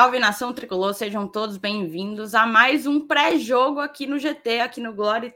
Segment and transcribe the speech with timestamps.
[0.00, 4.94] salve nação tricolor, sejam todos bem-vindos a mais um pré-jogo aqui no GT, aqui no
[4.94, 5.30] Glória e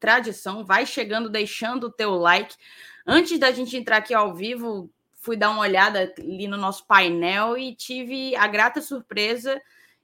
[0.00, 0.64] Tradição.
[0.64, 2.56] Vai chegando, deixando o teu like.
[3.06, 7.58] Antes da gente entrar aqui ao vivo, fui dar uma olhada ali no nosso painel
[7.58, 9.60] e tive a grata surpresa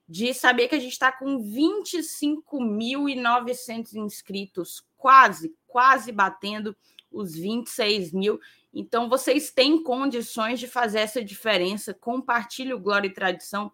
[0.07, 6.77] de saber que a gente está com 25.900 inscritos, quase, quase batendo
[7.11, 8.39] os 26 mil.
[8.71, 11.95] Então, vocês têm condições de fazer essa diferença.
[11.95, 13.73] Compartilhe o Glória e Tradição.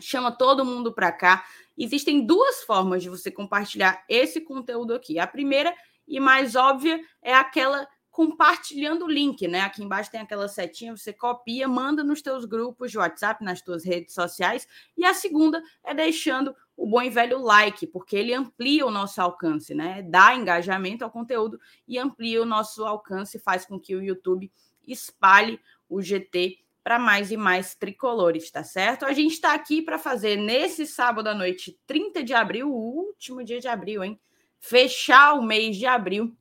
[0.00, 1.44] Chama todo mundo para cá.
[1.76, 5.18] Existem duas formas de você compartilhar esse conteúdo aqui.
[5.18, 5.74] A primeira
[6.06, 9.62] e mais óbvia é aquela compartilhando o link, né?
[9.62, 13.84] Aqui embaixo tem aquela setinha, você copia, manda nos teus grupos de WhatsApp, nas tuas
[13.84, 14.68] redes sociais.
[14.94, 19.20] E a segunda é deixando o bom e velho like, porque ele amplia o nosso
[19.20, 20.02] alcance, né?
[20.02, 24.52] Dá engajamento ao conteúdo e amplia o nosso alcance, faz com que o YouTube
[24.86, 29.04] espalhe o GT para mais e mais tricolores, tá certo?
[29.04, 33.44] A gente está aqui para fazer nesse sábado à noite, 30 de abril, o último
[33.44, 34.18] dia de abril, hein?
[34.58, 36.36] Fechar o mês de abril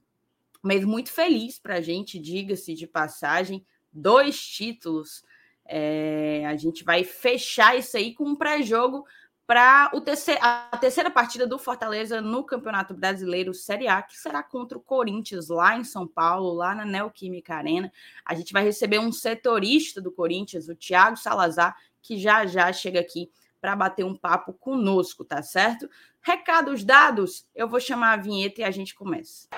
[0.64, 5.24] mês muito feliz para a gente, diga-se de passagem, dois títulos.
[5.66, 9.06] É, a gente vai fechar isso aí com um pré-jogo
[9.52, 9.92] para
[10.40, 15.50] a terceira partida do Fortaleza no Campeonato Brasileiro Série A, que será contra o Corinthians,
[15.50, 17.92] lá em São Paulo, lá na Neoquímica Arena.
[18.26, 23.02] A gente vai receber um setorista do Corinthians, o Thiago Salazar, que já já chega
[23.02, 23.30] aqui
[23.60, 25.90] para bater um papo conosco, tá certo?
[26.22, 29.50] Recados dados, eu vou chamar a vinheta e a gente começa.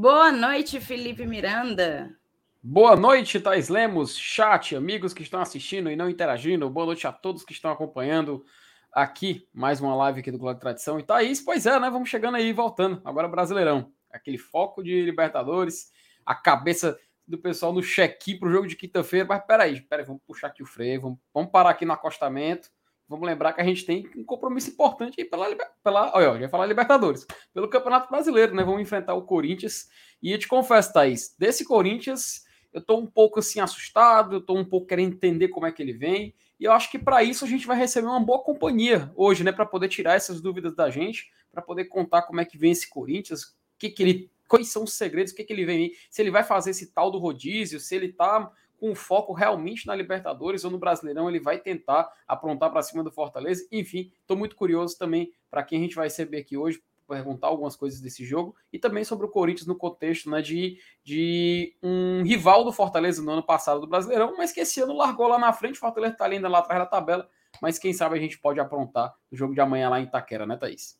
[0.00, 2.16] Boa noite, Felipe Miranda.
[2.62, 6.70] Boa noite, Thais Lemos, chat, amigos que estão assistindo e não interagindo.
[6.70, 8.44] Boa noite a todos que estão acompanhando
[8.92, 11.00] aqui mais uma live aqui do Globo Tradição.
[11.00, 11.90] E Thaís, pois é, né?
[11.90, 13.02] Vamos chegando aí, voltando.
[13.04, 13.92] Agora Brasileirão.
[14.08, 15.90] Aquele foco de Libertadores,
[16.24, 19.26] a cabeça do pessoal no check-in para o jogo de quinta-feira.
[19.28, 22.70] Mas peraí, peraí, vamos puxar aqui o freio, vamos, vamos parar aqui no acostamento
[23.08, 25.46] Vamos lembrar que a gente tem um compromisso importante pela,
[25.82, 28.62] pela olha, eu ia falar Libertadores, pelo Campeonato Brasileiro, né?
[28.62, 29.88] Vamos enfrentar o Corinthians.
[30.22, 34.54] E eu te confesso, Thaís, desse Corinthians, eu tô um pouco assim assustado, eu tô
[34.54, 36.34] um pouco querendo entender como é que ele vem.
[36.60, 39.52] E eu acho que para isso a gente vai receber uma boa companhia hoje, né?
[39.52, 42.90] Para poder tirar essas dúvidas da gente, para poder contar como é que vem esse
[42.90, 44.30] Corinthians, que, que ele.
[44.46, 47.10] Quais são os segredos, o que, que ele vem, se ele vai fazer esse tal
[47.10, 51.58] do rodízio, se ele tá com foco realmente na Libertadores ou no Brasileirão, ele vai
[51.58, 53.66] tentar aprontar para cima do Fortaleza.
[53.72, 57.74] Enfim, estou muito curioso também para quem a gente vai receber aqui hoje, perguntar algumas
[57.74, 62.64] coisas desse jogo e também sobre o Corinthians no contexto né, de, de um rival
[62.64, 65.76] do Fortaleza no ano passado do Brasileirão, mas que esse ano largou lá na frente,
[65.76, 67.28] o Fortaleza está ainda lá atrás da tabela,
[67.62, 70.56] mas quem sabe a gente pode aprontar o jogo de amanhã lá em Itaquera, né,
[70.56, 70.98] Thaís?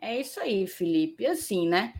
[0.00, 1.24] É isso aí, Felipe.
[1.26, 1.94] Assim, né?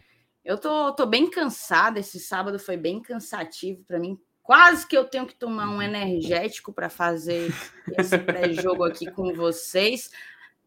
[0.45, 2.01] Eu tô, tô bem cansada.
[2.01, 5.82] Esse sábado foi bem cansativo para mim, Quase que eu tenho que tomar um uhum.
[5.82, 7.53] energético para fazer
[7.97, 10.10] esse pré-jogo aqui com vocês.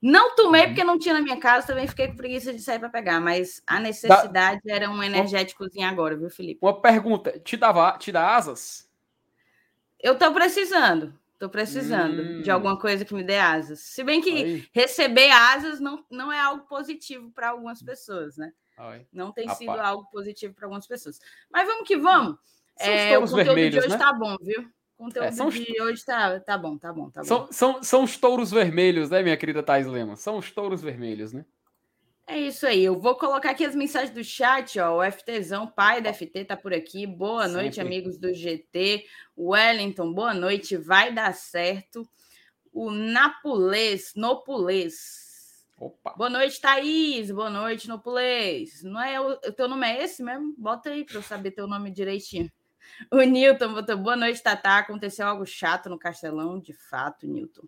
[0.01, 0.67] Não tomei uhum.
[0.67, 3.61] porque não tinha na minha casa, também fiquei com preguiça de sair para pegar, mas
[3.65, 4.73] a necessidade da...
[4.73, 6.59] era um energéticozinho agora, viu, Felipe?
[6.61, 8.89] Uma pergunta: te, dava, te dá asas?
[9.99, 11.13] Eu tô precisando.
[11.37, 12.41] Tô precisando hum.
[12.41, 13.81] de alguma coisa que me dê asas.
[13.81, 14.69] Se bem que Aí.
[14.73, 18.53] receber asas não, não é algo positivo para algumas pessoas, né?
[18.77, 19.05] Aí.
[19.11, 19.57] Não tem Rapaz.
[19.57, 21.19] sido algo positivo para algumas pessoas.
[21.51, 22.37] Mas vamos que vamos.
[22.79, 23.97] É, o conteúdo de hoje né?
[23.97, 24.61] tá bom, viu?
[24.97, 25.79] O conteúdo é, são de os...
[25.79, 27.27] hoje tá, tá bom, tá bom, tá bom.
[27.27, 30.15] São, são, são os touros vermelhos, né, minha querida Thais Lema?
[30.15, 31.45] São os touros vermelhos, né?
[32.27, 32.83] É isso aí.
[32.83, 34.97] Eu vou colocar aqui as mensagens do chat, ó.
[34.97, 37.05] O FTzão, pai da FT, tá por aqui.
[37.05, 37.61] Boa Sempre.
[37.61, 39.05] noite, amigos do GT.
[39.37, 40.75] Wellington, boa noite.
[40.75, 42.07] Vai dar certo.
[42.73, 45.67] O Napulês, Nopulês.
[45.79, 46.13] Opa.
[46.17, 47.29] Boa noite, Thaís.
[47.29, 48.81] Boa noite, Nopulês.
[48.81, 50.55] Não é o, o teu nome é esse mesmo?
[50.57, 52.51] Bota aí para eu saber teu nome direitinho.
[53.11, 54.79] O Newton botou boa noite, Tatá.
[54.79, 57.67] Aconteceu algo chato no Castelão, de fato, Newton.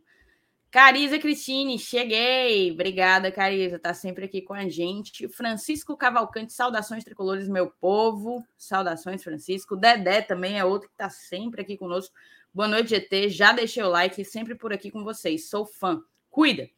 [0.69, 2.71] Cariza Cristine, cheguei.
[2.71, 5.27] Obrigada, Cariza, tá sempre aqui com a gente.
[5.29, 8.45] Francisco Cavalcante, saudações tricolores, meu povo.
[8.57, 9.75] Saudações, Francisco.
[9.75, 12.13] Dedé também é outro que tá sempre aqui conosco.
[12.53, 13.29] Boa noite, GT.
[13.29, 15.49] Já deixei o like, sempre por aqui com vocês.
[15.49, 16.03] Sou fã.
[16.29, 16.69] Cuida.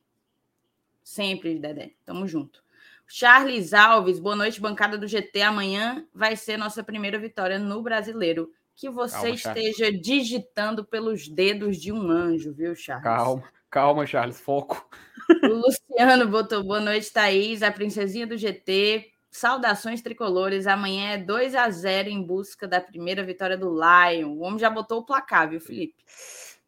[1.04, 1.94] Sempre, Dedé.
[2.06, 2.64] Tamo junto.
[3.12, 5.42] Charles Alves, boa noite, bancada do GT.
[5.42, 8.52] Amanhã vai ser nossa primeira vitória no brasileiro.
[8.76, 10.02] Que você calma, esteja Charles.
[10.02, 13.04] digitando pelos dedos de um anjo, viu, Charles?
[13.04, 14.88] Calma, calma, Charles, foco.
[15.44, 19.10] O Luciano botou boa noite, Thaís, a princesinha do GT.
[19.32, 20.68] Saudações tricolores.
[20.68, 24.30] Amanhã é 2 a 0 em busca da primeira vitória do Lion.
[24.34, 25.96] O homem já botou o placar, viu, Felipe?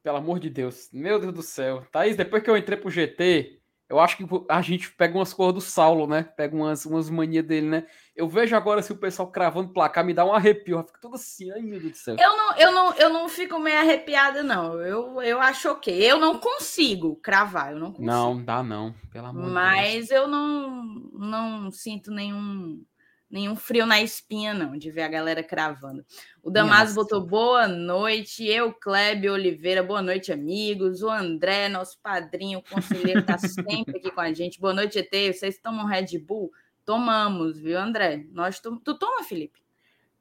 [0.03, 0.89] pelo amor de Deus.
[0.91, 1.85] Meu Deus do céu.
[1.91, 3.60] Thaís, depois que eu entrei pro GT,
[3.91, 6.23] eu acho que a gente pega umas cores do Saulo, né?
[6.23, 7.85] Pega umas, umas manias dele, né?
[8.15, 10.77] Eu vejo agora se o pessoal cravando placar, me dá um arrepio.
[10.77, 12.15] Eu fico tudo assim, ai meu Deus do céu.
[12.17, 14.79] Eu não, eu não, eu não fico meio arrepiada, não.
[14.79, 15.93] Eu, eu acho ok.
[15.93, 18.05] Eu não consigo cravar, eu não consigo.
[18.05, 20.11] Não, dá não, pelo amor Mas de Deus.
[20.11, 20.83] eu não,
[21.13, 22.81] não sinto nenhum
[23.31, 26.05] nenhum frio na espinha, não, de ver a galera cravando.
[26.43, 31.01] O Damaso botou boa noite, eu, Kleber Oliveira, boa noite, amigos.
[31.01, 34.59] O André, nosso padrinho, conselheiro, está sempre aqui com a gente.
[34.59, 35.33] Boa noite, ET.
[35.33, 36.51] Vocês tomam Red Bull?
[36.83, 38.25] Tomamos, viu, André?
[38.33, 38.77] Nós tom...
[38.77, 39.61] Tu toma, Felipe?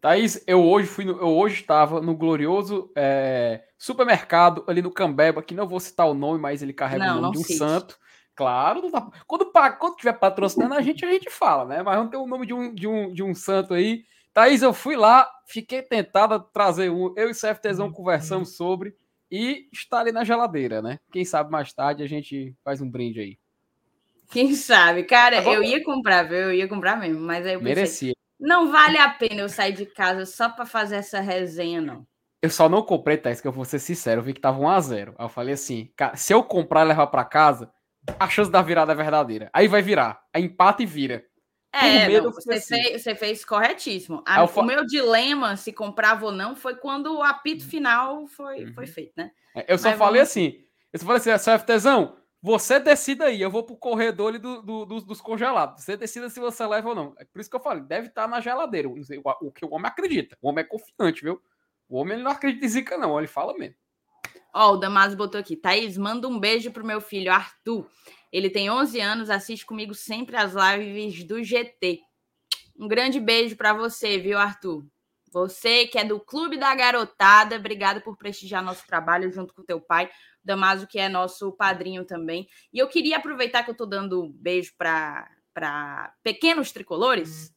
[0.00, 5.42] Thaís, eu hoje fui no, eu hoje estava no glorioso é, supermercado ali no Cambeba,
[5.42, 7.58] que não vou citar o nome, mas ele carrega não, o nome de um cite.
[7.58, 7.98] santo.
[8.40, 9.06] Claro, tá...
[9.26, 11.82] quando, quando tiver patrocinando a gente, a gente fala, né?
[11.82, 14.02] Mas não tem o nome de um, de, um, de um santo aí.
[14.32, 17.12] Thaís, eu fui lá, fiquei tentada a trazer um.
[17.19, 17.92] Eu e o CFTzão uhum.
[17.92, 18.96] conversamos sobre
[19.31, 20.98] e está ali na geladeira, né?
[21.12, 23.38] Quem sabe mais tarde a gente faz um brinde aí.
[24.31, 25.02] Quem sabe?
[25.02, 26.38] Cara, tá eu ia comprar, viu?
[26.38, 28.14] Eu ia comprar mesmo, mas aí eu pensei, Merecia.
[28.40, 32.06] não vale a pena eu sair de casa só para fazer essa resenha, não.
[32.40, 34.69] Eu só não comprei, Thaís, que eu vou ser sincero, eu vi que tava 1
[34.70, 37.70] a 0 Aí eu falei assim, cara, se eu comprar e levar para casa,
[38.18, 39.50] a chance da virada é verdadeira.
[39.52, 40.22] Aí vai virar.
[40.32, 41.24] Aí empata e vira.
[41.72, 42.74] É, não, você, assim.
[42.74, 44.22] fez, você, fez, corretíssimo.
[44.26, 48.74] A, o meu dilema, se comprava ou não, foi quando o apito final foi, uhum.
[48.74, 49.30] foi feito, né?
[49.54, 50.30] É, eu só Mas falei vamos...
[50.30, 50.64] assim.
[50.92, 53.40] Eu só falei assim, CFTzão, você decida aí.
[53.40, 55.84] Eu vou pro corredor do, do, do, dos congelados.
[55.84, 57.14] Você decida se você leva ou não.
[57.18, 58.88] É por isso que eu falei, deve estar na geladeira.
[58.88, 58.96] O,
[59.42, 60.36] o que o homem acredita.
[60.42, 61.40] O homem é confiante, viu?
[61.88, 63.16] O homem não acredita em zica, não.
[63.16, 63.76] Ele fala mesmo.
[64.55, 65.56] Ó, o Damaso botou aqui.
[65.56, 67.88] Thaís, manda um beijo pro meu filho, Arthur.
[68.32, 72.00] Ele tem 11 anos, assiste comigo sempre as lives do GT.
[72.79, 74.85] Um grande beijo para você, viu, Arthur?
[75.32, 79.81] Você que é do Clube da Garotada, obrigada por prestigiar nosso trabalho junto com teu
[79.81, 80.11] pai,
[80.43, 82.49] Damaso, que é nosso padrinho também.
[82.73, 87.55] E eu queria aproveitar que eu tô dando beijo para pequenos tricolores,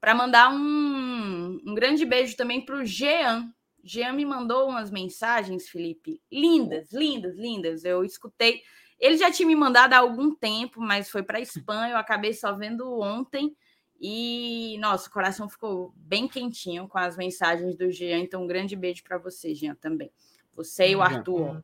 [0.00, 3.52] para mandar um, um grande beijo também para o Jean,
[3.82, 7.84] Jean me mandou umas mensagens, Felipe, lindas, lindas, lindas.
[7.84, 8.62] Eu escutei.
[8.98, 11.88] Ele já tinha me mandado há algum tempo, mas foi para spam.
[11.88, 13.56] Eu acabei só vendo ontem.
[14.00, 18.18] E, nossa, o coração ficou bem quentinho com as mensagens do Jean.
[18.18, 20.10] Então, um grande beijo para você, Jean, também.
[20.54, 21.62] Você e o Arthur.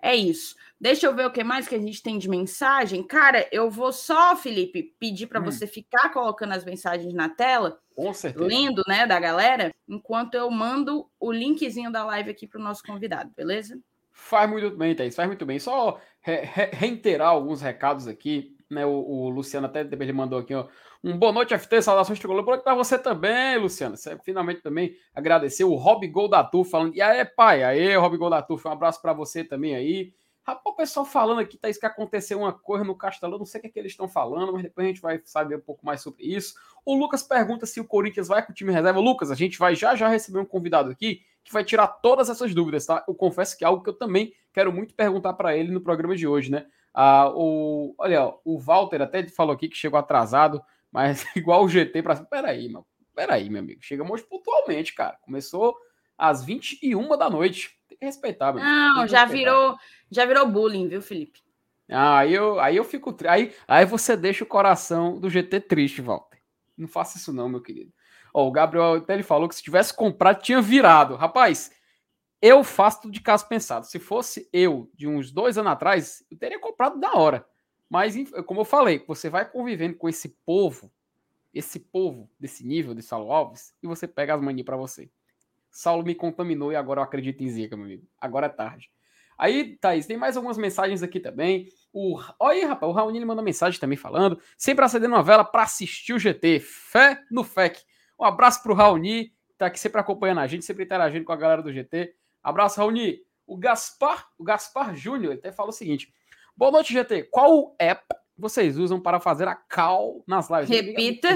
[0.00, 0.56] É isso.
[0.80, 3.06] Deixa eu ver o que mais que a gente tem de mensagem.
[3.06, 5.44] Cara, eu vou só, Felipe, pedir para hum.
[5.44, 7.80] você ficar colocando as mensagens na tela.
[8.36, 12.82] Lendo, né, da galera, enquanto eu mando o linkzinho da live aqui para o nosso
[12.82, 13.78] convidado, beleza?
[14.12, 15.58] Faz muito bem, Thaís, faz muito bem.
[15.58, 18.84] Só re re reiterar alguns recados aqui, né?
[18.86, 20.68] O, o, Luciano até ele mandou aqui, ó.
[21.02, 22.44] Um boa noite, FT, saudações tricolor.
[22.44, 23.96] Boa noite para você também, Luciano.
[23.96, 26.94] Você finalmente também agradecer o Rob Goldatu falando.
[26.94, 30.12] E aí, pai, aí, Rob Goldatu, um abraço para você também aí.
[30.44, 33.62] Rapaz, o pessoal falando aqui, Thaís, que aconteceu uma coisa no Castelão, não sei o
[33.62, 36.00] que, é que eles estão falando, mas depois a gente vai saber um pouco mais
[36.00, 36.54] sobre isso.
[36.84, 38.98] O Lucas pergunta se o Corinthians vai com o time reserva.
[38.98, 42.54] Lucas, a gente vai já já receber um convidado aqui que vai tirar todas essas
[42.54, 43.04] dúvidas, tá?
[43.06, 46.16] Eu confesso que é algo que eu também quero muito perguntar para ele no programa
[46.16, 46.66] de hoje, né?
[46.92, 52.02] Ah, o, olha, o Walter até falou aqui que chegou atrasado, mas igual o GT
[52.02, 52.16] para.
[52.24, 52.86] Peraí, meu.
[53.14, 53.80] Peraí, meu amigo.
[53.82, 55.18] Chegamos pontualmente, cara.
[55.22, 55.76] Começou
[56.22, 57.76] às 21 da noite.
[57.88, 58.62] Tem que respeitar, meu.
[58.62, 59.26] Não, já respeitar.
[59.26, 61.40] virou, já virou bullying, viu, Felipe?
[61.90, 63.14] Ah, aí eu, aí eu fico.
[63.28, 66.38] Aí, aí você deixa o coração do GT triste, Walter.
[66.78, 67.92] Não faça isso, não, meu querido.
[68.32, 71.16] Ó, o Gabriel até ele falou que se tivesse comprado, tinha virado.
[71.16, 71.72] Rapaz,
[72.40, 73.84] eu faço tudo de caso pensado.
[73.84, 77.44] Se fosse eu, de uns dois anos atrás, eu teria comprado da hora.
[77.90, 78.14] Mas,
[78.46, 80.90] como eu falei, você vai convivendo com esse povo,
[81.52, 85.10] esse povo desse nível de Saulo Alves, e você pega as manias para você.
[85.72, 88.06] Saulo me contaminou e agora eu acredito em Zica, meu amigo.
[88.20, 88.90] Agora é tarde.
[89.38, 91.66] Aí, Thaís, tem mais algumas mensagens aqui também.
[91.92, 92.20] O...
[92.38, 94.38] Olha aí, rapaz, o Raoni manda mensagem também falando.
[94.56, 96.60] Sempre acendendo uma vela para assistir o GT.
[96.60, 97.80] Fé no FEC.
[98.20, 101.36] Um abraço pro Raoni, que tá aqui sempre acompanhando a gente, sempre interagindo com a
[101.36, 102.14] galera do GT.
[102.42, 103.20] Abraço, Raoni.
[103.46, 106.12] O Gaspar, o Gaspar Júnior, até fala o seguinte:
[106.54, 107.24] Boa noite, GT.
[107.24, 108.04] Qual app
[108.38, 110.68] vocês usam para fazer a call nas lives?
[110.68, 111.28] Repita.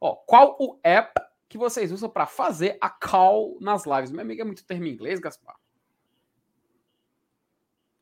[0.00, 1.12] Ó, qual o app
[1.52, 4.10] que vocês usam para fazer a call nas lives?
[4.10, 5.54] Minha amiga é muito termo em inglês, Gaspar.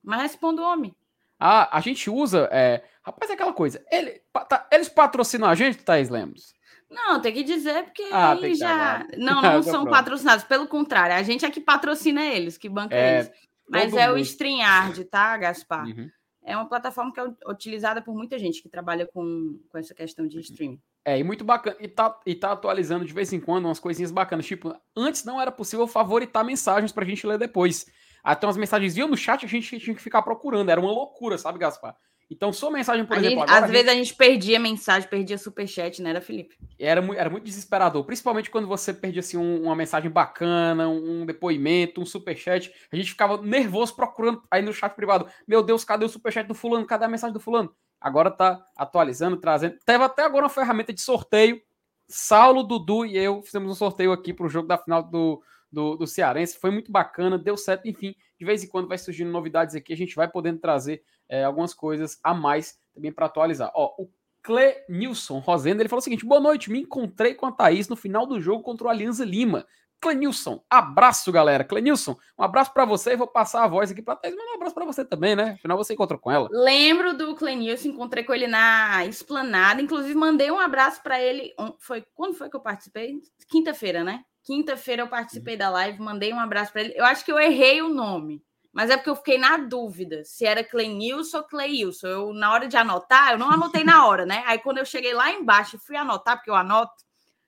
[0.03, 0.95] Mas responda o homem.
[1.39, 2.49] Ah, a gente usa.
[2.53, 2.85] É...
[3.03, 3.85] Rapaz, é aquela coisa.
[3.91, 6.55] Ele, tá, eles patrocinam a gente, Thaís Lemos?
[6.89, 9.05] Não, tem que dizer, porque ah, aí já.
[9.17, 10.45] Não, não são patrocinados.
[10.45, 13.33] Pelo contrário, a gente é que patrocina eles, que banca é, eles.
[13.69, 14.17] Mas é mundo.
[14.17, 15.87] o StreamYard, tá, Gaspar?
[15.87, 16.11] Uhum
[16.43, 20.27] é uma plataforma que é utilizada por muita gente que trabalha com, com essa questão
[20.27, 20.81] de streaming.
[21.05, 21.77] É, e muito bacana.
[21.81, 24.47] E tá, e tá atualizando de vez em quando umas coisinhas bacanas.
[24.47, 27.87] Tipo, antes não era possível favoritar mensagens pra gente ler depois.
[28.23, 30.69] Até umas mensagens iam no chat, a gente tinha que ficar procurando.
[30.71, 31.97] Era uma loucura, sabe, Gaspar?
[32.31, 36.01] Então, sua mensagem, por a exemplo, gente, Às vezes a gente perdia mensagem, perdia superchat,
[36.01, 36.57] né, era Felipe?
[36.79, 42.01] Era, era muito desesperador, principalmente quando você perdia assim, um, uma mensagem bacana, um depoimento,
[42.01, 42.73] um superchat.
[42.93, 45.27] A gente ficava nervoso procurando aí no chat privado.
[45.47, 46.87] Meu Deus, cadê o superchat do fulano?
[46.87, 47.75] Cadê a mensagem do fulano?
[48.01, 49.79] Agora tá atualizando, trazendo.
[49.85, 51.61] Teve até agora uma ferramenta de sorteio.
[52.09, 55.97] Saulo, Dudu e eu fizemos um sorteio aqui para o jogo da final do, do,
[55.97, 56.59] do Cearense.
[56.59, 57.87] Foi muito bacana, deu certo.
[57.87, 59.93] Enfim, de vez em quando vai surgindo novidades aqui.
[59.93, 63.71] A gente vai podendo trazer é, algumas coisas a mais também para atualizar.
[63.75, 64.09] Ó, o
[64.43, 68.27] Clenilson Rosenda, ele falou o seguinte: boa noite, me encontrei com a Thaís no final
[68.27, 69.67] do jogo contra o Alianza Lima.
[70.01, 71.63] Clenilson, abraço, galera.
[71.63, 74.55] Clenilson, um abraço para você e vou passar a voz aqui para Thaís, mas um
[74.55, 75.53] abraço para você também, né?
[75.59, 76.49] Afinal, você encontrou com ela.
[76.51, 81.55] Lembro do Clenilson, encontrei com ele na esplanada, inclusive mandei um abraço para ele.
[81.79, 83.21] Foi quando foi que eu participei?
[83.49, 84.25] Quinta-feira, né?
[84.43, 85.59] Quinta-feira eu participei uhum.
[85.59, 86.95] da live, mandei um abraço para ele.
[86.97, 88.43] Eu acho que eu errei o nome.
[88.73, 92.07] Mas é porque eu fiquei na dúvida se era Clenilson ou Cleilson.
[92.07, 94.45] Eu, na hora de anotar, eu não anotei na hora, né?
[94.47, 96.93] Aí quando eu cheguei lá embaixo e fui anotar, porque eu anoto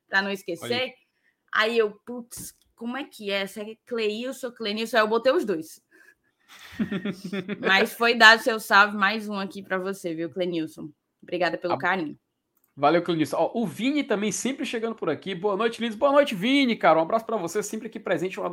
[0.09, 0.94] para não esquecer, aí.
[1.52, 3.47] Aí eu, putz, como é que é?
[3.47, 4.97] Se é Cleilson Clenilson?
[4.97, 5.80] Aí eu botei os dois.
[7.61, 10.90] Mas foi dado seu salve, mais um aqui para você, viu, Clenilson?
[11.23, 11.78] Obrigada pelo a...
[11.78, 12.18] carinho.
[12.75, 13.37] Valeu, Clenilson.
[13.37, 15.35] Ó, o Vini também sempre chegando por aqui.
[15.35, 15.94] Boa noite, Liz.
[15.94, 16.99] Boa noite, Vini, cara.
[16.99, 18.40] Um abraço para você, sempre aqui presente.
[18.40, 18.47] Um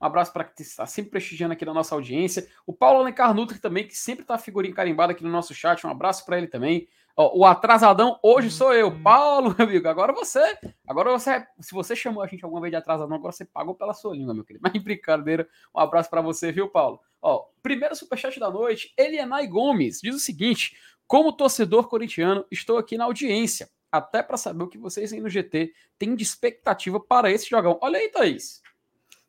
[0.00, 2.48] abraço para que está sempre prestigiando aqui na nossa audiência.
[2.66, 5.86] O Paulo Alencar Nutri também, que sempre tá figurinha carimbada aqui no nosso chat.
[5.86, 6.88] Um abraço para ele também.
[7.20, 8.52] Ó, o atrasadão hoje uhum.
[8.54, 9.86] sou eu, Paulo, meu amigo.
[9.86, 10.56] Agora você,
[10.88, 13.92] agora você, se você chamou a gente alguma vez de atrasadão, agora você pagou pela
[13.92, 14.62] sua língua, meu querido.
[14.72, 16.98] Mas brincadeira, um abraço para você, viu, Paulo?
[17.20, 22.96] Ó, primeiro superchat da noite, Elianai Gomes diz o seguinte: como torcedor corintiano, estou aqui
[22.96, 27.30] na audiência até para saber o que vocês aí no GT têm de expectativa para
[27.30, 27.78] esse jogão.
[27.82, 28.62] Olha aí, Thaís.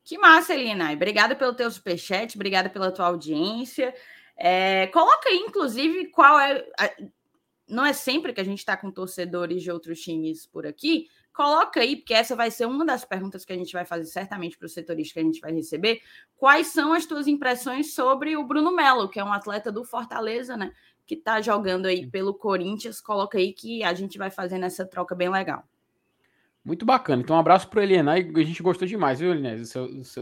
[0.01, 0.93] Que massa, Elina.
[0.93, 3.93] Obrigada pelo teu superchat, obrigada pela tua audiência.
[4.37, 6.65] É, coloca aí, inclusive, qual é.
[7.71, 11.07] Não é sempre que a gente está com torcedores de outros times por aqui.
[11.33, 14.57] Coloca aí, porque essa vai ser uma das perguntas que a gente vai fazer certamente
[14.57, 16.01] para o setorista que a gente vai receber.
[16.35, 20.57] Quais são as tuas impressões sobre o Bruno Melo, que é um atleta do Fortaleza,
[20.57, 20.71] né?
[21.11, 25.13] que está jogando aí pelo Corinthians, coloca aí que a gente vai fazendo essa troca
[25.13, 25.63] bem legal.
[26.63, 27.21] Muito bacana.
[27.21, 28.13] Então, um abraço para Eliana.
[28.13, 29.61] A gente gostou demais, viu, Eliana?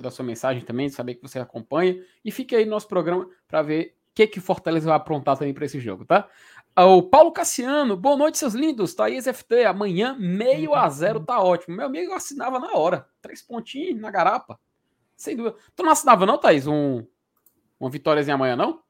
[0.01, 2.01] da sua mensagem também, saber que você acompanha.
[2.25, 5.53] E fique aí no nosso programa para ver o que, que Fortaleza vai aprontar também
[5.53, 6.27] para esse jogo, tá?
[6.79, 8.93] Ah, o Paulo Cassiano, boa noite, seus lindos.
[8.93, 11.75] Thaís FT, amanhã meio a zero tá ótimo.
[11.75, 13.05] Meu amigo assinava na hora.
[13.21, 14.57] Três pontinhos na garapa.
[15.13, 15.57] Sem dúvida.
[15.75, 16.67] Tu não assinava, não, Thaís?
[16.67, 17.05] Um,
[17.77, 18.81] uma vitóriazinha amanhã, não?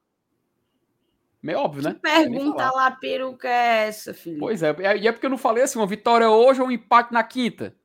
[1.42, 1.94] Meio óbvio, né?
[1.94, 4.38] Que pergunta lá, peruca é essa, filho?
[4.38, 7.12] Pois é, e é porque eu não falei assim, uma vitória hoje ou um empate
[7.12, 7.76] na quinta.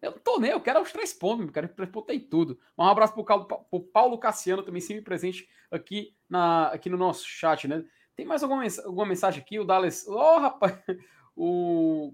[0.00, 2.58] Eu não tô nem, eu quero os três pontos, eu quero três pontos em tudo.
[2.76, 7.68] Um abraço pro, pro Paulo Cassiano, também sempre presente aqui, na, aqui no nosso chat,
[7.68, 7.84] né?
[8.16, 9.58] Tem mais alguma, alguma mensagem aqui?
[9.58, 10.06] O Dales.
[10.06, 10.78] Ô, oh, rapaz!
[11.34, 12.12] O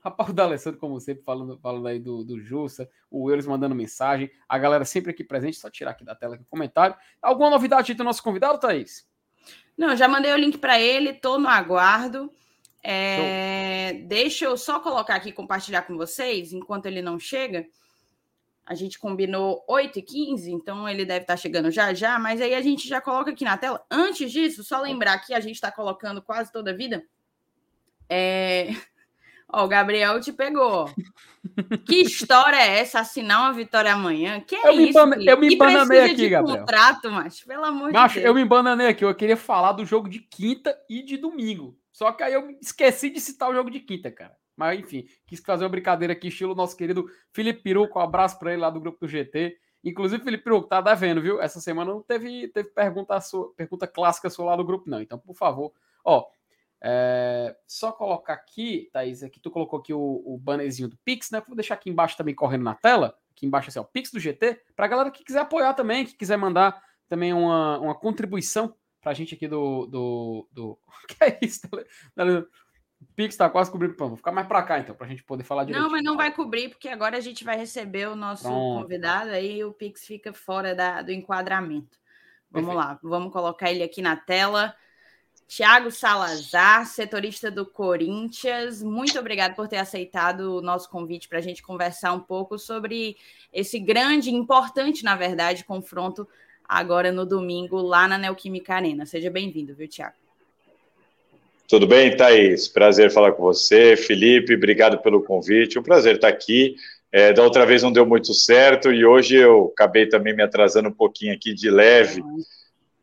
[0.00, 4.30] rapaz o D'Alessandro, como sempre, falando, falando aí do, do Justa, o Euros mandando mensagem,
[4.48, 6.96] a galera sempre aqui presente, só tirar aqui da tela aqui o comentário.
[7.20, 9.08] Alguma novidade do nosso convidado, Thaís?
[9.76, 12.32] Não, já mandei o link para ele, estou no aguardo.
[12.82, 17.66] É, deixa eu só colocar aqui, compartilhar com vocês, enquanto ele não chega.
[18.68, 22.38] A gente combinou 8 e 15, então ele deve estar tá chegando já já, mas
[22.38, 23.82] aí a gente já coloca aqui na tela.
[23.90, 27.02] Antes disso, só lembrar que a gente está colocando quase toda a vida.
[28.10, 28.68] É...
[29.50, 30.84] Ó, o Gabriel te pegou.
[31.86, 33.00] que história é essa?
[33.00, 34.38] Assinar uma vitória amanhã?
[34.40, 35.06] Que é eu isso?
[35.06, 36.58] Me eu me embananei aqui, de Gabriel.
[36.58, 38.26] contrato, mas pelo amor macho, de Deus.
[38.26, 39.02] eu me embananei aqui.
[39.02, 41.74] Eu queria falar do jogo de quinta e de domingo.
[41.90, 44.36] Só que aí eu esqueci de citar o jogo de quinta, cara.
[44.58, 47.96] Mas enfim, quis fazer uma brincadeira aqui, estilo nosso querido Felipe Peruco.
[47.96, 49.56] Um abraço para ele lá do grupo do GT.
[49.84, 51.40] Inclusive, Felipe Peruco, tá devendo, viu?
[51.40, 55.00] Essa semana não teve, teve pergunta, sua, pergunta clássica sua lá do grupo, não.
[55.00, 55.72] Então, por favor,
[56.04, 56.26] ó,
[56.82, 61.40] é, só colocar aqui, Thaís, aqui tu colocou aqui o, o bannerzinho do Pix, né?
[61.46, 63.16] Vou deixar aqui embaixo também correndo na tela.
[63.30, 66.36] Aqui embaixo assim, ó, Pix do GT, pra galera que quiser apoiar também, que quiser
[66.36, 69.86] mandar também uma, uma contribuição pra gente aqui do.
[69.86, 70.78] do, do...
[71.06, 71.68] que é isso?
[73.00, 73.94] O Pix tá quase cobrindo.
[73.96, 75.82] Vou ficar mais pra cá então, pra gente poder falar direito.
[75.82, 78.82] Não, mas não vai cobrir, porque agora a gente vai receber o nosso Pronto.
[78.82, 81.98] convidado, aí o Pix fica fora da, do enquadramento.
[82.50, 82.76] Vamos Perfeito.
[82.76, 84.74] lá, vamos colocar ele aqui na tela.
[85.46, 91.42] Tiago Salazar, setorista do Corinthians, muito obrigado por ter aceitado o nosso convite para a
[91.42, 93.16] gente conversar um pouco sobre
[93.50, 96.28] esse grande, importante, na verdade, confronto
[96.62, 99.06] agora no domingo lá na Neoquímica Arena.
[99.06, 100.16] Seja bem-vindo, viu, Tiago?
[101.68, 102.66] Tudo bem, Thaís?
[102.66, 103.94] Prazer falar com você.
[103.94, 105.78] Felipe, obrigado pelo convite.
[105.78, 106.76] Um prazer estar aqui.
[107.12, 110.88] É, da outra vez não deu muito certo e hoje eu acabei também me atrasando
[110.88, 112.22] um pouquinho aqui de leve,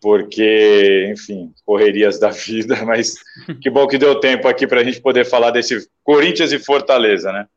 [0.02, 3.14] porque, enfim, correrias da vida, mas
[3.62, 7.32] que bom que deu tempo aqui para a gente poder falar desse Corinthians e Fortaleza,
[7.32, 7.48] né?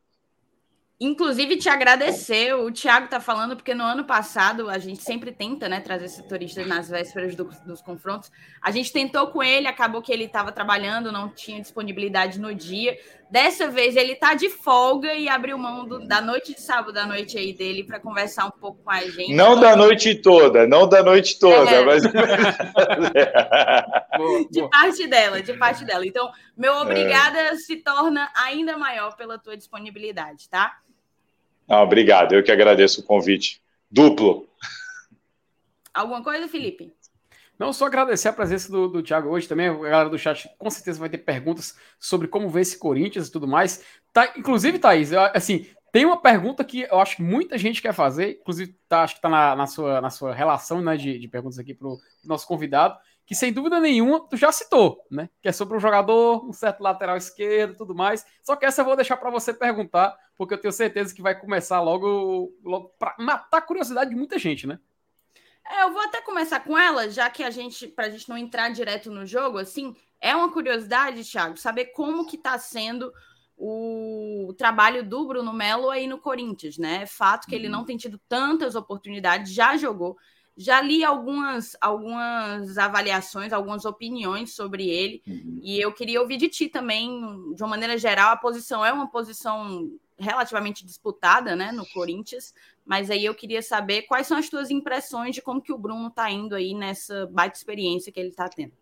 [1.00, 2.52] Inclusive, te agradecer.
[2.54, 6.66] O Thiago está falando, porque no ano passado a gente sempre tenta né, trazer setoristas
[6.66, 8.32] nas vésperas do, dos confrontos.
[8.60, 12.98] A gente tentou com ele, acabou que ele estava trabalhando, não tinha disponibilidade no dia.
[13.30, 17.06] Dessa vez ele está de folga e abriu mão do, da noite de sábado da
[17.06, 19.34] noite aí dele para conversar um pouco com a gente.
[19.34, 21.84] Não da noite toda, não da noite toda, é.
[21.84, 22.02] mas.
[24.50, 26.04] de parte dela, de parte dela.
[26.04, 26.80] Então, meu é.
[26.80, 27.54] obrigada é.
[27.54, 30.76] se torna ainda maior pela tua disponibilidade, tá?
[31.68, 33.60] Não, obrigado, eu que agradeço o convite.
[33.90, 34.48] Duplo.
[35.92, 36.92] Alguma coisa, Felipe?
[37.58, 39.68] Não, só agradecer a presença do, do Thiago hoje também.
[39.68, 43.32] A galera do chat com certeza vai ter perguntas sobre como ver esse Corinthians e
[43.32, 43.84] tudo mais.
[44.12, 47.92] Tá, inclusive, Thaís, eu, assim, tem uma pergunta que eu acho que muita gente quer
[47.92, 51.28] fazer, inclusive tá, acho que está na, na, sua, na sua relação né, de, de
[51.28, 52.96] perguntas aqui para o nosso convidado,
[53.28, 55.28] que sem dúvida nenhuma tu já citou, né?
[55.42, 58.24] Que é sobre um jogador, um certo lateral esquerdo tudo mais.
[58.42, 61.38] Só que essa eu vou deixar para você perguntar, porque eu tenho certeza que vai
[61.38, 64.80] começar logo, logo para matar a curiosidade de muita gente, né?
[65.70, 68.38] É, eu vou até começar com ela, já que a gente, para a gente não
[68.38, 73.12] entrar direto no jogo, assim, é uma curiosidade, Thiago, saber como que está sendo
[73.58, 77.02] o trabalho do Bruno Melo aí no Corinthians, né?
[77.02, 77.72] É fato que ele uhum.
[77.72, 80.16] não tem tido tantas oportunidades, já jogou,
[80.58, 85.60] já li algumas, algumas avaliações, algumas opiniões sobre ele, uhum.
[85.62, 87.08] e eu queria ouvir de ti também,
[87.54, 92.52] de uma maneira geral, a posição é uma posição relativamente disputada, né, no Corinthians,
[92.84, 96.08] mas aí eu queria saber quais são as tuas impressões de como que o Bruno
[96.08, 98.72] está indo aí nessa baita experiência que ele está tendo.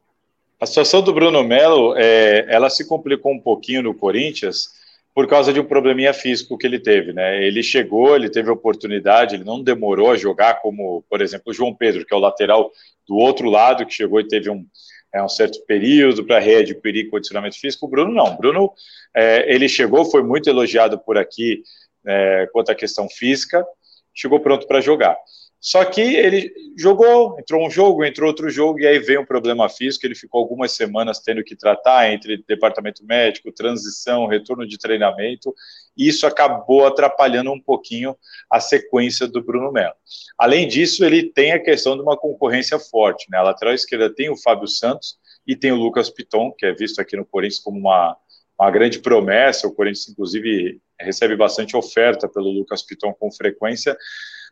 [0.58, 4.70] A situação do Bruno Melo, é, ela se complicou um pouquinho no Corinthians,
[5.16, 7.42] por causa de um probleminha físico que ele teve, né?
[7.42, 11.74] Ele chegou, ele teve oportunidade, ele não demorou a jogar como, por exemplo, o João
[11.74, 12.70] Pedro, que é o lateral
[13.08, 14.66] do outro lado, que chegou e teve um,
[15.14, 17.86] é, um certo período para readquirir condicionamento físico.
[17.86, 18.34] O Bruno não.
[18.34, 18.74] O Bruno,
[19.16, 21.62] é, ele chegou, foi muito elogiado por aqui
[22.06, 23.66] é, quanto à questão física,
[24.14, 25.16] chegou pronto para jogar.
[25.60, 29.68] Só que ele jogou, entrou um jogo, entrou outro jogo, e aí veio um problema
[29.68, 30.06] físico.
[30.06, 35.54] Ele ficou algumas semanas tendo que tratar entre departamento médico, transição, retorno de treinamento,
[35.96, 38.16] e isso acabou atrapalhando um pouquinho
[38.50, 39.94] a sequência do Bruno Melo.
[40.38, 43.26] Além disso, ele tem a questão de uma concorrência forte.
[43.30, 43.38] Né?
[43.38, 47.00] A lateral esquerda tem o Fábio Santos e tem o Lucas Piton, que é visto
[47.00, 48.16] aqui no Corinthians como uma,
[48.60, 49.66] uma grande promessa.
[49.66, 53.96] O Corinthians, inclusive, recebe bastante oferta pelo Lucas Piton com frequência.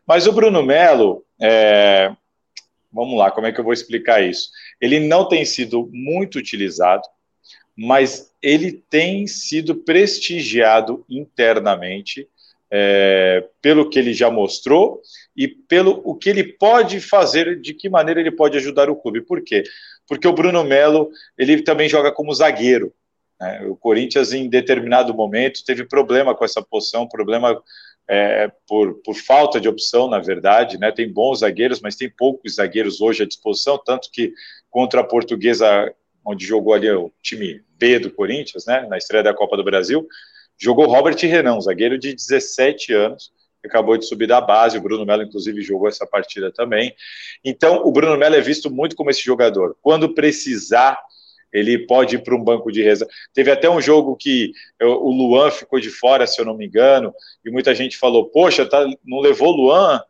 [0.07, 2.11] Mas o Bruno Melo, é...
[2.91, 4.49] vamos lá, como é que eu vou explicar isso?
[4.79, 7.03] Ele não tem sido muito utilizado,
[7.75, 12.27] mas ele tem sido prestigiado internamente
[12.71, 15.01] é, pelo que ele já mostrou
[15.35, 19.21] e pelo o que ele pode fazer, de que maneira ele pode ajudar o clube.
[19.21, 19.63] Por quê?
[20.07, 22.93] Porque o Bruno Melo ele também joga como zagueiro.
[23.39, 23.65] Né?
[23.67, 27.61] O Corinthians, em determinado momento, teve problema com essa posição, problema
[28.07, 30.91] é, por, por, falta de opção, na verdade, né?
[30.91, 34.31] Tem bons zagueiros, mas tem poucos zagueiros hoje à disposição, tanto que
[34.69, 35.91] contra a Portuguesa,
[36.25, 38.85] onde jogou ali o time B do Corinthians, né?
[38.87, 40.07] Na estreia da Copa do Brasil,
[40.57, 43.31] jogou Robert Renan, zagueiro de 17 anos,
[43.63, 44.77] acabou de subir da base.
[44.77, 46.95] O Bruno Melo, inclusive, jogou essa partida também.
[47.43, 49.75] Então, o Bruno Melo é visto muito como esse jogador.
[49.81, 50.99] Quando precisar
[51.55, 53.11] ele pode ir para um banco de reserva.
[53.33, 56.65] Teve até um jogo que eu, o Luan ficou de fora, se eu não me
[56.65, 57.13] engano,
[57.45, 60.01] e muita gente falou: Poxa, tá, não levou o Luan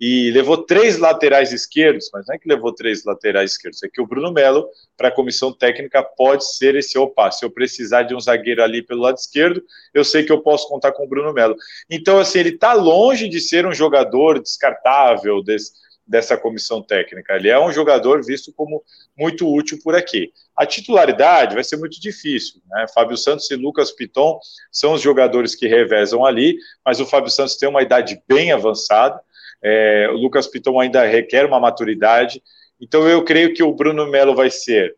[0.00, 4.00] e levou três laterais esquerdos, mas não é que levou três laterais esquerdos, é que
[4.00, 7.30] o Bruno Melo, para a comissão técnica, pode ser esse opa.
[7.30, 9.62] Se eu precisar de um zagueiro ali pelo lado esquerdo,
[9.94, 11.56] eu sei que eu posso contar com o Bruno Melo.
[11.88, 15.72] Então, assim, ele está longe de ser um jogador descartável desse
[16.06, 17.34] dessa comissão técnica.
[17.34, 18.82] Ele é um jogador visto como
[19.16, 20.32] muito útil por aqui.
[20.56, 22.60] A titularidade vai ser muito difícil.
[22.70, 22.86] Né?
[22.94, 24.38] Fábio Santos e Lucas Piton
[24.70, 29.20] são os jogadores que revezam ali, mas o Fábio Santos tem uma idade bem avançada.
[29.62, 32.42] É, o Lucas Piton ainda requer uma maturidade.
[32.80, 34.96] Então eu creio que o Bruno Melo vai ser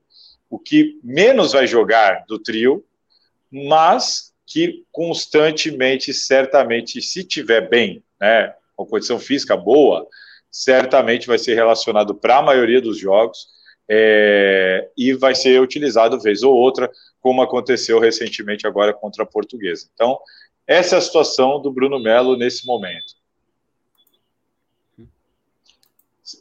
[0.48, 2.84] o que menos vai jogar do trio,
[3.50, 10.06] mas que constantemente, certamente, se tiver bem, né, condição física boa,
[10.54, 13.48] certamente vai ser relacionado para a maioria dos jogos
[13.88, 16.88] é, e vai ser utilizado vez ou outra,
[17.20, 19.88] como aconteceu recentemente agora contra a Portuguesa.
[19.92, 20.16] Então,
[20.64, 23.14] essa é a situação do Bruno Melo nesse momento.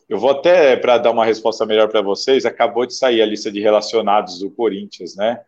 [0.07, 3.51] Eu vou até, para dar uma resposta melhor para vocês, acabou de sair a lista
[3.51, 5.41] de relacionados do Corinthians, né?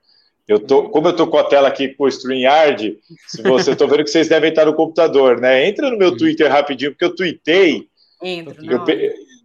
[0.47, 2.97] Eu tô, como eu tô com a tela aqui com o StreamYard,
[3.27, 5.67] se você tô vendo que vocês devem estar no computador, né?
[5.67, 7.87] Entra no meu Twitter rapidinho, porque eu tuitei.
[8.21, 8.83] Entra, eu,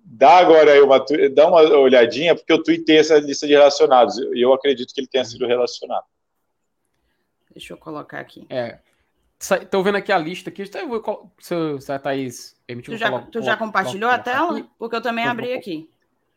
[0.04, 1.04] dá agora aí uma,
[1.34, 4.18] dá uma olhadinha, porque eu tuitei essa lista de relacionados.
[4.18, 6.04] E eu acredito que ele tenha sido relacionado.
[7.52, 8.46] Deixa eu colocar aqui.
[8.48, 8.78] É.
[9.38, 10.64] Estou vendo aqui a lista aqui.
[10.66, 12.94] Se, se a Thaís permitiu.
[12.94, 14.58] Tu já, coloco, tu já compartilhou coloco, a tela?
[14.58, 14.68] Aqui.
[14.78, 15.88] Porque eu também abri aqui.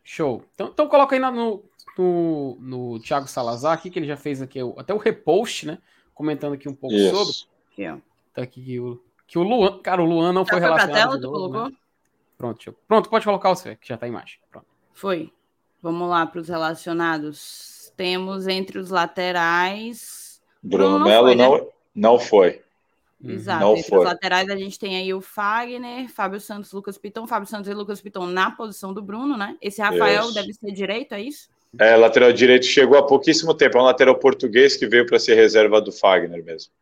[0.04, 0.44] Show.
[0.54, 1.64] Então, então coloca aí no,
[1.98, 5.78] no, no Thiago Salazar aqui, que ele já fez aqui até o repost, né?
[6.14, 7.16] Comentando aqui um pouco Isso.
[7.16, 7.54] sobre.
[7.72, 7.98] Aqui, ó.
[8.34, 9.80] Tá aqui que o, que o Luan.
[9.82, 10.96] Cara, o Luan não já foi relacionado.
[10.96, 11.70] Tela, tu novo, colocou?
[11.70, 11.76] Né?
[12.44, 14.38] Pronto, pronto, pode colocar o seu, que já tá a imagem.
[14.52, 14.68] Pronto.
[14.92, 15.32] Foi.
[15.82, 17.94] Vamos lá para os relacionados.
[17.96, 20.42] Temos entre os laterais.
[20.62, 21.66] Bruno, Bruno Melo não, né?
[21.96, 22.62] não foi.
[23.24, 23.62] Exato.
[23.62, 24.00] Não Entre foi.
[24.00, 27.74] os laterais a gente tem aí o Fagner, Fábio Santos, Lucas Piton, Fábio Santos e
[27.74, 29.56] Lucas Piton na posição do Bruno, né?
[29.62, 30.34] Esse Rafael isso.
[30.34, 31.48] deve ser direito, é isso?
[31.80, 35.36] É, lateral direito chegou há pouquíssimo tempo, é um lateral português que veio para ser
[35.36, 36.74] reserva do Fagner mesmo.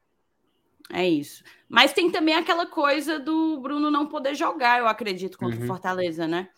[0.93, 1.43] É isso.
[1.69, 5.63] Mas tem também aquela coisa do Bruno não poder jogar, eu acredito, contra uhum.
[5.63, 6.49] o Fortaleza, né?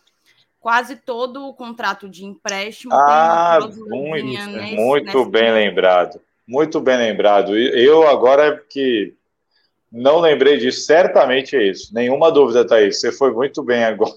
[0.59, 6.21] Quase todo o contrato de empréstimo ah, muito, nesse, muito bem lembrado.
[6.47, 7.55] Muito bem lembrado.
[7.57, 9.13] Eu agora que
[9.91, 11.93] não lembrei disso, certamente é isso.
[11.93, 12.99] Nenhuma dúvida, Thaís.
[12.99, 14.11] Você foi muito bem agora.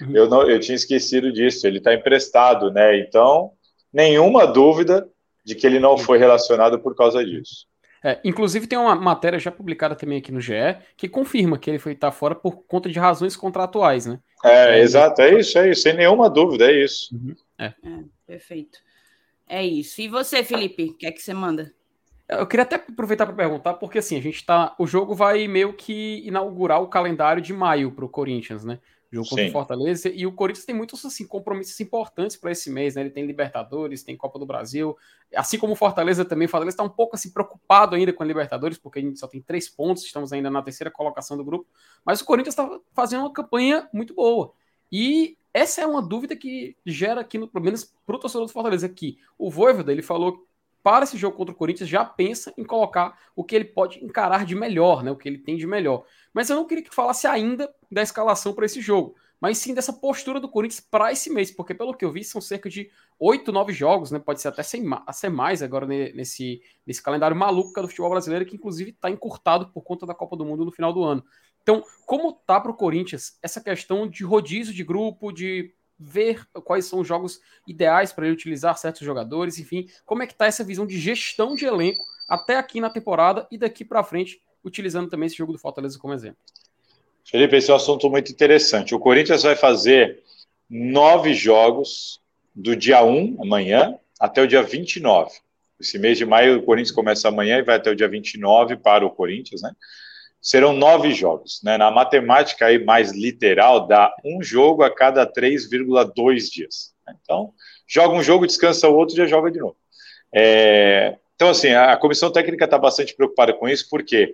[0.00, 0.16] Uhum.
[0.16, 1.66] Eu, não, eu tinha esquecido disso.
[1.66, 2.98] Ele está emprestado, né?
[2.98, 3.52] Então,
[3.92, 5.08] nenhuma dúvida
[5.44, 7.66] de que ele não foi relacionado por causa disso.
[8.04, 11.78] É, inclusive tem uma matéria já publicada também aqui no GE que confirma que ele
[11.78, 14.20] foi estar fora por conta de razões contratuais, né?
[14.44, 17.14] É, é exato, é isso, é isso, sem nenhuma dúvida, é isso.
[17.14, 17.34] Uhum.
[17.58, 17.64] É.
[17.64, 17.72] é.
[18.26, 18.78] perfeito.
[19.48, 20.02] É isso.
[20.02, 21.72] E você, Felipe, o que é que você manda?
[22.28, 24.74] Eu queria até aproveitar para perguntar, porque assim, a gente tá.
[24.78, 28.80] O jogo vai meio que inaugurar o calendário de maio para o Corinthians, né?
[29.14, 30.08] Jogo contra o Fortaleza.
[30.08, 33.02] E o Corinthians tem muitos assim, compromissos importantes para esse mês, né?
[33.02, 34.96] Ele tem Libertadores, tem Copa do Brasil.
[35.34, 36.46] Assim como o Fortaleza também.
[36.46, 39.26] O Fortaleza está um pouco assim, preocupado ainda com a Libertadores, porque a gente só
[39.26, 41.66] tem três pontos, estamos ainda na terceira colocação do grupo.
[42.04, 44.52] Mas o Corinthians está fazendo uma campanha muito boa.
[44.90, 48.52] E essa é uma dúvida que gera aqui, no, pelo menos para o torcedor do
[48.52, 49.18] Fortaleza aqui.
[49.38, 50.46] O Voivoda, ele falou
[50.84, 54.44] para esse jogo contra o Corinthians, já pensa em colocar o que ele pode encarar
[54.44, 55.10] de melhor, né?
[55.10, 56.04] O que ele tem de melhor.
[56.30, 59.94] Mas eu não queria que falasse ainda da escalação para esse jogo, mas sim dessa
[59.94, 63.50] postura do Corinthians para esse mês, porque pelo que eu vi, são cerca de oito,
[63.50, 64.18] nove jogos, né?
[64.18, 64.82] Pode ser até ser
[65.30, 70.04] mais agora nesse, nesse calendário maluco do futebol brasileiro, que inclusive está encurtado por conta
[70.04, 71.24] da Copa do Mundo no final do ano.
[71.62, 76.86] Então, como tá para o Corinthians essa questão de rodízio de grupo, de ver quais
[76.86, 80.64] são os jogos ideais para ele utilizar certos jogadores, enfim, como é que está essa
[80.64, 85.26] visão de gestão de elenco até aqui na temporada e daqui para frente, utilizando também
[85.26, 86.38] esse jogo do Fortaleza como exemplo.
[87.24, 88.94] Felipe, esse é um assunto muito interessante.
[88.94, 90.22] O Corinthians vai fazer
[90.68, 92.20] nove jogos
[92.54, 95.30] do dia 1, amanhã, até o dia 29.
[95.80, 99.04] Esse mês de maio, o Corinthians começa amanhã e vai até o dia 29 para
[99.04, 99.72] o Corinthians, né?
[100.44, 101.62] Serão nove jogos.
[101.64, 101.78] Né?
[101.78, 106.94] Na matemática aí mais literal, dá um jogo a cada 3,2 dias.
[107.06, 107.16] Né?
[107.22, 107.54] Então,
[107.88, 109.76] joga um jogo, descansa o outro, já joga de novo.
[110.30, 114.32] É, então, assim, a, comissão técnica está bastante preocupada com isso, porque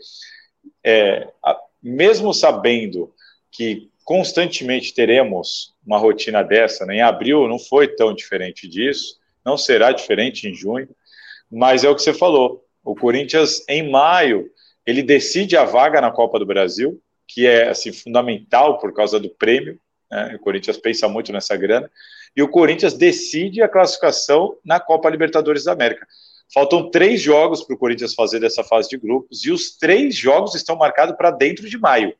[0.84, 3.14] é, a, mesmo sabendo
[3.52, 6.96] que constantemente teremos uma rotina dessa, né?
[6.96, 10.88] em abril não foi tão diferente disso, não será diferente em junho,
[11.48, 12.64] mas é o que você falou.
[12.82, 14.50] O Corinthians, em maio,
[14.90, 19.30] ele decide a vaga na Copa do Brasil, que é assim fundamental por causa do
[19.30, 19.78] prêmio.
[20.10, 20.34] Né?
[20.34, 21.90] O Corinthians pensa muito nessa grana.
[22.36, 26.06] E o Corinthians decide a classificação na Copa Libertadores da América.
[26.52, 30.56] Faltam três jogos para o Corinthians fazer dessa fase de grupos e os três jogos
[30.56, 32.12] estão marcados para dentro de maio.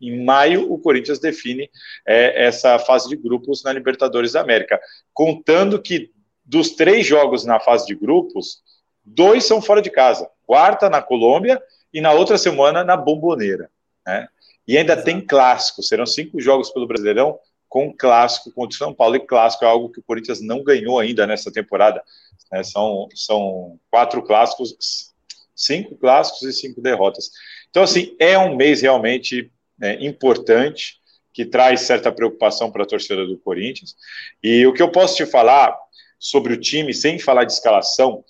[0.00, 1.70] Em maio, o Corinthians define
[2.06, 4.80] é, essa fase de grupos na Libertadores da América,
[5.12, 6.10] contando que
[6.44, 8.62] dos três jogos na fase de grupos,
[9.04, 10.28] dois são fora de casa.
[10.44, 13.70] Quarta na Colômbia e na outra semana na Bomboneira.
[14.06, 14.28] Né?
[14.66, 15.04] E ainda Exato.
[15.04, 19.64] tem clássico, serão cinco jogos pelo Brasileirão com clássico contra o São Paulo, e clássico
[19.64, 22.02] é algo que o Corinthians não ganhou ainda nessa temporada.
[22.50, 22.64] Né?
[22.64, 25.12] São, são quatro clássicos,
[25.54, 27.30] cinco clássicos e cinco derrotas.
[27.70, 30.98] Então, assim, é um mês realmente né, importante,
[31.32, 33.94] que traz certa preocupação para a torcida do Corinthians.
[34.42, 35.78] E o que eu posso te falar
[36.18, 38.24] sobre o time, sem falar de escalação,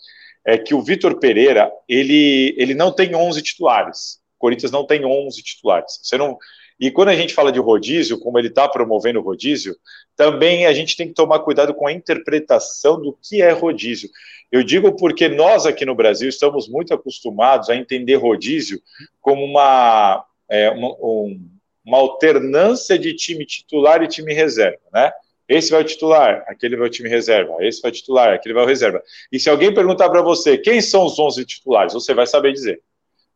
[0.45, 4.21] é que o Vitor Pereira, ele, ele não tem 11 titulares.
[4.37, 6.01] O Corinthians não tem 11 titulares.
[6.03, 6.39] Você não,
[6.81, 9.77] e quando a gente fala de rodízio, como ele está promovendo o rodízio,
[10.17, 14.09] também a gente tem que tomar cuidado com a interpretação do que é rodízio.
[14.51, 18.81] Eu digo porque nós aqui no Brasil estamos muito acostumados a entender rodízio
[19.21, 21.51] como uma, é, uma, um,
[21.85, 25.13] uma alternância de time titular e time reserva, né?
[25.51, 28.63] Esse vai o titular, aquele vai o time reserva, esse vai o titular, aquele vai
[28.63, 29.03] o reserva.
[29.33, 32.81] E se alguém perguntar para você quem são os 11 titulares, você vai saber dizer.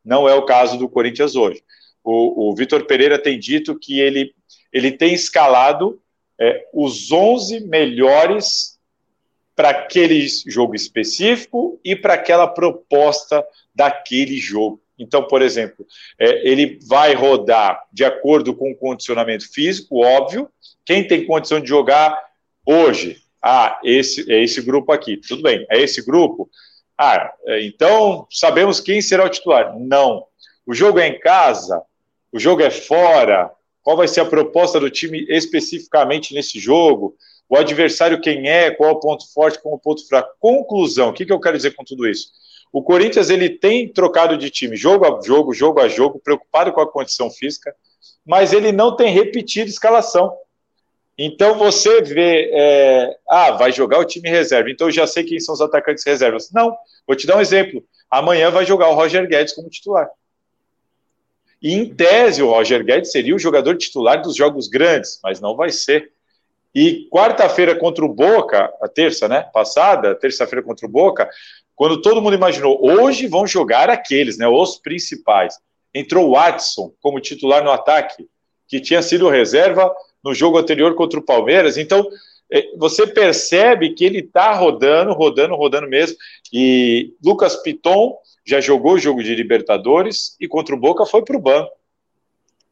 [0.05, 1.61] Não é o caso do Corinthians hoje.
[2.05, 4.33] O, o Vitor Pereira tem dito que ele,
[4.73, 6.01] ele tem escalado
[6.39, 8.79] é, os 11 melhores
[9.57, 14.81] para aquele jogo específico e para aquela proposta daquele jogo.
[14.99, 15.87] Então, por exemplo,
[16.19, 20.49] é, ele vai rodar de acordo com o condicionamento físico, óbvio.
[20.85, 22.17] Quem tem condição de jogar
[22.65, 23.19] hoje?
[23.43, 25.17] Ah, esse é esse grupo aqui.
[25.17, 26.49] Tudo bem, é esse grupo.
[26.97, 29.79] Ah, é, então sabemos quem será o titular.
[29.79, 30.27] Não.
[30.67, 31.83] O jogo é em casa,
[32.33, 33.51] o jogo é fora.
[33.83, 37.17] Qual vai ser a proposta do time especificamente nesse jogo?
[37.49, 40.35] O adversário quem é, qual é o ponto forte, qual é o ponto fraco.
[40.41, 42.29] Conclusão, o que, que eu quero dizer com tudo isso?
[42.75, 46.81] O Corinthians ele tem trocado de time jogo a jogo, jogo a jogo, preocupado com
[46.81, 47.73] a condição física,
[48.27, 50.37] mas ele não tem repetido escalação.
[51.17, 55.39] Então você vê, é, ah, vai jogar o time reserva, então eu já sei quem
[55.39, 56.51] são os atacantes reservas.
[56.51, 57.81] Não, vou te dar um exemplo.
[58.11, 60.11] Amanhã vai jogar o Roger Guedes como titular.
[61.63, 65.55] E em tese, o Roger Guedes seria o jogador titular dos jogos grandes, mas não
[65.55, 66.11] vai ser.
[66.75, 69.49] E quarta-feira contra o Boca, a terça, né?
[69.55, 71.31] Passada, terça-feira contra o Boca,
[71.75, 74.47] quando todo mundo imaginou, hoje vão jogar aqueles, né?
[74.47, 75.59] Os principais.
[75.93, 78.27] Entrou o Watson como titular no ataque,
[78.69, 81.77] que tinha sido reserva no jogo anterior contra o Palmeiras.
[81.77, 82.07] Então,
[82.51, 86.17] é, você percebe que ele está rodando, rodando, rodando mesmo.
[86.53, 91.37] E Lucas Piton já jogou o jogo de Libertadores e contra o Boca foi para
[91.37, 91.73] o banco.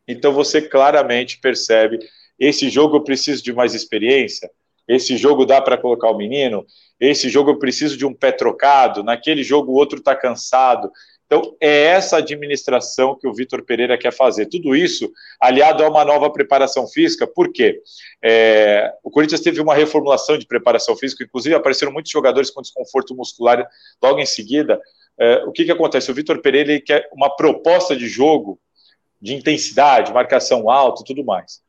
[0.07, 1.99] Então você claramente percebe
[2.39, 4.51] esse jogo eu preciso de mais experiência,
[4.95, 6.65] esse jogo dá para colocar o menino,
[7.01, 10.91] esse jogo eu preciso de um pé trocado, naquele jogo o outro está cansado.
[11.27, 14.47] Então, é essa administração que o Vitor Pereira quer fazer.
[14.47, 17.81] Tudo isso aliado a uma nova preparação física, por quê?
[18.23, 23.17] É, o Corinthians teve uma reformulação de preparação física, inclusive apareceram muitos jogadores com desconforto
[23.17, 23.67] muscular
[24.03, 24.79] logo em seguida.
[25.19, 26.11] É, o que, que acontece?
[26.11, 28.61] O Vitor Pereira quer uma proposta de jogo
[29.21, 31.63] de intensidade, marcação alta e tudo mais.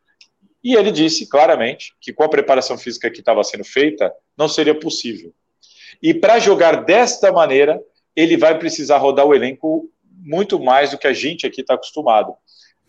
[0.63, 4.73] E ele disse claramente que com a preparação física que estava sendo feita, não seria
[4.73, 5.34] possível.
[6.02, 7.82] E para jogar desta maneira,
[8.15, 9.89] ele vai precisar rodar o elenco
[10.23, 12.34] muito mais do que a gente aqui está acostumado.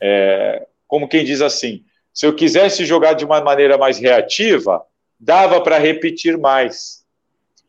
[0.00, 4.84] É, como quem diz assim: se eu quisesse jogar de uma maneira mais reativa,
[5.18, 7.04] dava para repetir mais.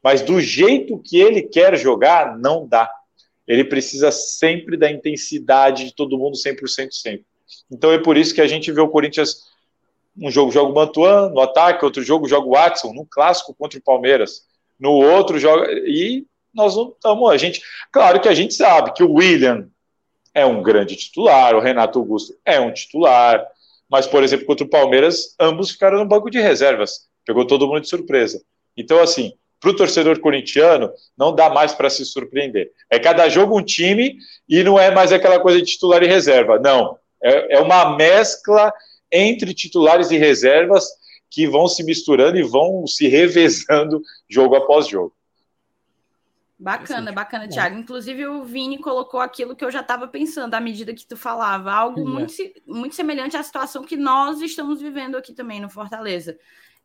[0.04, 2.92] Mas do jeito que ele quer jogar, não dá.
[3.48, 7.26] Ele precisa sempre da intensidade de todo mundo 100% sempre.
[7.72, 9.55] Então é por isso que a gente vê o Corinthians
[10.18, 13.78] um jogo joga o Mantuan no ataque, outro jogo joga o Watson no clássico contra
[13.78, 14.44] o Palmeiras,
[14.80, 19.04] no outro joga e nós não estamos a gente, claro que a gente sabe que
[19.04, 19.68] o William
[20.34, 23.46] é um grande titular, o Renato Augusto é um titular,
[23.90, 27.82] mas por exemplo contra o Palmeiras ambos ficaram no banco de reservas, pegou todo mundo
[27.82, 28.42] de surpresa.
[28.78, 32.72] Então assim, para o torcedor corintiano, não dá mais para se surpreender.
[32.90, 36.60] É cada jogo um time e não é mais aquela coisa de titular e reserva.
[36.60, 36.98] Não.
[37.24, 38.72] É, é uma mescla
[39.16, 40.86] entre titulares e reservas
[41.30, 45.14] que vão se misturando e vão se revezando jogo após jogo.
[46.58, 47.78] Bacana, bacana, Thiago.
[47.78, 51.74] Inclusive, o Vini colocou aquilo que eu já estava pensando à medida que tu falava,
[51.74, 52.04] algo é.
[52.04, 52.34] muito,
[52.66, 56.38] muito semelhante à situação que nós estamos vivendo aqui também no Fortaleza.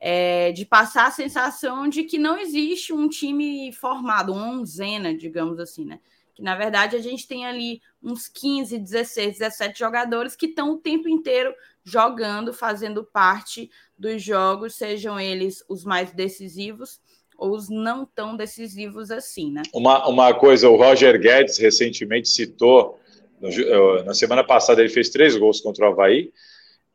[0.02, 5.60] É, de passar a sensação de que não existe um time formado, uma onzena, digamos
[5.60, 6.00] assim, né?
[6.34, 10.78] Que na verdade a gente tem ali uns 15, 16, 17 jogadores que estão o
[10.78, 17.00] tempo inteiro jogando, fazendo parte dos jogos, sejam eles os mais decisivos
[17.38, 19.62] ou os não tão decisivos assim, né?
[19.72, 23.00] Uma, uma coisa, o Roger Guedes recentemente citou,
[23.40, 26.30] no, eh, na semana passada ele fez três gols contra o Havaí,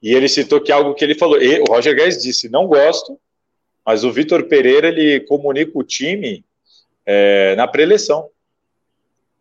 [0.02, 3.20] e ele citou que algo que ele falou, e, o Roger Guedes disse, não gosto,
[3.84, 6.46] mas o Vitor Pereira, ele comunica o time
[7.06, 8.30] é, na preleção.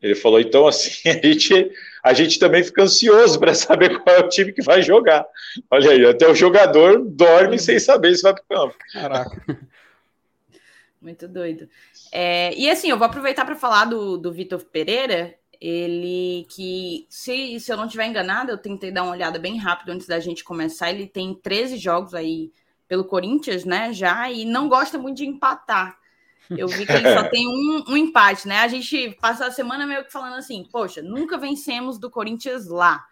[0.02, 1.70] Ele falou, então, assim, a gente,
[2.04, 5.26] a gente também fica ansioso para saber qual é o time que vai jogar.
[5.70, 8.76] Olha aí, até o jogador dorme sem saber se vai para o campo.
[8.92, 9.58] Caraca.
[11.00, 11.66] Muito doido.
[12.12, 15.34] É, e assim, eu vou aproveitar para falar do, do Vitor Pereira.
[15.58, 19.90] Ele que, se, se eu não estiver enganado, eu tentei dar uma olhada bem rápido
[19.90, 20.90] antes da gente começar.
[20.90, 22.52] Ele tem 13 jogos aí
[22.86, 23.94] pelo Corinthians, né?
[23.94, 25.96] Já, e não gosta muito de empatar.
[26.50, 28.60] Eu vi que ele só tem um, um, empate, né?
[28.60, 33.04] A gente passou a semana meio que falando assim, poxa, nunca vencemos do Corinthians lá.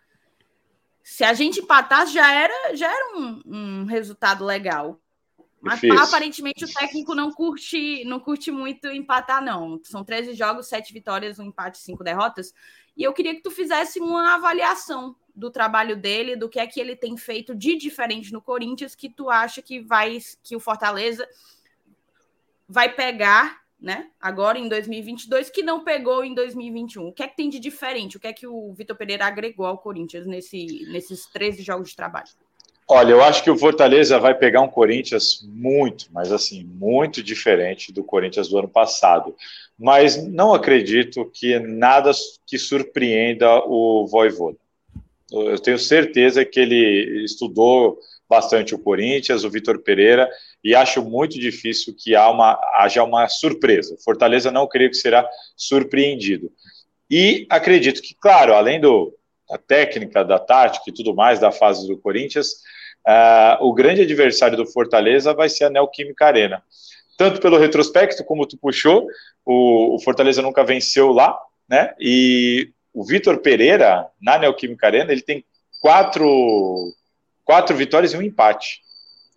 [1.02, 5.00] Se a gente empatasse, já era, já era um, um resultado legal.
[5.60, 6.02] Mas Difícil.
[6.02, 9.80] aparentemente o técnico não curte, não curte muito empatar, não.
[9.84, 12.52] São 13 jogos, 7 vitórias, um empate, 5 derrotas.
[12.96, 16.80] E eu queria que tu fizesse uma avaliação do trabalho dele, do que é que
[16.80, 21.26] ele tem feito de diferente no Corinthians que tu acha que vai que o Fortaleza
[22.72, 24.06] vai pegar, né?
[24.18, 27.08] Agora em 2022 que não pegou em 2021.
[27.08, 28.16] O que é que tem de diferente?
[28.16, 31.96] O que é que o Vitor Pereira agregou ao Corinthians nesse, nesses 13 jogos de
[31.96, 32.30] trabalho?
[32.88, 37.92] Olha, eu acho que o Fortaleza vai pegar um Corinthians muito, mas assim, muito diferente
[37.92, 39.34] do Corinthians do ano passado.
[39.78, 42.10] Mas não acredito que nada
[42.46, 44.56] que surpreenda o Voivoda.
[45.30, 50.28] Eu tenho certeza que ele estudou bastante o Corinthians, o Vitor Pereira,
[50.62, 53.96] e acho muito difícil que uma, haja uma surpresa.
[54.04, 56.50] Fortaleza não creio que será surpreendido.
[57.10, 59.14] E acredito que, claro, além do,
[59.48, 62.54] da técnica, da tática e tudo mais da fase do Corinthians,
[63.06, 66.62] Uh, o grande adversário do Fortaleza vai ser a Neoquímica Arena.
[67.18, 69.06] Tanto pelo retrospecto, como tu puxou,
[69.44, 71.36] o, o Fortaleza nunca venceu lá,
[71.68, 71.94] né?
[71.98, 75.44] E o Vitor Pereira, na Neoquímica Arena, ele tem
[75.80, 76.92] quatro,
[77.44, 78.80] quatro vitórias e um empate.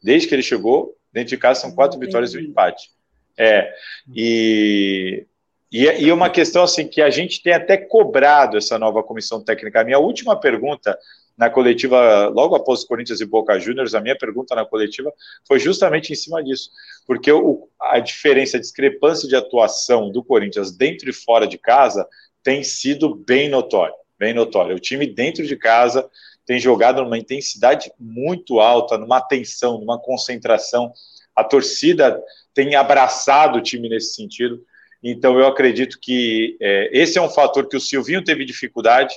[0.03, 2.89] Desde que ele chegou, dentro de casa são quatro vitórias e um empate.
[3.38, 3.73] É,
[4.13, 5.25] e,
[5.71, 9.80] e, e uma questão assim que a gente tem até cobrado essa nova comissão técnica.
[9.80, 10.97] A minha última pergunta
[11.38, 15.12] na coletiva, logo após Corinthians e Boca Juniors, a minha pergunta na coletiva
[15.47, 16.69] foi justamente em cima disso,
[17.08, 22.06] porque o, a diferença, a discrepância de atuação do Corinthians dentro e fora de casa
[22.43, 24.75] tem sido bem notória, bem notória.
[24.75, 26.10] O time dentro de casa
[26.45, 30.91] tem jogado numa intensidade muito alta, numa tensão, numa concentração.
[31.36, 32.21] A torcida
[32.53, 34.63] tem abraçado o time nesse sentido.
[35.03, 39.15] Então, eu acredito que é, esse é um fator que o Silvinho teve dificuldade,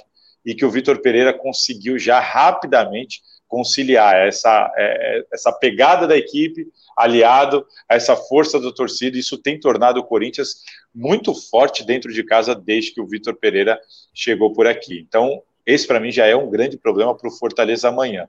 [0.49, 6.67] e que o Vitor Pereira conseguiu já rapidamente conciliar essa, é, essa pegada da equipe,
[6.97, 9.19] aliado a essa força da torcida.
[9.19, 10.63] Isso tem tornado o Corinthians
[10.95, 13.79] muito forte dentro de casa desde que o Vitor Pereira
[14.15, 14.99] chegou por aqui.
[15.07, 18.29] Então, esse para mim já é um grande problema para o Fortaleza amanhã.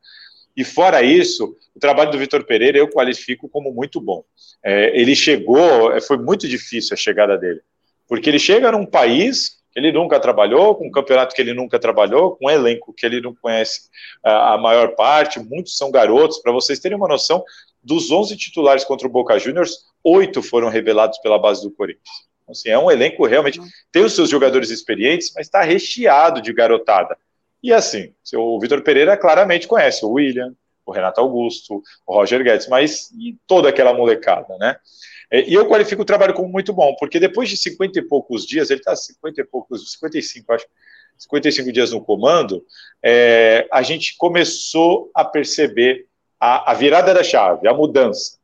[0.55, 4.23] E fora isso, o trabalho do Vitor Pereira eu qualifico como muito bom.
[4.63, 7.61] É, ele chegou, foi muito difícil a chegada dele,
[8.07, 12.35] porque ele chega num país ele nunca trabalhou, com um campeonato que ele nunca trabalhou,
[12.35, 13.89] com um elenco que ele não conhece
[14.23, 16.39] a maior parte, muitos são garotos.
[16.39, 17.43] Para vocês terem uma noção,
[17.81, 22.27] dos 11 titulares contra o Boca Juniors, oito foram revelados pela base do Corinthians.
[22.43, 23.59] Então, assim, é um elenco realmente,
[23.91, 27.17] tem os seus jogadores experientes, mas está recheado de garotada.
[27.61, 30.53] E assim, o Vitor Pereira claramente conhece o William,
[30.85, 34.75] o Renato Augusto, o Roger Guedes, mas e toda aquela molecada, né?
[35.31, 38.45] É, e eu qualifico o trabalho como muito bom, porque depois de 50 e poucos
[38.45, 40.65] dias, ele está 50 e poucos, 55, acho,
[41.17, 42.65] 55 dias no comando,
[43.03, 46.07] é, a gente começou a perceber
[46.39, 48.39] a, a, virada da chave, a mudança.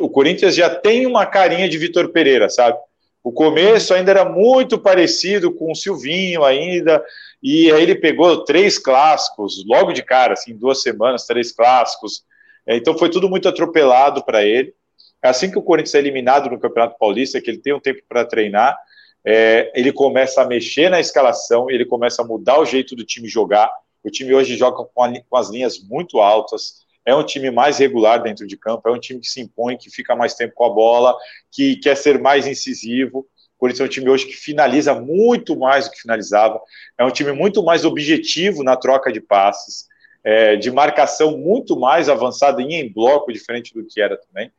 [0.00, 2.78] O Corinthians já tem uma carinha de Vitor Pereira, sabe?
[3.24, 7.02] O começo ainda era muito parecido com o Silvinho ainda,
[7.42, 12.24] e aí ele pegou três clássicos, logo de cara, assim, duas semanas, três clássicos.
[12.66, 14.74] É, então foi tudo muito atropelado para ele.
[15.22, 18.24] Assim que o Corinthians é eliminado no Campeonato Paulista, que ele tem um tempo para
[18.24, 18.78] treinar,
[19.24, 23.28] é, ele começa a mexer na escalação, ele começa a mudar o jeito do time
[23.28, 23.70] jogar.
[24.02, 27.78] O time hoje joga com, a, com as linhas muito altas, é um time mais
[27.78, 30.64] regular dentro de campo, é um time que se impõe, que fica mais tempo com
[30.64, 31.16] a bola,
[31.50, 33.26] que quer ser mais incisivo.
[33.58, 36.60] Corinthians é um time hoje que finaliza muito mais do que finalizava,
[36.96, 39.88] é um time muito mais objetivo na troca de passes,
[40.22, 44.50] é, de marcação muito mais avançada e em bloco, diferente do que era também.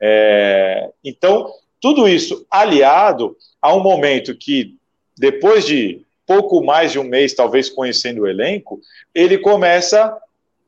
[0.00, 4.76] É, então, tudo isso aliado a um momento que,
[5.16, 8.80] depois de pouco mais de um mês, talvez conhecendo o elenco,
[9.14, 10.16] ele começa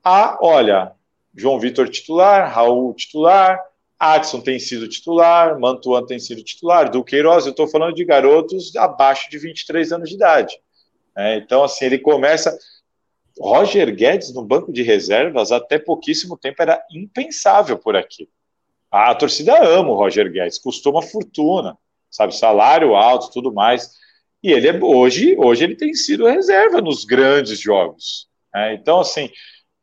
[0.04, 0.92] a, olha,
[1.34, 3.60] João Vitor titular, Raul titular,
[3.98, 9.30] Adson tem sido titular, Mantuan tem sido titular, Duqueiroz, eu estou falando de garotos abaixo
[9.30, 10.58] de 23 anos de idade.
[11.16, 12.56] É, então, assim, ele começa.
[13.38, 18.28] Roger Guedes no banco de reservas até pouquíssimo tempo era impensável por aqui.
[18.90, 21.76] A torcida ama o Roger Guedes, custou uma fortuna,
[22.10, 23.90] sabe, salário alto, tudo mais.
[24.42, 28.26] E ele é, hoje, hoje ele tem sido reserva nos grandes jogos.
[28.54, 28.74] Né?
[28.74, 29.30] Então, assim,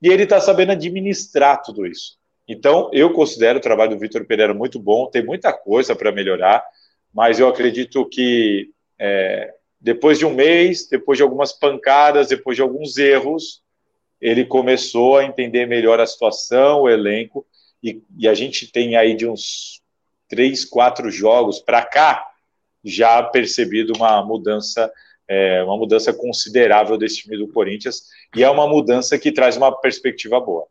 [0.01, 2.17] e ele está sabendo administrar tudo isso.
[2.47, 6.63] Então, eu considero o trabalho do Vitor Pereira muito bom, tem muita coisa para melhorar,
[7.13, 12.61] mas eu acredito que é, depois de um mês, depois de algumas pancadas, depois de
[12.61, 13.61] alguns erros,
[14.19, 17.45] ele começou a entender melhor a situação, o elenco,
[17.83, 19.81] e, e a gente tem aí de uns
[20.29, 22.29] três, quatro jogos para cá
[22.83, 24.91] já percebido uma mudança,
[25.27, 28.03] é, uma mudança considerável desse time do Corinthians
[28.35, 30.67] e é uma mudança que traz uma perspectiva boa.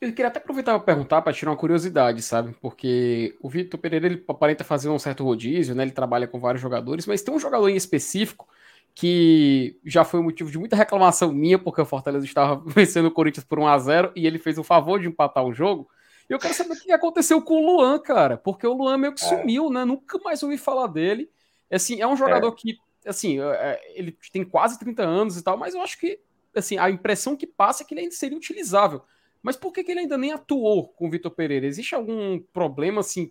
[0.00, 2.54] Eu queria até aproveitar para perguntar, para tirar uma curiosidade, sabe?
[2.60, 5.82] Porque o Vitor Pereira ele aparenta fazer um certo rodízio, né?
[5.82, 8.46] Ele trabalha com vários jogadores, mas tem um jogador em específico
[8.94, 13.44] que já foi motivo de muita reclamação minha, porque o Fortaleza estava vencendo o Corinthians
[13.44, 15.88] por 1 a 0 e ele fez o favor de empatar o jogo.
[16.28, 19.14] E eu quero saber o que aconteceu com o Luan, cara, porque o Luan meio
[19.14, 19.28] que é.
[19.28, 19.84] sumiu, né?
[19.84, 21.30] Nunca mais ouvi falar dele.
[21.70, 22.52] Assim, é um jogador é.
[22.52, 26.18] que, assim, é, é, ele tem quase 30 anos e tal, mas eu acho que,
[26.54, 29.02] assim, a impressão que passa é que ele ainda seria utilizável.
[29.46, 31.66] Mas por que, que ele ainda nem atuou com o Vitor Pereira?
[31.66, 33.30] Existe algum problema, assim,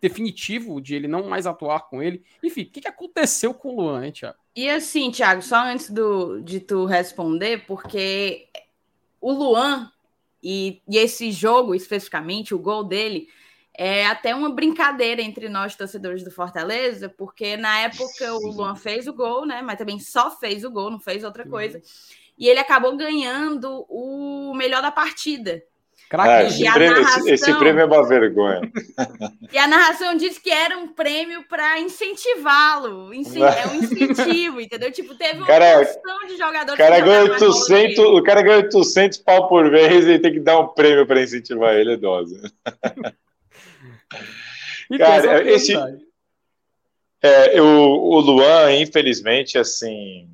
[0.00, 2.24] definitivo de ele não mais atuar com ele?
[2.42, 4.38] Enfim, o que, que aconteceu com o Luan, hein, Thiago?
[4.56, 8.48] E assim, Thiago, só antes do, de tu responder, porque
[9.20, 9.92] o Luan
[10.42, 13.28] e, e esse jogo especificamente, o gol dele,
[13.76, 19.06] é até uma brincadeira entre nós, torcedores do Fortaleza, porque na época o Luan fez
[19.06, 19.60] o gol, né?
[19.60, 21.82] Mas também só fez o gol, não fez outra coisa.
[22.36, 25.62] E ele acabou ganhando o melhor da partida.
[26.12, 28.60] É, esse, prêmio, narração, esse, prêmio, é uma vergonha.
[29.52, 33.12] E a narração disse que era um prêmio para incentivá-lo.
[33.12, 34.92] É um incentivo, entendeu?
[34.92, 36.78] Tipo, teve uma cara, de jogadores.
[36.78, 40.68] Cara ganha 800, o cara ganha 800 pau por mês e tem que dar um
[40.68, 42.40] prêmio para incentivar ele, é dose.
[44.98, 45.74] cara, esse.
[47.22, 50.28] É, o, o Luan, infelizmente, assim,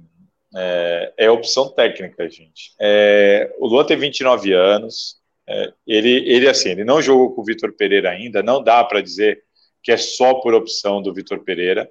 [0.54, 2.72] é, é opção técnica, gente.
[2.80, 5.16] É, o Luan tem 29 anos,
[5.48, 9.00] é, ele, ele, assim, ele não jogou com o Vitor Pereira ainda, não dá para
[9.00, 9.42] dizer
[9.82, 11.88] que é só por opção do Vitor Pereira,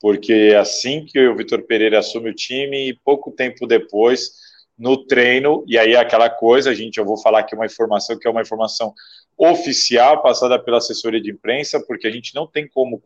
[0.00, 4.32] porque assim que o Vitor Pereira assume o time, e pouco tempo depois,
[4.78, 8.26] no treino, e aí é aquela coisa, gente, eu vou falar aqui uma informação que
[8.26, 8.92] é uma informação
[9.36, 13.00] oficial, passada pela assessoria de imprensa, porque a gente não tem como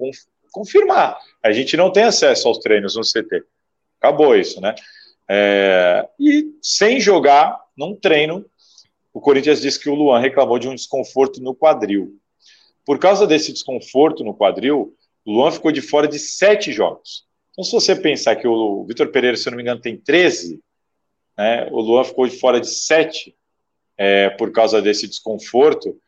[0.50, 3.44] confirmar, a gente não tem acesso aos treinos no CT.
[4.00, 4.74] Acabou isso, né?
[5.28, 8.44] É, e sem jogar num treino
[9.12, 12.16] o Corinthians disse que o Luan reclamou de um desconforto no quadril.
[12.84, 14.94] Por causa desse desconforto no quadril,
[15.24, 17.24] o Luan ficou de fora de sete jogos.
[17.50, 20.60] Então, se você pensar que o Vitor Pereira, se eu não me engano, tem 13,
[21.36, 23.36] né, o Luan ficou de fora de sete
[23.98, 26.00] é, por causa desse desconforto.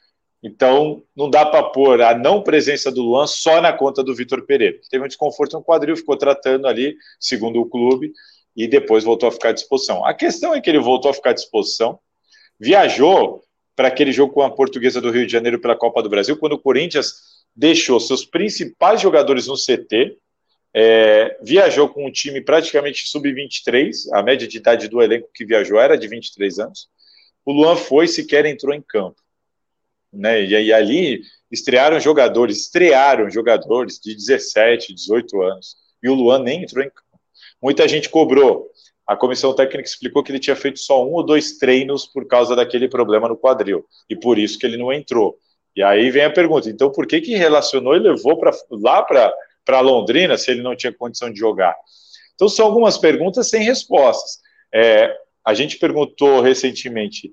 [0.43, 4.45] Então, não dá para pôr a não presença do Luan só na conta do Vitor
[4.45, 4.79] Pereira.
[4.91, 8.13] Teve um desconforto no quadril, ficou tratando ali, segundo o clube,
[8.57, 10.05] e depois voltou a ficar à disposição.
[10.05, 11.99] A questão é que ele voltou a ficar à disposição
[12.63, 13.43] viajou
[13.75, 16.53] para aquele jogo com a Portuguesa do Rio de Janeiro pela Copa do Brasil, quando
[16.53, 17.15] o Corinthians
[17.57, 20.17] deixou seus principais jogadores no CT,
[20.75, 25.79] é, viajou com um time praticamente sub-23, a média de idade do elenco que viajou
[25.79, 26.89] era de 23 anos.
[27.45, 29.22] O Luan foi, sequer entrou em campo.
[30.13, 30.43] Né?
[30.43, 36.63] E, e ali estrearam jogadores, estrearam jogadores de 17, 18 anos, e o Luan nem
[36.63, 37.03] entrou em campo.
[37.61, 38.73] Muita gente cobrou
[39.07, 42.55] a comissão técnica explicou que ele tinha feito só um ou dois treinos por causa
[42.55, 45.37] daquele problema no quadril, e por isso que ele não entrou.
[45.75, 49.81] E aí vem a pergunta: então por que que relacionou e levou pra, lá para
[49.81, 51.77] Londrina se ele não tinha condição de jogar?
[52.35, 54.41] Então são algumas perguntas sem respostas.
[54.73, 57.33] É, a gente perguntou recentemente,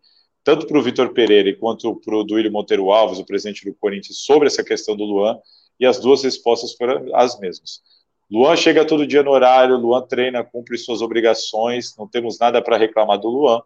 [0.50, 4.18] tanto para o Vitor Pereira quanto para o Duílio Monteiro Alves, o presidente do Corinthians,
[4.18, 5.38] sobre essa questão do Luan,
[5.80, 7.84] e as duas respostas foram as mesmas.
[8.32, 12.78] Luan chega todo dia no horário, Luan treina, cumpre suas obrigações, não temos nada para
[12.78, 13.62] reclamar do Luan.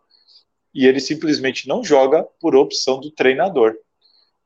[0.76, 3.78] E ele simplesmente não joga por opção do treinador.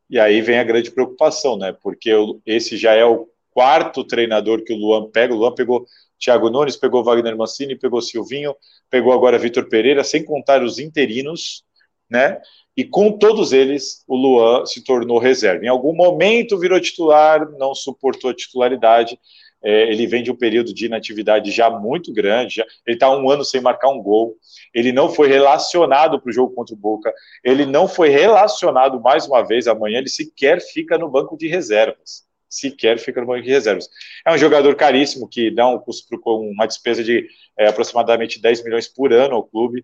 [0.07, 1.75] E aí vem a grande preocupação, né?
[1.81, 2.11] Porque
[2.45, 5.33] esse já é o quarto treinador que o Luan pega.
[5.33, 5.88] O Luan pegou
[6.19, 8.55] Thiago Nunes, pegou Wagner Mancini, pegou Silvinho,
[8.91, 11.65] pegou agora Vitor Pereira, sem contar os interinos,
[12.10, 12.39] né?
[12.76, 15.66] E com todos eles, o Luan se tornou reserva.
[15.66, 19.18] Em algum momento virou titular, não suportou a titularidade
[19.64, 23.30] é, ele vem de um período de inatividade já muito grande, já, ele está um
[23.30, 24.38] ano sem marcar um gol,
[24.74, 29.26] ele não foi relacionado para o jogo contra o Boca, ele não foi relacionado mais
[29.28, 33.49] uma vez amanhã, ele sequer fica no banco de reservas, sequer fica no banco de
[33.49, 33.89] reservas.
[34.26, 37.28] É um jogador caríssimo que dá um custo uma despesa de
[37.58, 39.84] é, aproximadamente 10 milhões por ano ao clube,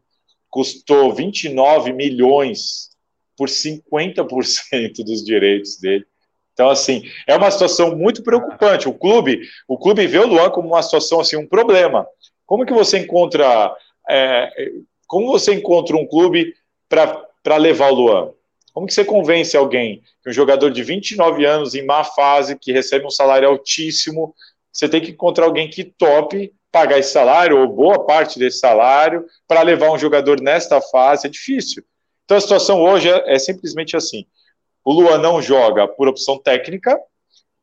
[0.53, 2.91] custou 29 milhões
[3.35, 6.05] por 50% dos direitos dele.
[6.53, 8.87] Então, assim, é uma situação muito preocupante.
[8.87, 12.05] O clube, o clube vê o Luan como uma situação, assim, um problema.
[12.45, 13.75] Como que você encontra,
[14.07, 14.47] é,
[15.07, 16.53] como você encontra um clube
[16.87, 18.31] para levar o Luan?
[18.71, 22.71] Como que você convence alguém que um jogador de 29 anos em má fase, que
[22.71, 24.35] recebe um salário altíssimo,
[24.71, 29.27] você tem que encontrar alguém que tope pagar esse salário, ou boa parte desse salário,
[29.47, 31.83] para levar um jogador nesta fase, é difícil.
[32.25, 34.25] Então a situação hoje é, é simplesmente assim.
[34.83, 36.99] O Luan não joga por opção técnica,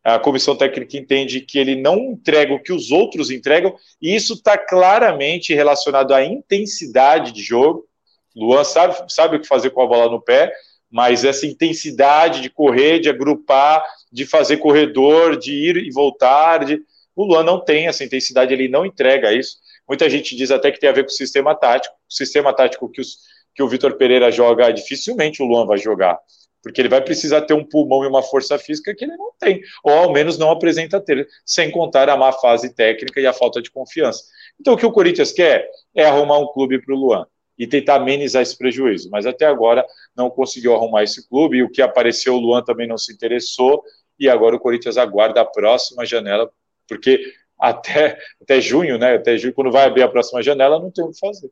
[0.04, 4.34] a comissão técnica entende que ele não entrega o que os outros entregam, e isso
[4.34, 7.86] está claramente relacionado à intensidade de jogo.
[8.34, 10.52] Luan sabe, sabe o que fazer com a bola no pé,
[10.88, 16.80] mas essa intensidade de correr, de agrupar, de fazer corredor, de ir e voltar, de...
[17.20, 19.58] o Luan não tem essa intensidade, ele não entrega isso.
[19.86, 21.94] Muita gente diz até que tem a ver com o sistema tático.
[22.08, 23.18] O sistema tático que, os,
[23.54, 26.18] que o Vitor Pereira joga, dificilmente o Luan vai jogar.
[26.62, 29.62] Porque ele vai precisar ter um pulmão e uma força física que ele não tem,
[29.82, 33.60] ou ao menos não apresenta ter, sem contar a má fase técnica e a falta
[33.62, 34.24] de confiança.
[34.60, 37.26] Então, o que o Corinthians quer é arrumar um clube para o Luan
[37.58, 39.10] e tentar amenizar esse prejuízo.
[39.10, 39.84] Mas até agora
[40.16, 43.82] não conseguiu arrumar esse clube, e o que apareceu, o Luan também não se interessou,
[44.18, 46.50] e agora o Corinthians aguarda a próxima janela,
[46.90, 49.14] porque até, até junho, né?
[49.14, 51.50] Até junho, quando vai abrir a próxima janela, não tem o que fazer.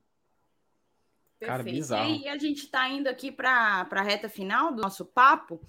[1.41, 2.11] Cara, bizarro.
[2.11, 5.61] E a gente está indo aqui para a reta final do nosso papo,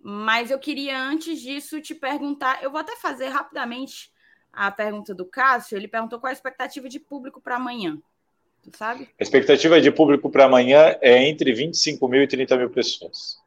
[0.00, 4.10] mas eu queria antes disso te perguntar, eu vou até fazer rapidamente
[4.52, 7.96] a pergunta do Cássio, ele perguntou qual a expectativa de público para amanhã,
[8.62, 9.08] tu sabe?
[9.20, 13.38] A expectativa de público para amanhã é entre 25 mil e 30 mil pessoas.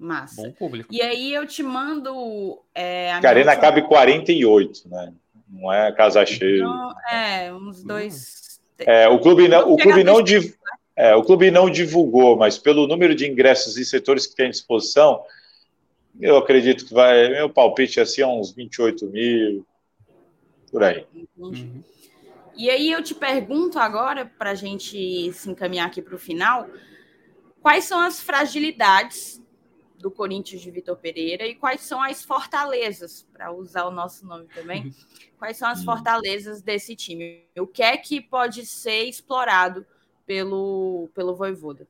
[0.00, 0.42] Massa.
[0.42, 0.88] Bom público.
[0.90, 2.58] E aí eu te mando.
[2.74, 3.56] É, a, a Arena última...
[3.56, 5.12] cabe 48, né?
[5.46, 6.56] Não é casa cheia.
[6.56, 8.60] Então, é, uns dois.
[8.78, 10.44] É, o clube não, o clube não, div...
[10.44, 10.52] Né?
[10.96, 14.50] é, o clube não divulgou, mas pelo número de ingressos e setores que tem à
[14.50, 15.22] disposição,
[16.18, 17.28] eu acredito que vai.
[17.28, 19.66] Meu palpite assim é uns 28 mil,
[20.72, 21.04] por aí.
[21.36, 21.82] Uhum.
[22.56, 26.66] E aí eu te pergunto agora, para a gente se encaminhar aqui para o final,
[27.60, 29.39] quais são as fragilidades
[30.00, 34.46] do Corinthians de Vitor Pereira e quais são as fortalezas, para usar o nosso nome
[34.54, 34.92] também,
[35.38, 37.44] quais são as fortalezas desse time?
[37.58, 39.86] O que é que pode ser explorado
[40.26, 41.86] pelo, pelo Voivoda?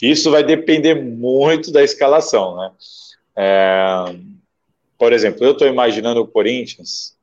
[0.00, 2.72] Isso vai depender muito da escalação, né?
[3.34, 4.16] É,
[4.98, 7.16] por exemplo, eu estou imaginando o Corinthians.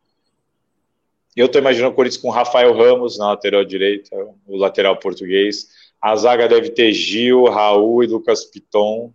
[1.36, 4.16] Eu estou imaginando o Corinthians com Rafael Ramos na lateral direita,
[4.48, 5.68] o lateral português.
[6.02, 9.14] A zaga deve ter Gil, Raul e Lucas Piton.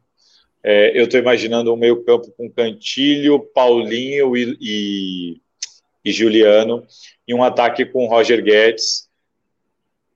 [0.62, 5.40] É, eu estou imaginando um meio-campo com Cantilho, Paulinho e, e,
[6.04, 6.86] e, Juliano,
[7.26, 9.08] e um ataque com Roger Guedes,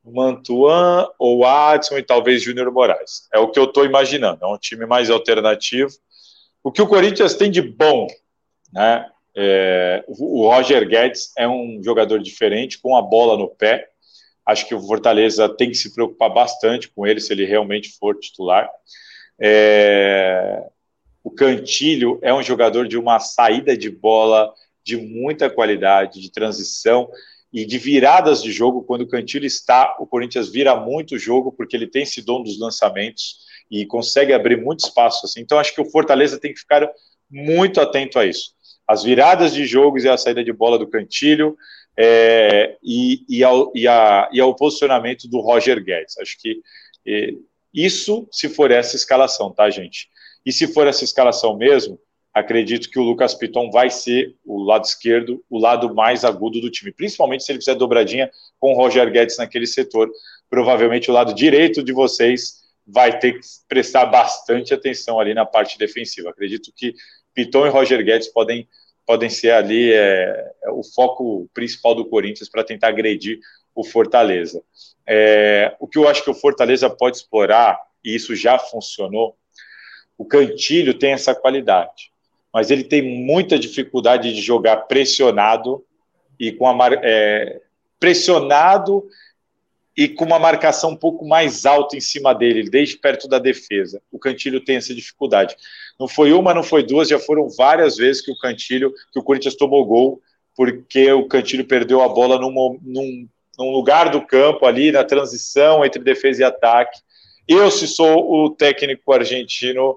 [0.05, 3.29] Mantuan ou Adson e talvez Júnior Moraes.
[3.33, 4.45] É o que eu estou imaginando.
[4.45, 5.93] É um time mais alternativo.
[6.63, 8.07] O que o Corinthians tem de bom,
[8.73, 9.09] né?
[9.35, 13.89] É, o Roger Guedes é um jogador diferente, com a bola no pé.
[14.45, 18.19] Acho que o Fortaleza tem que se preocupar bastante com ele se ele realmente for
[18.19, 18.69] titular.
[19.43, 20.63] É...
[21.25, 24.53] O Cantilho é um jogador de uma saída de bola
[24.85, 27.09] de muita qualidade, de transição
[27.53, 28.83] e de viradas de jogo.
[28.83, 32.43] Quando o Cantilho está, o Corinthians vira muito o jogo, porque ele tem esse dom
[32.43, 33.39] dos lançamentos
[33.71, 35.25] e consegue abrir muito espaço.
[35.27, 35.41] Assim.
[35.41, 36.91] Então, acho que o Fortaleza tem que ficar
[37.31, 38.53] muito atento a isso.
[38.87, 41.57] As viradas de jogos e a saída de bola do Cantilho
[41.97, 46.19] é, e, e, ao, e, a, e ao posicionamento do Roger Guedes.
[46.19, 46.61] Acho que
[47.07, 47.35] é,
[47.73, 50.09] isso se for essa escalação, tá, gente?
[50.45, 51.99] E se for essa escalação mesmo,
[52.35, 56.71] acredito que o Lucas Piton vai ser o lado esquerdo, o lado mais agudo do
[56.71, 60.11] time, principalmente se ele fizer dobradinha com o Roger Guedes naquele setor.
[60.49, 65.79] Provavelmente o lado direito de vocês vai ter que prestar bastante atenção ali na parte
[65.79, 66.31] defensiva.
[66.31, 66.95] Acredito que
[67.35, 68.69] Piton e Roger Guedes podem,
[69.07, 73.39] podem ser ali é, é o foco principal do Corinthians para tentar agredir
[73.75, 74.63] o Fortaleza.
[75.07, 79.37] É, o que eu acho que o Fortaleza pode explorar, e isso já funcionou,
[80.17, 82.13] o Cantilho tem essa qualidade,
[82.53, 85.85] mas ele tem muita dificuldade de jogar pressionado
[86.39, 87.61] e com a é,
[87.99, 89.09] pressionado
[89.97, 94.01] e com uma marcação um pouco mais alta em cima dele, desde perto da defesa.
[94.11, 95.55] O Cantilho tem essa dificuldade.
[96.01, 99.23] Não foi uma, não foi duas, já foram várias vezes que o Cantilho, que o
[99.23, 100.23] Corinthians tomou gol,
[100.57, 103.29] porque o Cantilho perdeu a bola num
[103.63, 107.01] num lugar do campo ali, na transição entre defesa e ataque.
[107.47, 109.97] Eu, se sou o técnico argentino,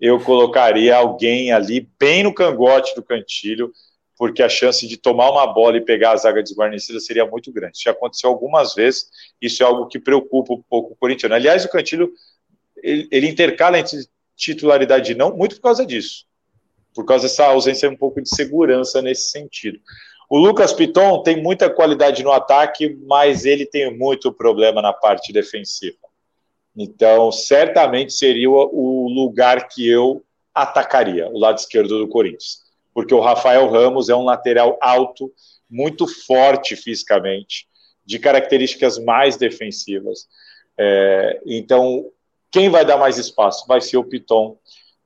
[0.00, 3.72] eu colocaria alguém ali bem no cangote do Cantilho,
[4.18, 7.76] porque a chance de tomar uma bola e pegar a zaga desguarnecida seria muito grande.
[7.76, 9.08] Isso já aconteceu algumas vezes,
[9.40, 11.34] isso é algo que preocupa um pouco o corintiano.
[11.34, 12.10] Aliás, o Cantilho,
[12.82, 13.98] ele, ele intercala entre
[14.34, 16.26] titularidade e não, muito por causa disso,
[16.94, 19.78] por causa dessa ausência um pouco de segurança nesse sentido.
[20.28, 25.32] O Lucas Piton tem muita qualidade no ataque, mas ele tem muito problema na parte
[25.32, 25.98] defensiva.
[26.76, 30.22] Então, certamente seria o lugar que eu
[30.54, 32.64] atacaria, o lado esquerdo do Corinthians.
[32.92, 35.32] Porque o Rafael Ramos é um lateral alto,
[35.70, 37.66] muito forte fisicamente,
[38.04, 40.26] de características mais defensivas.
[40.78, 42.10] É, então,
[42.50, 43.66] quem vai dar mais espaço?
[43.66, 44.58] Vai ser o Piton.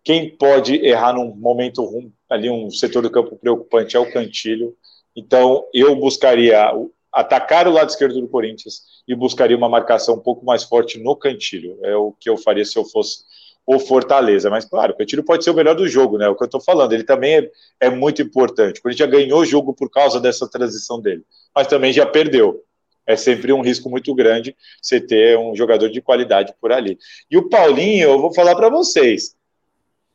[0.03, 4.77] Quem pode errar num momento ali, um setor do campo preocupante é o Cantilho.
[5.15, 6.73] Então, eu buscaria
[7.13, 11.17] atacar o lado esquerdo do Corinthians e buscaria uma marcação um pouco mais forte no
[11.17, 11.79] cantilho.
[11.83, 13.25] É o que eu faria se eu fosse
[13.67, 14.51] o Fortaleza.
[14.51, 16.29] Mas, claro, o Coutinho pode ser o melhor do jogo, né?
[16.29, 17.51] O que eu estou falando, ele também é,
[17.81, 18.79] é, muito importante.
[18.79, 21.23] O Corinthians já ganhou o jogo por causa dessa transição dele,
[21.55, 22.65] mas também já perdeu.
[23.07, 26.99] É sempre um risco muito grande você ter um jogador de qualidade por ali.
[27.31, 29.35] E o Paulinho, eu vou falar para vocês.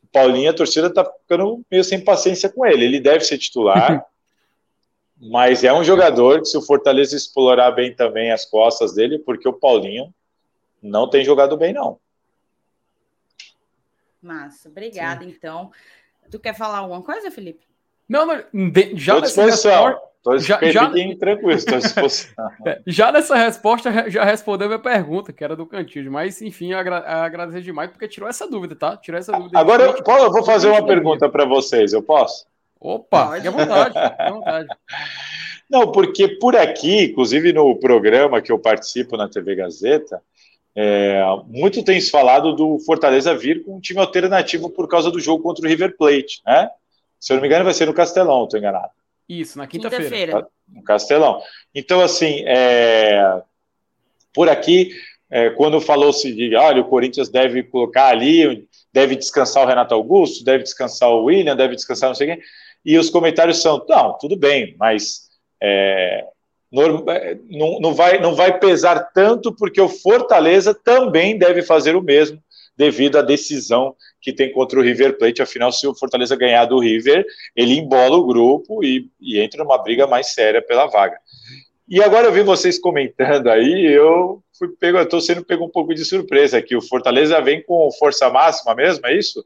[0.03, 2.85] O Paulinho, a torcida está ficando meio sem paciência com ele.
[2.85, 4.05] Ele deve ser titular,
[5.19, 9.47] mas é um jogador que, se o Fortaleza explorar bem também as costas dele, porque
[9.47, 10.13] o Paulinho
[10.81, 11.99] não tem jogado bem, não.
[14.21, 15.23] Massa, obrigada.
[15.23, 15.29] Sim.
[15.29, 15.71] Então,
[16.29, 17.65] tu quer falar alguma coisa, Felipe?
[18.07, 18.43] Não, não
[18.95, 19.99] já nessa resposta,
[20.37, 22.49] já, já, tranquilo, estou à disposição.
[22.65, 26.97] É, já nessa resposta, já respondeu minha pergunta, que era do Cantilho, mas enfim, agra
[26.97, 28.97] agradecer demais, porque tirou essa dúvida, tá?
[28.97, 29.57] Tirou essa dúvida.
[29.57, 32.47] Agora eu, eu vou fazer uma pergunta para vocês, eu posso?
[32.85, 34.67] Opa, fique à vontade, fique à vontade.
[35.69, 40.21] Não, porque por aqui, inclusive no programa que eu participo na TV Gazeta,
[40.75, 45.19] é, muito tem se falado do Fortaleza vir com um time alternativo por causa do
[45.19, 46.69] jogo contra o River Plate, né?
[47.19, 48.91] Se eu não me engano, vai ser no Castelão, estou enganado.
[49.27, 50.33] Isso, na quinta-feira.
[50.33, 51.41] Quinta no Castelão.
[51.73, 53.41] Então, assim, é,
[54.33, 54.91] por aqui,
[55.31, 60.43] é, quando falou-se de, olha, o Corinthians deve colocar ali, deve descansar o Renato Augusto,
[60.43, 62.39] deve descansar o William, deve descansar não sei quem,
[62.85, 65.21] e os comentários são, não, tudo bem, mas
[65.61, 66.25] é,
[66.73, 72.01] é, não, não, vai, não vai pesar tanto, porque o Fortaleza também deve fazer o
[72.01, 72.41] mesmo,
[72.77, 75.41] devido à decisão que tem contra o River Plate.
[75.41, 77.25] Afinal, se o Fortaleza ganhar do River,
[77.55, 81.17] ele embola o grupo e, e entra numa briga mais séria pela vaga.
[81.87, 85.93] E agora eu vi vocês comentando aí, eu fui pego, estou sendo pego um pouco
[85.93, 86.75] de surpresa aqui.
[86.75, 89.45] O Fortaleza vem com força máxima mesmo, é isso?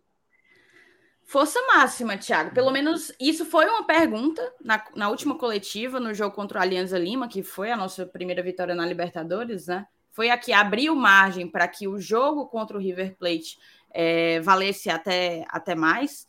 [1.30, 2.56] Força máxima, Thiago.
[2.56, 6.98] Pelo menos isso foi uma pergunta na, na última coletiva, no jogo contra o Alianza
[6.98, 9.86] Lima, que foi a nossa primeira vitória na Libertadores, né?
[10.12, 13.60] Foi a que abriu margem para que o jogo contra o River Plate
[13.92, 16.28] é, valesse até, até mais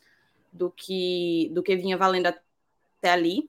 [0.52, 3.48] do que, do que vinha valendo até ali.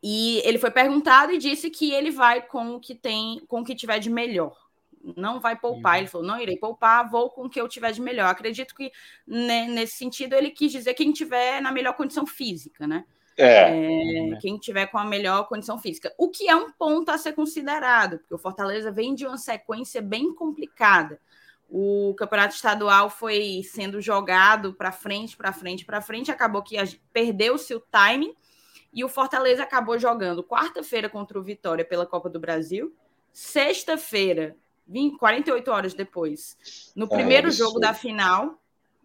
[0.00, 3.64] E ele foi perguntado e disse que ele vai com o que tem, com o
[3.64, 4.67] que tiver de melhor
[5.16, 5.94] não vai poupar.
[5.94, 5.98] Uhum.
[5.98, 8.26] Ele falou: não irei poupar, vou com o que eu tiver de melhor.
[8.26, 8.90] Acredito que
[9.26, 13.04] né, nesse sentido ele quis dizer quem tiver na melhor condição física, né?
[13.36, 14.32] É.
[14.32, 14.36] é.
[14.40, 16.12] Quem tiver com a melhor condição física.
[16.18, 20.02] O que é um ponto a ser considerado, porque o Fortaleza vem de uma sequência
[20.02, 21.20] bem complicada.
[21.70, 26.76] O campeonato estadual foi sendo jogado para frente, para frente, para frente, acabou que
[27.12, 28.34] perdeu-se o timing
[28.92, 32.92] e o Fortaleza acabou jogando quarta-feira contra o Vitória pela Copa do Brasil,
[33.32, 34.56] sexta-feira
[34.88, 38.58] 20, 48 horas depois, no é, primeiro é, jogo da final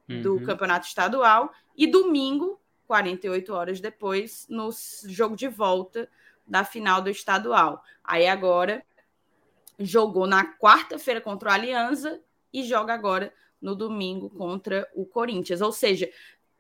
[0.08, 0.44] do uhum.
[0.44, 4.70] campeonato estadual, e domingo, 48 horas depois, no
[5.06, 6.10] jogo de volta
[6.46, 7.84] da final do estadual.
[8.04, 8.84] Aí agora
[9.80, 12.20] jogou na quarta-feira contra o Aliança
[12.52, 15.62] e joga agora no domingo contra o Corinthians.
[15.62, 16.10] Ou seja,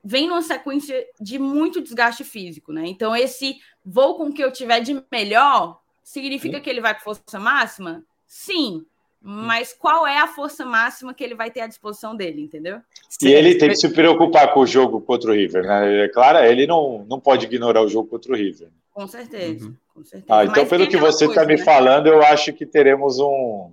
[0.03, 2.87] vem numa sequência de muito desgaste físico, né?
[2.87, 7.01] Então, esse vou com o que eu tiver de melhor significa que ele vai com
[7.01, 8.03] força máxima?
[8.25, 8.85] Sim,
[9.25, 12.81] mas qual é a força máxima que ele vai ter à disposição dele, entendeu?
[13.21, 16.03] E ele tem que se preocupar com o jogo contra o River, né?
[16.03, 18.67] É claro, ele não, não pode ignorar o jogo contra o River.
[18.91, 19.75] Com certeza, uhum.
[19.95, 20.25] com certeza.
[20.27, 21.63] Ah, então, Mas pelo que você está me né?
[21.63, 23.71] falando, eu acho que teremos um,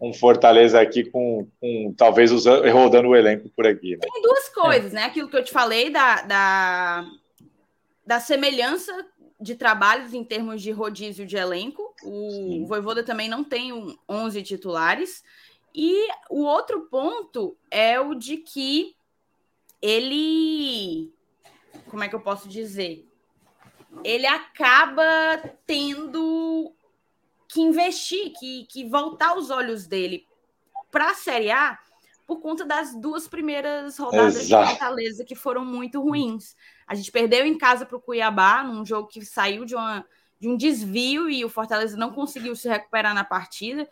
[0.00, 3.96] um Fortaleza aqui com, com talvez usando, rodando o elenco por aqui.
[3.96, 4.02] Né?
[4.02, 4.94] Tem duas coisas, é.
[4.94, 5.04] né?
[5.04, 7.04] Aquilo que eu te falei da, da,
[8.06, 8.92] da semelhança
[9.40, 11.94] de trabalhos em termos de rodízio de elenco.
[12.02, 12.66] O Sim.
[12.66, 15.22] Voivoda também não tem um 11 titulares.
[15.74, 18.94] E o outro ponto é o de que
[19.82, 21.12] ele.
[21.90, 23.06] Como é que eu posso dizer?
[24.02, 25.04] Ele acaba
[25.66, 26.72] tendo
[27.48, 30.26] que investir, que, que voltar os olhos dele
[30.90, 31.78] para a Série A
[32.26, 34.64] por conta das duas primeiras rodadas Exato.
[34.64, 36.56] de Fortaleza que foram muito ruins.
[36.86, 40.04] A gente perdeu em casa para o Cuiabá, num jogo que saiu de, uma,
[40.38, 43.88] de um desvio e o Fortaleza não conseguiu se recuperar na partida.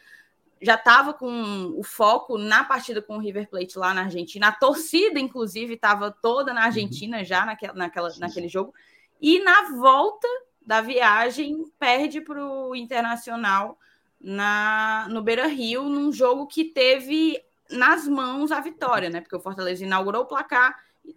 [0.60, 4.48] Já estava com o foco na partida com o River Plate lá na Argentina.
[4.48, 7.24] A torcida, inclusive, estava toda na Argentina uhum.
[7.24, 8.72] já naquela, naquela, naquele jogo.
[9.20, 10.28] E na volta
[10.64, 13.78] da viagem, perde para o Internacional
[14.20, 19.20] na, no Beira Rio, num jogo que teve nas mãos a vitória, né?
[19.20, 20.76] Porque o Fortaleza inaugurou o placar,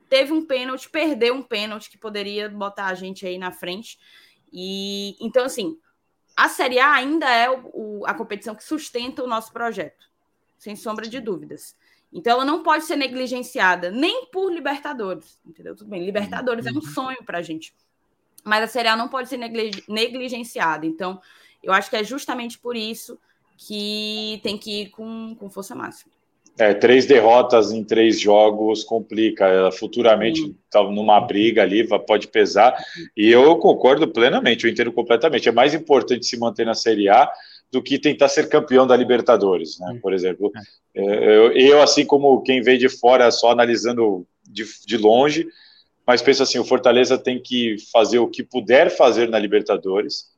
[0.09, 3.99] teve um pênalti, perdeu um pênalti que poderia botar a gente aí na frente.
[4.51, 5.77] E então, assim,
[6.35, 10.09] a Série A ainda é o, o, a competição que sustenta o nosso projeto,
[10.57, 11.75] sem sombra de dúvidas.
[12.11, 15.75] Então, ela não pode ser negligenciada nem por Libertadores, entendeu?
[15.75, 16.81] Tudo bem, Libertadores é um uhum.
[16.81, 17.73] sonho para a gente,
[18.43, 20.85] mas a Série A não pode ser negligenciada.
[20.85, 21.21] Então,
[21.61, 23.19] eu acho que é justamente por isso
[23.57, 26.11] que tem que ir com, com força máxima.
[26.57, 29.45] É, três derrotas em três jogos complica.
[29.45, 32.75] Ela futuramente está numa briga ali, pode pesar.
[33.15, 35.49] E eu concordo plenamente, eu entendo completamente.
[35.49, 37.29] É mais importante se manter na Série A
[37.71, 39.99] do que tentar ser campeão da Libertadores, né?
[40.01, 40.51] Por exemplo,
[40.93, 45.47] é, eu, eu assim como quem veio de fora, só analisando de, de longe,
[46.07, 50.31] mas penso assim, o Fortaleza tem que fazer o que puder fazer na Libertadores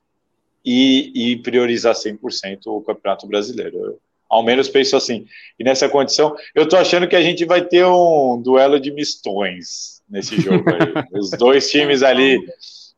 [0.66, 3.78] e, e priorizar 100% o Campeonato Brasileiro.
[3.78, 4.00] Eu,
[4.30, 5.26] ao menos penso assim.
[5.60, 10.02] E nessa condição, eu estou achando que a gente vai ter um duelo de mistões
[10.10, 11.04] nesse jogo aí.
[11.20, 12.40] Os dois times ali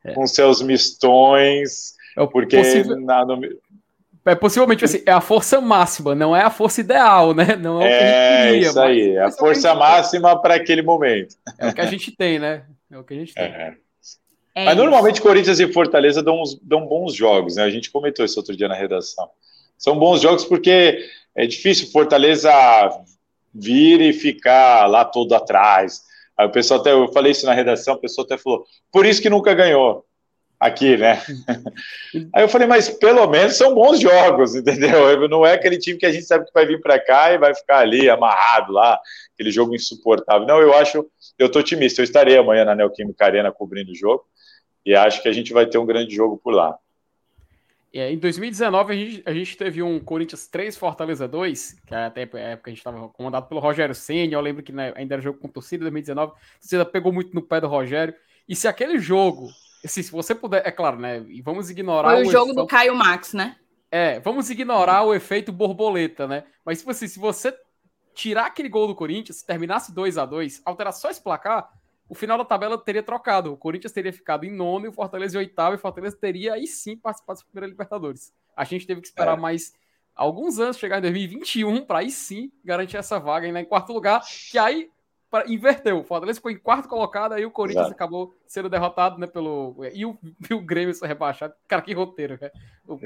[0.03, 0.13] é.
[0.13, 2.99] com seus mistões, é porque possível...
[2.99, 3.41] na, no...
[4.25, 7.55] É possivelmente assim, é a força máxima, não é a força ideal, né?
[7.55, 10.83] Não é, o que a gente queria, isso aí, é a força máxima para aquele
[10.83, 11.35] momento.
[11.57, 12.63] É o que a gente tem, né?
[12.91, 13.43] É o que a gente tem.
[13.43, 13.73] É.
[14.55, 17.63] É Mas normalmente Corinthians e Fortaleza dão, uns, dão bons jogos, né?
[17.63, 19.29] A gente comentou isso outro dia na redação.
[19.79, 20.99] São bons jogos porque
[21.33, 22.51] é difícil Fortaleza
[23.55, 26.01] vir e ficar lá todo atrás.
[26.37, 29.21] Aí o pessoal até, eu falei isso na redação, o pessoal até falou, por isso
[29.21, 30.05] que nunca ganhou
[30.59, 31.21] aqui, né?
[32.35, 35.27] Aí eu falei, mas pelo menos são bons jogos, entendeu?
[35.29, 37.55] Não é aquele time que a gente sabe que vai vir para cá e vai
[37.55, 38.99] ficar ali amarrado lá,
[39.33, 40.45] aquele jogo insuportável.
[40.45, 41.05] Não, eu acho,
[41.37, 44.25] eu tô otimista, eu estarei amanhã na Neoquímica Arena cobrindo o jogo
[44.85, 46.77] e acho que a gente vai ter um grande jogo por lá.
[47.93, 52.21] É, em 2019, a gente, a gente teve um Corinthians 3, Fortaleza 2, que até
[52.21, 54.33] a época a gente estava comandado pelo Rogério Senna.
[54.33, 56.31] Eu lembro que né, ainda era jogo com torcida 2019.
[56.31, 58.13] A torcida pegou muito no pé do Rogério.
[58.47, 59.47] E se aquele jogo,
[59.83, 61.23] se, se você puder, é claro, né?
[61.27, 62.11] E vamos ignorar.
[62.11, 63.55] Foi o, o jogo efeito, do Caio Max, né?
[63.91, 66.43] É, vamos ignorar o efeito borboleta, né?
[66.63, 67.55] Mas tipo assim, se você
[68.13, 71.71] tirar aquele gol do Corinthians, se terminasse 2 a 2 alterar só esse placar,
[72.09, 73.53] o final da tabela teria trocado.
[73.53, 76.55] O Corinthians teria ficado em nono e o Fortaleza em oitavo, e o Fortaleza teria
[76.55, 78.33] aí sim participado da primeira Libertadores.
[78.57, 79.39] A gente teve que esperar é.
[79.39, 79.73] mais
[80.15, 84.21] alguns anos, chegar em 2021, para aí sim garantir essa vaga ainda em quarto lugar,
[84.51, 84.89] que aí
[85.29, 85.99] pra, inverteu.
[85.99, 87.95] O Fortaleza ficou em quarto colocado, aí o Corinthians Exato.
[87.95, 89.75] acabou sendo derrotado, né, pelo...
[89.93, 90.17] E o,
[90.49, 91.53] e o Grêmio foi rebaixado.
[91.67, 92.51] Cara, que roteiro, né?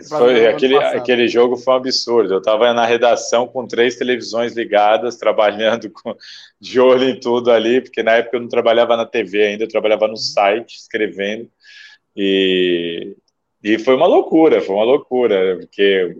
[0.07, 2.33] Foi, aquele, aquele jogo foi um absurdo.
[2.33, 6.15] Eu estava na redação com três televisões ligadas, trabalhando com,
[6.59, 9.69] de olho em tudo ali, porque na época eu não trabalhava na TV ainda, eu
[9.69, 11.49] trabalhava no site, escrevendo,
[12.15, 13.15] e,
[13.63, 16.17] e foi uma loucura, foi uma loucura, porque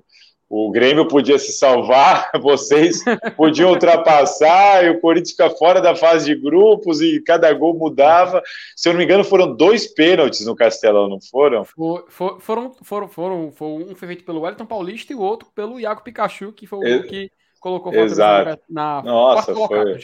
[0.55, 3.03] o Grêmio podia se salvar, vocês
[3.35, 8.39] podiam ultrapassar, e o Corinthians fica fora da fase de grupos e cada gol mudava.
[8.75, 11.65] Se eu não me engano, foram dois pênaltis no Castelão, não foram?
[11.65, 15.49] For, for, foram, foram, foram, foi um foi feito pelo Wellington Paulista e o outro
[15.55, 19.99] pelo Iago Pikachu, que foi o que colocou o Fortaleza na, Nossa, foi,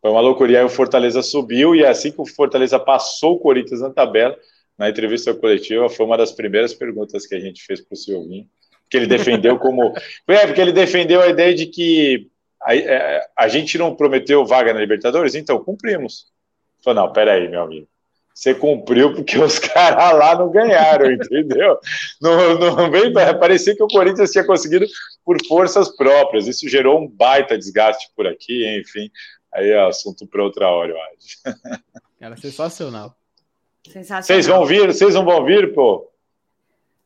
[0.00, 0.52] foi uma loucura.
[0.52, 4.34] E aí o Fortaleza subiu, e assim que o Fortaleza passou o Corinthians na tabela,
[4.78, 8.48] na entrevista coletiva, foi uma das primeiras perguntas que a gente fez para o Silvinho
[8.90, 9.94] que ele defendeu como.
[10.28, 12.28] É, porque ele defendeu a ideia de que
[12.62, 16.26] a, é, a, gente não prometeu vaga na Libertadores, então cumprimos.
[16.84, 17.88] Falou, não, peraí, meu amigo.
[18.34, 21.78] Você cumpriu porque os caras lá não ganharam, entendeu?
[22.20, 24.86] Não, não vem parecer que o Corinthians tinha conseguido
[25.24, 26.46] por forças próprias.
[26.46, 29.10] Isso gerou um baita desgaste por aqui, enfim.
[29.52, 31.58] Aí é assunto para outra hora, eu acho.
[32.20, 33.14] Era sensacional.
[33.84, 34.22] Sensacional.
[34.22, 34.86] Vocês vão vir?
[34.86, 36.09] Vocês não vão vir, pô?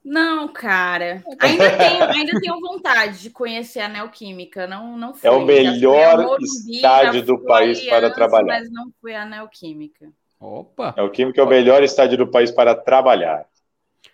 [0.05, 1.25] Não, cara.
[1.41, 4.67] Ainda tenho, ainda tenho vontade de conhecer a Neoquímica.
[4.67, 5.27] Não, não fui.
[5.27, 8.61] É o melhor Morumbi, estádio do país para trabalhar.
[8.61, 10.13] Mas não fui a Neoquímica.
[10.39, 10.93] Opa!
[10.95, 13.47] Neoquímica é o melhor estádio do país para trabalhar.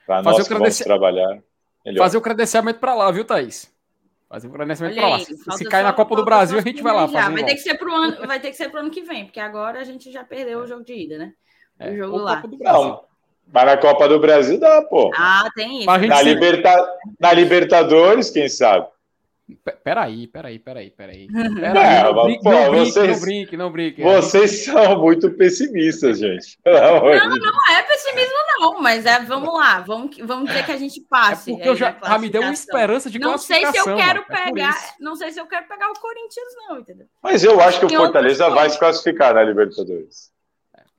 [0.06, 1.42] Para nós que vamos trabalhar.
[1.84, 2.04] Melhor.
[2.04, 3.72] Fazer o credenciamento para lá, viu, Thaís?
[4.28, 5.18] Fazer o credenciamento para lá.
[5.18, 7.06] Se, se cair na Copa do Brasil, a gente vai lá.
[7.06, 9.40] Vai ter, que ser pro ano, vai ter que ser pro ano que vem, porque
[9.40, 10.62] agora a gente já perdeu é.
[10.62, 11.32] o jogo de ida, né?
[11.80, 12.36] É, o jogo lá.
[12.36, 12.80] Copa do Brasil.
[12.80, 13.04] Não,
[13.52, 15.10] mas na Copa do Brasil dá, pô.
[15.14, 15.86] Ah, tem isso.
[15.86, 16.88] Na, liberta...
[17.18, 18.86] na Libertadores, quem sabe?
[19.82, 21.26] Peraí, peraí, peraí, peraí.
[21.32, 24.02] peraí é, não, brinque, pô, não, vocês, não brinque, não brinque.
[24.02, 26.58] Vocês são muito pessimistas, gente.
[26.64, 31.00] Não, não é pessimismo, não, mas é, vamos lá, vamos, vamos dizer que a gente
[31.00, 31.50] passe.
[31.50, 34.24] É porque eu já, já me deu uma esperança de não sei se eu quero
[34.28, 37.06] mano, é pegar, é não sei se eu quero pegar o Corinthians, não, entendeu?
[37.22, 40.30] Mas eu acho que o Fortaleza vai se classificar na Libertadores.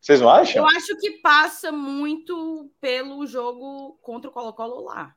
[0.02, 0.64] Vocês não acham?
[0.64, 5.16] Eu acho que passa muito pelo jogo contra o Colo-Colo lá.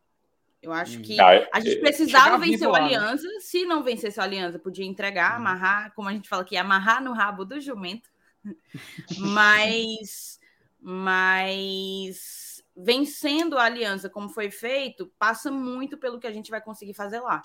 [0.61, 3.26] Eu acho que ah, a gente precisava vencer o Aliança.
[3.26, 3.41] Né?
[3.41, 5.37] Se não vencesse o Aliança, podia entregar, hum.
[5.37, 8.11] amarrar, como a gente fala aqui, amarrar no rabo do jumento.
[9.18, 10.39] mas,
[10.80, 16.95] mas vencendo a Aliança, como foi feito, passa muito pelo que a gente vai conseguir
[16.95, 17.41] fazer lá.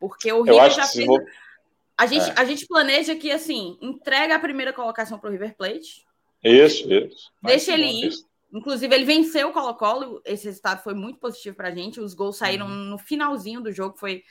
[0.00, 1.06] Porque o River já fez.
[1.06, 1.20] Vou...
[1.96, 2.34] A gente, é.
[2.36, 6.04] a gente planeja que, assim, entrega a primeira colocação para o River Plate,
[6.44, 7.32] isso, isso.
[7.42, 8.08] Deixa ele ir.
[8.08, 8.26] Isso.
[8.52, 10.20] Inclusive, ele venceu o Colo-Colo.
[10.24, 12.00] Esse resultado foi muito positivo para a gente.
[12.00, 12.84] Os gols saíram uhum.
[12.90, 13.96] no finalzinho do jogo.
[13.98, 14.22] Foi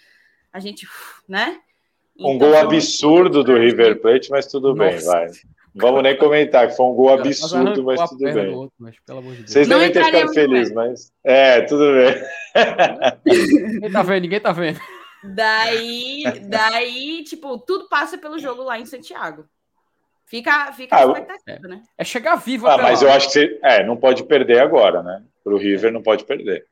[0.51, 0.87] a gente,
[1.27, 1.59] né?
[2.17, 4.89] Um então, gol absurdo do River Plate, mas tudo Nossa.
[4.91, 5.27] bem, vai.
[5.75, 8.47] Vamos nem comentar que foi um gol absurdo, mas tudo bem.
[8.49, 11.11] Outro, mas, de Vocês devem ter ficado felizes, mas.
[11.23, 12.23] É, tudo bem.
[13.73, 14.79] ninguém tá vendo, ninguém tá vendo.
[15.23, 19.45] Daí, daí, tipo, tudo passa pelo jogo lá em Santiago.
[20.33, 21.83] Fica, fica ah, a expectativa, é, né?
[21.95, 23.07] É chegar vivo ah, mas lá.
[23.07, 25.21] eu acho que você, é, não pode perder agora, né?
[25.43, 26.65] Pro River não pode perder.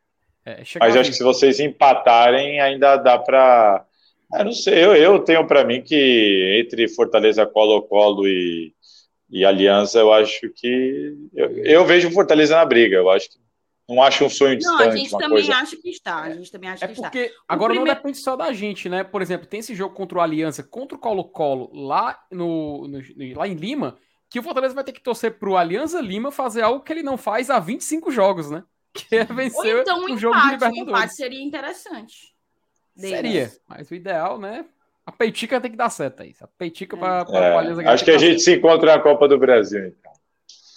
[0.44, 3.86] É, é mas eu acho que se vocês empatarem, ainda dá para.
[4.34, 8.74] Eu não sei, eu, eu tenho para mim que entre Fortaleza, Colo-Colo e,
[9.30, 11.14] e Aliança, eu acho que.
[11.36, 13.38] Eu, eu vejo Fortaleza na briga, eu acho que
[13.96, 14.80] não acho um sonho distante.
[14.80, 15.56] Não, a gente também coisa...
[15.56, 16.22] acha que está.
[16.22, 17.42] A gente também acha é que porque está.
[17.48, 17.88] agora primeiro...
[17.88, 19.04] não depende só da gente, né?
[19.04, 23.00] Por exemplo, tem esse jogo contra o Aliança, contra o Colo-Colo, lá, no, no,
[23.36, 23.98] lá em Lima,
[24.30, 27.18] que o Fortaleza vai ter que torcer pro Aliança Lima fazer algo que ele não
[27.18, 28.64] faz há 25 jogos, né?
[28.94, 30.88] Que é vencer Ou então um o jogo empate, de Libertadores.
[30.88, 32.36] Um empate seria interessante.
[32.96, 33.16] Deles.
[33.16, 34.66] Seria, mas o ideal, né?
[35.06, 36.36] A peitica tem que dar certo aí.
[36.42, 37.00] A peitica é.
[37.00, 39.96] para é, Acho que a gente se encontra na Copa do Brasil,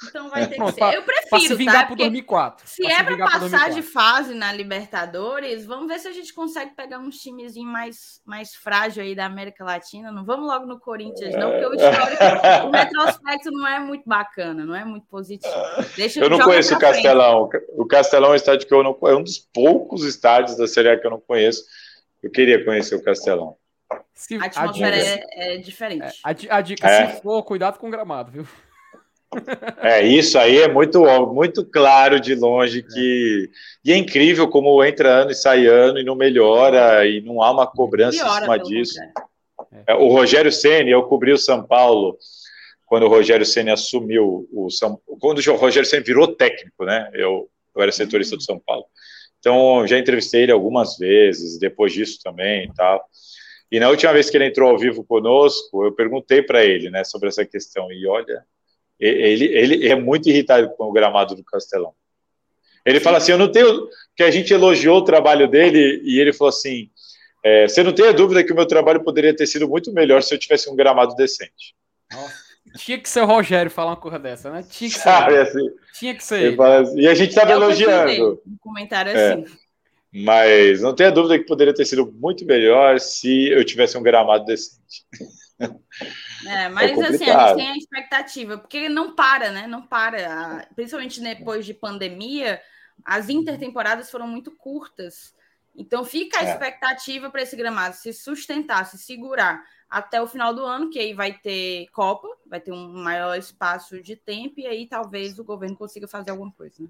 [0.08, 0.28] então.
[0.28, 0.94] Vai ter que ser.
[0.94, 1.86] eu prefiro, se vingar tá?
[1.86, 2.66] Pro 2004.
[2.68, 6.98] Se é para passar de fase na Libertadores, vamos ver se a gente consegue pegar
[6.98, 10.10] uns times mais, mais frágil aí da América Latina.
[10.10, 14.64] Não vamos logo no Corinthians, não, porque o histórico, o retrospecto não é muito bacana,
[14.64, 15.54] não é muito positivo.
[15.96, 17.48] Deixa eu não conheço o Castelão.
[17.48, 17.66] Frente.
[17.70, 20.90] O Castelão é um estádio que eu não é um dos poucos estádios da Série
[20.90, 21.64] A que eu não conheço.
[22.22, 23.56] Eu queria conhecer o Castelão.
[24.14, 26.04] Se, a atmosfera a dica, é, é, diferente.
[26.04, 27.14] É, a, a, dica, é.
[27.14, 28.46] se for, cuidado com o gramado, viu?
[29.80, 33.50] É, isso aí é muito, muito claro de longe que.
[33.84, 37.50] E é incrível como entra ano e sai ano e não melhora, e não há
[37.50, 38.98] uma cobrança em cima disso.
[39.86, 42.16] É, o Rogério Senna, eu cobri o São Paulo
[42.86, 47.10] quando o Rogério Senna assumiu o São quando o Rogério Senna virou técnico, né?
[47.12, 48.86] Eu, eu era setorista do São Paulo.
[49.38, 53.04] Então, já entrevistei ele algumas vezes, depois disso também e tal.
[53.70, 57.04] E na última vez que ele entrou ao vivo conosco, eu perguntei para ele, né,
[57.04, 57.90] sobre essa questão.
[57.92, 58.42] E olha,
[58.98, 61.92] ele, ele é muito irritado com o gramado do Castelão.
[62.84, 63.88] Ele fala assim: Eu não tenho.
[64.16, 66.90] Que a gente elogiou o trabalho dele e ele falou assim:
[67.42, 70.22] é, Você não tem a dúvida que o meu trabalho poderia ter sido muito melhor
[70.22, 71.74] se eu tivesse um gramado decente.
[72.12, 72.44] Nossa.
[72.76, 74.64] Tinha que ser o Rogério falar uma coisa dessa, né?
[74.68, 75.02] Tinha que ser.
[75.02, 76.60] Sabe, assim, Tinha que ser.
[76.60, 78.42] Assim, e a gente estava elogiando.
[78.46, 79.44] Um comentário é, assim.
[80.12, 84.44] Mas não tenha dúvida que poderia ter sido muito melhor se eu tivesse um gramado
[84.44, 85.04] decente.
[86.46, 89.66] É, mas é assim, a gente tem a expectativa, porque não para, né?
[89.66, 90.68] Não para.
[90.74, 92.60] Principalmente depois de pandemia,
[93.02, 95.32] as intertemporadas foram muito curtas.
[95.74, 96.52] Então fica a é.
[96.52, 101.14] expectativa para esse gramado se sustentar, se segurar até o final do ano, que aí
[101.14, 105.76] vai ter Copa, vai ter um maior espaço de tempo, e aí talvez o governo
[105.76, 106.82] consiga fazer alguma coisa.
[106.82, 106.88] Né?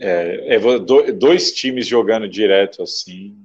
[0.00, 3.36] É, é, dois times jogando direto assim,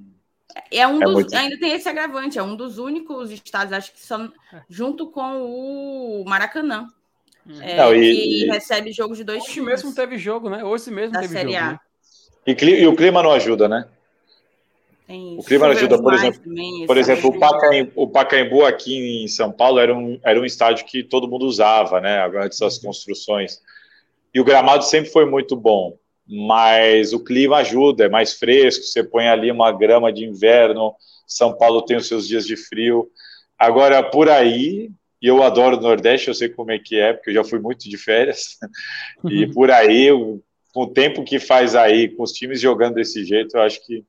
[0.72, 1.36] é um é dos, muito...
[1.36, 4.32] ainda tem esse agravante, é um dos únicos estados, acho que são
[4.70, 6.88] junto com o Maracanã.
[7.46, 7.62] Hum.
[7.62, 9.70] É, Não, e, que recebe jogo de dois Hoje times.
[9.70, 10.64] mesmo teve jogo, né?
[10.64, 11.66] Hoje mesmo teve Série jogo.
[11.66, 11.80] Né?
[12.46, 13.88] E, e, o clima não ajuda, né?
[15.10, 16.42] o clima não ajuda, por exemplo.
[16.42, 20.44] Também, por exemplo, o Pacaembu, o Pacaembu aqui em São Paulo era um, era um
[20.44, 22.26] estádio que todo mundo usava, né?
[22.44, 23.62] Antes das construções.
[24.34, 25.98] E o gramado sempre foi muito bom
[26.28, 30.94] mas o clima ajuda, é mais fresco, você põe ali uma grama de inverno,
[31.26, 33.10] São Paulo tem os seus dias de frio.
[33.58, 37.30] Agora, por aí, e eu adoro o Nordeste, eu sei como é que é, porque
[37.30, 38.58] eu já fui muito de férias,
[39.30, 40.10] e por aí,
[40.74, 44.04] com o tempo que faz aí, com os times jogando desse jeito, eu acho que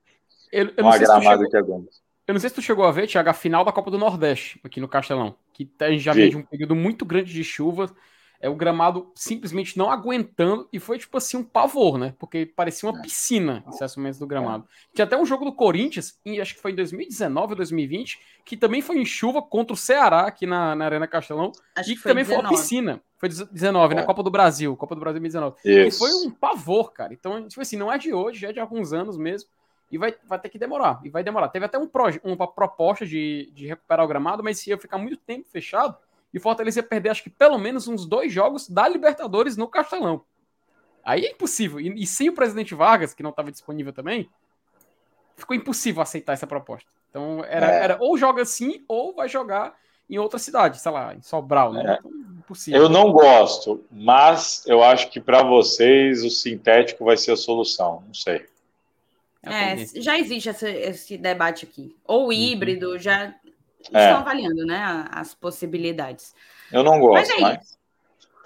[0.53, 1.85] eu, eu uma gramada chegou, que é bom.
[2.27, 4.61] Eu não sei se tu chegou a ver, Thiago, a final da Copa do Nordeste,
[4.63, 6.35] aqui no Castelão, que a gente já Vi.
[6.35, 7.95] um período muito grande de chuva,
[8.41, 12.15] é o gramado simplesmente não aguentando e foi tipo assim um pavor, né?
[12.19, 13.03] Porque parecia uma é.
[13.03, 14.67] piscina em certos momentos do gramado.
[14.95, 18.57] Tinha até um jogo do Corinthians, em, acho que foi em 2019 ou 2020, que
[18.57, 22.03] também foi em chuva contra o Ceará aqui na, na Arena Castelão acho e que,
[22.03, 22.27] também 19.
[22.27, 23.03] foi uma piscina.
[23.19, 24.01] Foi 19, né?
[24.01, 24.03] é.
[24.03, 24.07] né?
[24.07, 25.57] Copa do Brasil, Copa do Brasil 2019.
[25.65, 25.97] Isso.
[25.97, 27.13] E foi um pavor, cara.
[27.13, 29.51] Então, tipo assim, não é de hoje, já é de alguns anos mesmo.
[29.91, 31.01] E vai, vai ter que demorar.
[31.03, 31.49] E vai demorar.
[31.49, 34.99] Teve até um proje uma proposta de, de recuperar o gramado, mas se ia ficar
[34.99, 35.97] muito tempo fechado,
[36.33, 40.23] e Fortaleza ia perder, acho que pelo menos uns dois jogos da Libertadores no Castelão.
[41.05, 41.81] Aí é impossível.
[41.81, 44.29] E, e sem o presidente Vargas, que não estava disponível também,
[45.37, 46.91] ficou impossível aceitar essa proposta.
[47.09, 47.85] Então era, é.
[47.85, 49.75] era ou joga assim, ou vai jogar
[50.09, 51.95] em outra cidade, sei lá, em Sobral, né?
[51.95, 51.99] É.
[51.99, 52.11] Então,
[52.49, 52.83] impossível.
[52.83, 58.03] Eu não gosto, mas eu acho que para vocês o sintético vai ser a solução.
[58.07, 58.47] Não sei.
[59.43, 61.95] É, já existe esse, esse, debate aqui.
[62.05, 62.33] Ou uhum.
[62.33, 62.99] híbrido, uhum.
[62.99, 63.35] já
[63.97, 64.05] é.
[64.05, 66.35] estão avaliando né, as possibilidades.
[66.73, 67.31] Eu não gosto, mas.
[67.31, 67.79] É, mas...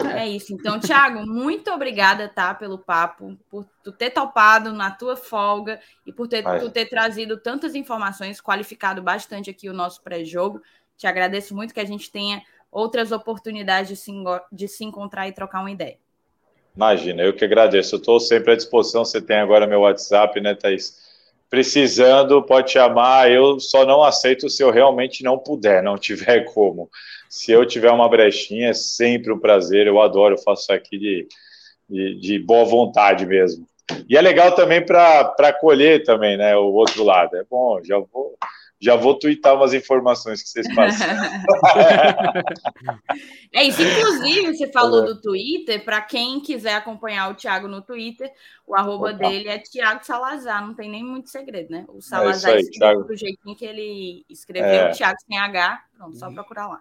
[0.01, 0.16] Isso.
[0.16, 0.55] é isso.
[0.55, 6.12] Então, Thiago, muito obrigada, tá, pelo papo, por tu ter topado na tua folga e
[6.12, 10.61] por ter, tu ter trazido tantas informações, qualificado bastante aqui o nosso pré-jogo.
[10.97, 14.12] Te agradeço muito que a gente tenha outras oportunidades de se,
[14.51, 15.99] de se encontrar e trocar uma ideia.
[16.74, 17.95] Imagina, eu que agradeço.
[17.95, 19.05] Eu estou sempre à disposição.
[19.05, 21.11] Você tem agora meu WhatsApp, né, Thaís?
[21.53, 23.30] Precisando, pode chamar.
[23.30, 26.88] Eu só não aceito se eu realmente não puder, não tiver como.
[27.28, 29.86] Se eu tiver uma brechinha, é sempre um prazer.
[29.86, 31.28] Eu adoro, eu faço aqui de,
[31.90, 33.66] de, de boa vontade mesmo.
[34.09, 36.57] E é legal também para colher também, né?
[36.57, 37.36] O outro lado.
[37.36, 38.34] É bom, já vou
[38.82, 41.06] já vou twittar umas informações que vocês passam.
[43.54, 43.80] é isso.
[43.80, 45.06] Inclusive, você falou é.
[45.06, 45.84] do Twitter.
[45.84, 48.28] Para quem quiser acompanhar o Thiago no Twitter,
[48.66, 49.18] o arroba Opa.
[49.18, 50.66] dele é Thiago Salazar.
[50.66, 51.84] Não tem nem muito segredo, né?
[51.86, 53.04] O Salazar é aí, Thiago...
[53.04, 54.90] do jeitinho que ele escreveu, é.
[54.90, 55.80] Thiago sem H.
[55.96, 56.80] Pronto, só procurar lá.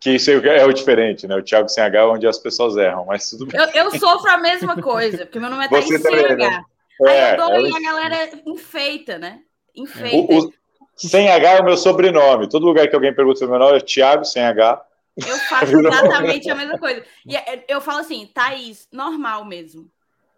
[0.00, 1.36] Que isso é o diferente, né?
[1.36, 3.60] O Thiago sem H é onde as pessoas erram, mas tudo bem.
[3.60, 6.34] Eu, eu sofro a mesma coisa, porque meu nome é Thaís sem H.
[6.34, 6.64] Né?
[7.06, 9.42] Aí eu é, dou é, e a galera enfeita, né?
[9.74, 10.32] Enfeita.
[10.32, 10.52] O, o,
[10.96, 12.48] sem H é o meu sobrenome.
[12.48, 14.82] Todo lugar que alguém pergunta o meu nome é Thiago, sem H.
[15.16, 17.04] Eu faço exatamente a mesma coisa.
[17.26, 19.90] E é, eu falo assim, Thaís, normal mesmo.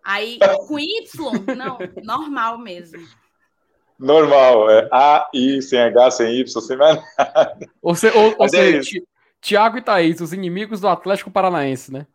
[0.05, 3.07] Aí, com Y, não, normal mesmo.
[3.99, 7.59] Normal, é A, I, sem H, sem Y, sem mais nada.
[7.83, 9.03] Ou, se, ou, ou é seja,
[9.41, 12.07] Tiago e Thaís, os inimigos do Atlético Paranaense, né?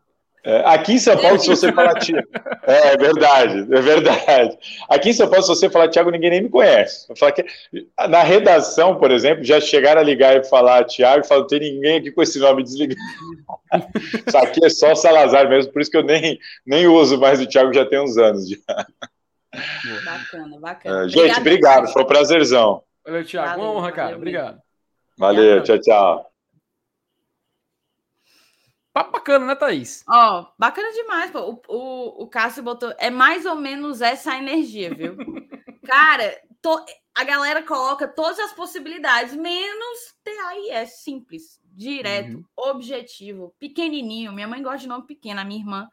[0.46, 2.28] É, aqui em São Paulo, se você falar Tiago.
[2.64, 4.58] É, é, verdade, é verdade.
[4.89, 7.08] Aqui em São Paulo, se você falar Tiago, ninguém nem me conhece.
[7.34, 7.46] Que...
[8.10, 11.98] Na redação, por exemplo, já chegaram a ligar e falar Tiago e falaram: tem ninguém
[11.98, 13.00] aqui com esse nome desligado.
[14.28, 17.48] Isso aqui é só Salazar mesmo, por isso que eu nem, nem uso mais o
[17.48, 18.48] Tiago já tem uns anos.
[18.48, 18.58] Já.
[20.06, 21.06] Bacana, bacana.
[21.06, 22.84] É, gente, obrigado, obrigado foi um prazerzão.
[23.06, 23.62] Valeu, Tiago.
[23.62, 24.16] Honra, cara.
[24.16, 24.60] Obrigado.
[25.18, 26.32] Valeu, tchau, tchau.
[28.94, 30.04] Papo bacana, né, Thaís?
[30.08, 31.39] Ó, oh, bacana demais, pô.
[31.39, 32.94] O, o, o Cássio botou.
[33.00, 35.18] É mais ou menos essa energia, viu?
[35.84, 36.86] Cara, to...
[37.16, 42.44] a galera coloca todas as possibilidades, menos TAIS, simples, direto, uhum.
[42.56, 44.32] objetivo, pequenininho.
[44.32, 45.89] Minha mãe gosta de nome pequeno, a minha irmã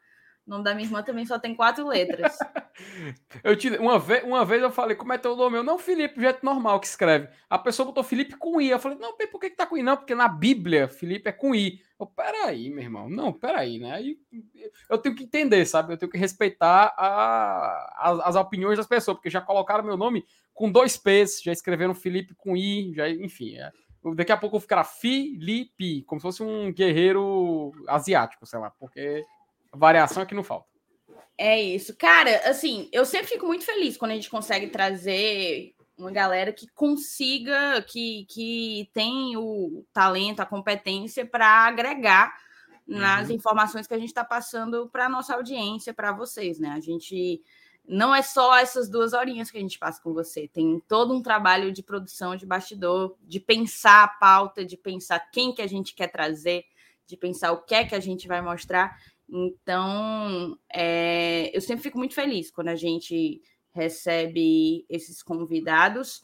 [0.51, 2.37] o nome da minha irmã também só tem quatro letras.
[3.41, 5.57] eu te, uma, vez, uma vez eu falei, como é teu nome?
[5.57, 7.29] Eu, não, Felipe, jeito normal que escreve.
[7.49, 8.69] A pessoa botou Felipe com I.
[8.69, 9.83] Eu falei, não, por que, que tá com I?
[9.83, 11.81] Não, porque na Bíblia Felipe é com I.
[11.97, 13.09] Eu, peraí, meu irmão.
[13.09, 14.01] Não, peraí, né?
[14.89, 15.93] Eu tenho que entender, sabe?
[15.93, 20.25] Eu tenho que respeitar a, as, as opiniões das pessoas, porque já colocaram meu nome
[20.53, 23.55] com dois P's, já escreveram Felipe com I, já, enfim.
[23.55, 23.71] É.
[24.15, 28.69] Daqui a pouco eu vou ficar Felipe, como se fosse um guerreiro asiático, sei lá,
[28.71, 29.23] porque
[29.73, 30.67] variação é que não falta.
[31.37, 31.95] É isso.
[31.95, 36.67] Cara, assim, eu sempre fico muito feliz quando a gente consegue trazer uma galera que
[36.69, 42.33] consiga, que, que tem o talento, a competência para agregar
[42.87, 43.35] nas uhum.
[43.35, 46.69] informações que a gente está passando para a nossa audiência, para vocês, né?
[46.69, 47.41] A gente
[47.87, 51.21] não é só essas duas horinhas que a gente passa com você, tem todo um
[51.21, 55.93] trabalho de produção de bastidor, de pensar a pauta, de pensar quem que a gente
[55.93, 56.65] quer trazer,
[57.05, 58.97] de pensar o que é que a gente vai mostrar.
[59.31, 63.41] Então, é, eu sempre fico muito feliz quando a gente
[63.73, 66.21] recebe esses convidados.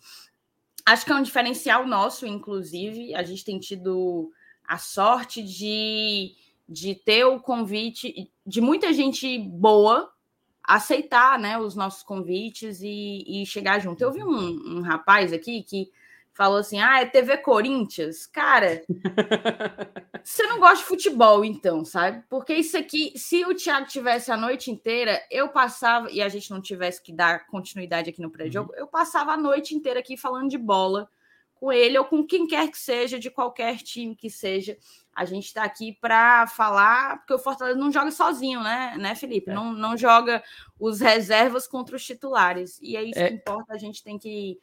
[0.85, 3.15] Acho que é um diferencial nosso, inclusive.
[3.15, 4.31] A gente tem tido
[4.67, 6.35] a sorte de,
[6.67, 10.11] de ter o convite de muita gente boa
[10.61, 14.01] aceitar né, os nossos convites e, e chegar junto.
[14.01, 15.89] Eu vi um, um rapaz aqui que
[16.37, 18.27] falou assim: ah, é TV Corinthians.
[18.27, 18.83] Cara,
[20.23, 22.23] você não gosta de futebol, então, sabe?
[22.29, 26.51] Porque isso aqui, se o Thiago tivesse a noite inteira, eu passava, e a gente
[26.51, 28.79] não tivesse que dar continuidade aqui no pré-jogo, uhum.
[28.79, 31.09] eu passava a noite inteira aqui falando de bola
[31.55, 34.77] com ele ou com quem quer que seja, de qualquer time que seja.
[35.15, 39.49] A gente está aqui para falar, porque o Fortaleza não joga sozinho, né, né Felipe?
[39.49, 39.53] É.
[39.55, 40.43] Não, não joga
[40.79, 42.79] os reservas contra os titulares.
[42.79, 43.29] E é isso é.
[43.29, 44.59] que importa, a gente tem que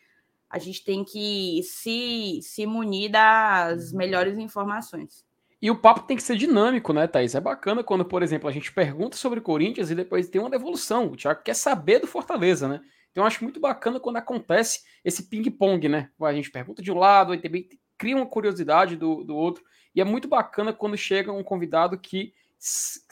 [0.55, 3.99] a gente tem que se, se munir das uhum.
[3.99, 5.25] melhores informações.
[5.61, 7.35] E o papo tem que ser dinâmico, né, Thaís?
[7.35, 11.09] É bacana quando, por exemplo, a gente pergunta sobre Corinthians e depois tem uma devolução.
[11.09, 12.81] O Thiago quer saber do Fortaleza, né?
[13.11, 16.11] Então eu acho muito bacana quando acontece esse ping-pong, né?
[16.23, 19.65] A gente pergunta de um lado, aí também cria uma curiosidade do, do outro.
[19.93, 22.33] E é muito bacana quando chega um convidado que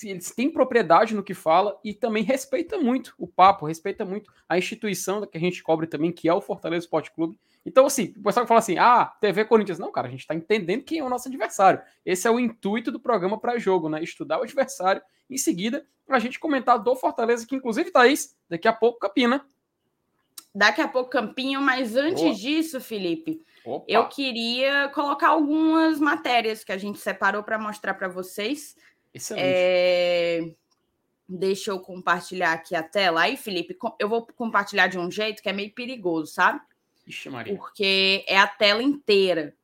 [0.02, 4.56] eles têm propriedade no que fala e também respeita muito o papo, respeita muito a
[4.56, 7.38] instituição que a gente cobre também, que é o Fortaleza Esporte Clube.
[7.64, 9.78] Então, assim, o pessoal fala assim: ah, TV Corinthians.
[9.78, 11.80] Não, cara, a gente está entendendo quem é o nosso adversário.
[12.04, 14.02] Esse é o intuito do programa para jogo, né?
[14.02, 15.02] Estudar o adversário.
[15.30, 19.44] Em seguida, a gente comentar do Fortaleza, que inclusive, Thaís, daqui a pouco, Campina.
[20.54, 22.34] Daqui a pouco, Campinho, mas antes Boa.
[22.34, 23.86] disso, Felipe, Opa.
[23.88, 28.76] eu queria colocar algumas matérias que a gente separou para mostrar para vocês.
[29.14, 29.46] Excelente.
[29.46, 30.40] É...
[31.28, 33.22] Deixa eu compartilhar aqui a tela.
[33.22, 36.60] Aí, Felipe, eu vou compartilhar de um jeito que é meio perigoso, sabe?
[37.06, 37.56] Ixi, Maria.
[37.56, 39.54] Porque é a tela inteira.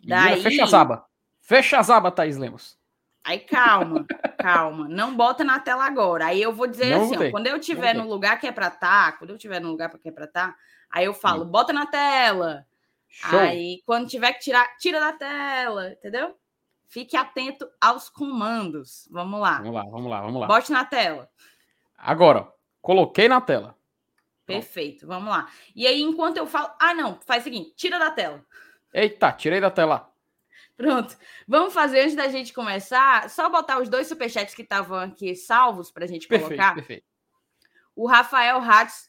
[0.00, 0.42] Daí...
[0.42, 1.00] Fecha as abas.
[1.40, 2.78] Fecha as abas, Thaís Lemos.
[3.22, 4.06] Aí calma,
[4.38, 4.88] calma.
[4.88, 6.26] Não bota na tela agora.
[6.26, 8.68] Aí eu vou dizer não assim, ó, quando eu tiver no lugar que é para
[8.68, 10.56] estar, tá, quando eu tiver no lugar que é para estar, tá,
[10.90, 11.50] aí eu falo, Sim.
[11.50, 12.66] bota na tela.
[13.08, 13.38] Show.
[13.38, 16.34] Aí quando tiver que tirar, tira da tela, entendeu?
[16.90, 19.08] Fique atento aos comandos.
[19.12, 19.58] Vamos lá.
[19.58, 20.46] Vamos lá, vamos lá, vamos lá.
[20.48, 21.30] Bote na tela.
[21.96, 23.78] Agora, coloquei na tela.
[24.44, 25.48] Perfeito, vamos lá.
[25.72, 26.74] E aí, enquanto eu falo.
[26.80, 28.44] Ah, não, faz o seguinte: tira da tela.
[28.92, 30.12] Eita, tirei da tela.
[30.76, 31.16] Pronto.
[31.46, 35.92] Vamos fazer antes da gente começar, só botar os dois superchats que estavam aqui salvos
[35.92, 36.74] para a gente perfeito, colocar.
[36.74, 37.06] Perfeito.
[37.94, 39.08] O Rafael Hatz,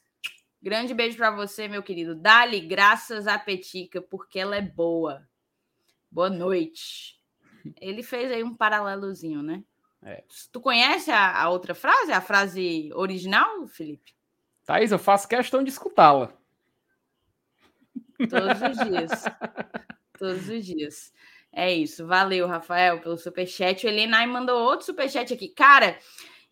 [0.61, 2.13] grande beijo para você, meu querido.
[2.13, 5.27] Dali, graças à Petica, porque ela é boa.
[6.11, 7.20] Boa noite.
[7.79, 9.63] Ele fez aí um paralelozinho, né?
[10.03, 10.23] É.
[10.51, 14.15] Tu conhece a, a, outra frase, a frase original, Felipe?
[14.65, 16.33] Thaís, eu faço questão de escutá-la.
[18.17, 19.23] Todos os dias.
[20.17, 21.13] Todos os dias.
[21.51, 22.07] É isso.
[22.07, 23.85] Valeu, Rafael, pelo superchat.
[23.85, 25.49] O Elenai mandou outro superchat aqui.
[25.49, 25.97] Cara,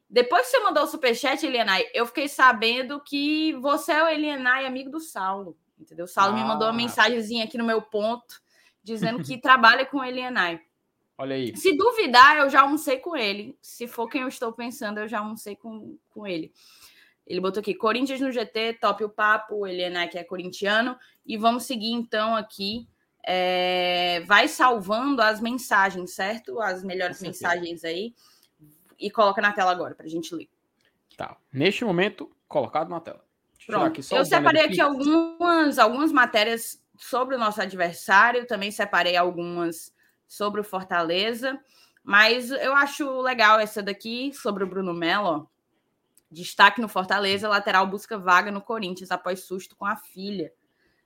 [0.10, 4.66] depois que você mandou o superchat, Elenai, eu fiquei sabendo que você é o Elenai,
[4.66, 5.58] amigo do Saulo.
[5.80, 6.06] Entendeu?
[6.06, 6.36] O Saulo ah.
[6.36, 6.78] me mandou uma ah.
[6.78, 8.42] mensagenzinha aqui no meu ponto,
[8.84, 10.60] dizendo que trabalha com o Elenai.
[11.20, 11.54] Olha aí.
[11.58, 13.58] Se duvidar, eu já almocei com ele.
[13.62, 16.54] Se for quem eu estou pensando, eu já almocei com, com ele.
[17.28, 20.98] Ele botou aqui, Corinthians no GT, top o papo, ele é, né, que é corintiano.
[21.26, 22.88] E vamos seguir então aqui.
[23.22, 26.62] É, vai salvando as mensagens, certo?
[26.62, 28.16] As melhores mensagens aí.
[28.98, 30.48] E coloca na tela agora para a gente ler.
[31.18, 31.36] Tá.
[31.52, 33.26] Neste momento, colocado na tela.
[33.68, 34.00] Pronto.
[34.10, 38.48] Eu separei aqui algumas, algumas matérias sobre o nosso adversário.
[38.48, 39.94] Também separei algumas
[40.30, 41.60] sobre o Fortaleza.
[42.04, 45.50] Mas eu acho legal essa daqui sobre o Bruno Melo.
[46.32, 50.54] Destaque no Fortaleza, lateral busca vaga no Corinthians após susto com a filha.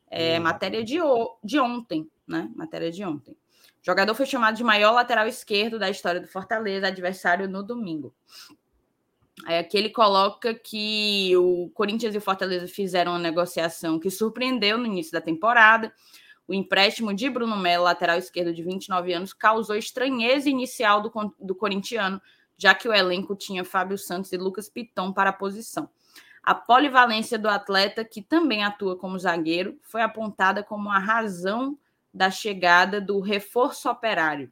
[0.08, 0.98] É, matéria de,
[1.44, 2.52] de ontem, né?
[2.56, 3.32] Matéria de ontem.
[3.32, 8.14] O jogador foi chamado de maior lateral esquerdo da história do Fortaleza, adversário no domingo.
[9.46, 14.78] Aí aqui ele coloca que o Corinthians e o Fortaleza fizeram uma negociação que surpreendeu
[14.78, 15.92] no início da temporada.
[16.48, 21.56] O empréstimo de Bruno Melo, lateral esquerdo de 29 anos, causou estranheza inicial do, do
[21.56, 22.22] corintiano,
[22.58, 25.90] já que o elenco tinha Fábio Santos e Lucas Piton para a posição.
[26.44, 31.78] A polivalência do atleta, que também atua como zagueiro, foi apontada como a razão
[32.14, 34.52] da chegada do reforço operário.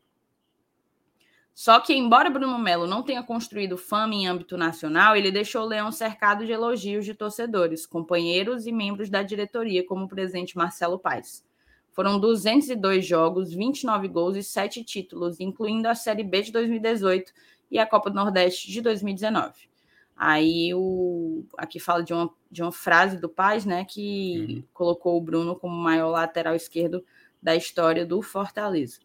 [1.53, 5.67] Só que, embora Bruno Melo não tenha construído fama em âmbito nacional, ele deixou o
[5.67, 10.97] Leão cercado de elogios de torcedores, companheiros e membros da diretoria, como o presidente Marcelo
[10.97, 11.45] Paes.
[11.91, 17.33] Foram 202 jogos, 29 gols e 7 títulos, incluindo a Série B de 2018
[17.69, 19.69] e a Copa do Nordeste de 2019.
[20.15, 24.63] Aí o aqui fala de uma, de uma frase do Paz, né, que uhum.
[24.73, 27.03] colocou o Bruno como maior lateral esquerdo
[27.41, 28.99] da história do Fortaleza.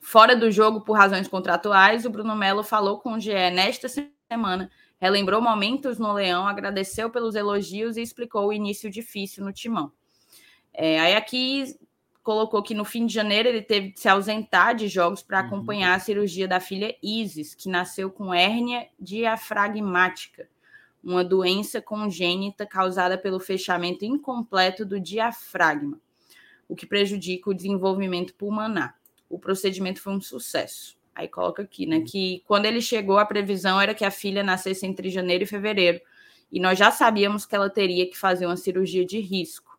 [0.00, 4.70] Fora do jogo por razões contratuais, o Bruno Melo falou com o GE nesta semana,
[5.00, 9.92] relembrou momentos no Leão, agradeceu pelos elogios e explicou o início difícil no timão.
[10.74, 11.76] É, aí aqui
[12.22, 15.46] colocou que no fim de janeiro ele teve que se ausentar de jogos para uhum.
[15.46, 20.48] acompanhar a cirurgia da filha Isis, que nasceu com hérnia diafragmática,
[21.02, 26.00] uma doença congênita causada pelo fechamento incompleto do diafragma,
[26.68, 28.96] o que prejudica o desenvolvimento pulmonar.
[29.28, 30.96] O procedimento foi um sucesso.
[31.14, 32.04] Aí coloca aqui, né, uhum.
[32.04, 36.00] que quando ele chegou, a previsão era que a filha nascesse entre janeiro e fevereiro,
[36.50, 39.71] e nós já sabíamos que ela teria que fazer uma cirurgia de risco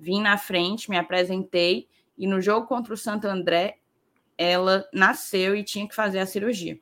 [0.00, 1.86] vim na frente, me apresentei
[2.16, 3.76] e no jogo contra o Santo André
[4.36, 6.80] ela nasceu e tinha que fazer a cirurgia.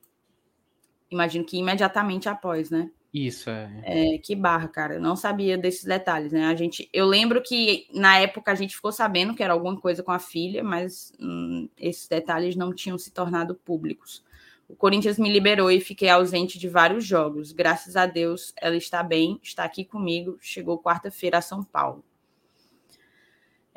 [1.11, 2.91] Imagino que imediatamente após, né?
[3.13, 3.71] Isso é.
[3.85, 4.19] é.
[4.19, 4.95] Que barra, cara.
[4.95, 6.47] Eu não sabia desses detalhes, né?
[6.47, 10.03] A gente, eu lembro que na época a gente ficou sabendo que era alguma coisa
[10.03, 14.23] com a filha, mas hum, esses detalhes não tinham se tornado públicos.
[14.69, 17.53] O Corinthians me liberou e fiquei ausente de vários jogos.
[17.53, 20.37] Graças a Deus, ela está bem, está aqui comigo.
[20.41, 22.05] Chegou quarta-feira a São Paulo.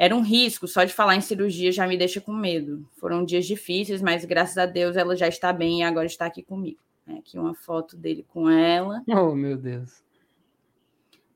[0.01, 2.83] Era um risco, só de falar em cirurgia já me deixa com medo.
[2.97, 6.41] Foram dias difíceis, mas graças a Deus ela já está bem e agora está aqui
[6.41, 6.79] comigo.
[7.07, 9.03] É, aqui uma foto dele com ela.
[9.07, 10.03] Oh, meu Deus.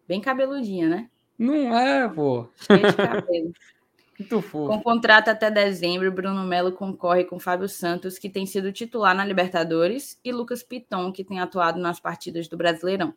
[0.07, 1.11] Bem cabeludinha, né?
[1.37, 2.47] Não é, pô.
[2.55, 3.53] Cheia de cabelo.
[4.17, 4.73] Muito fofo.
[4.73, 9.23] Com contrato até dezembro, Bruno Melo concorre com Fábio Santos, que tem sido titular na
[9.23, 13.13] Libertadores, e Lucas Piton, que tem atuado nas partidas do Brasileirão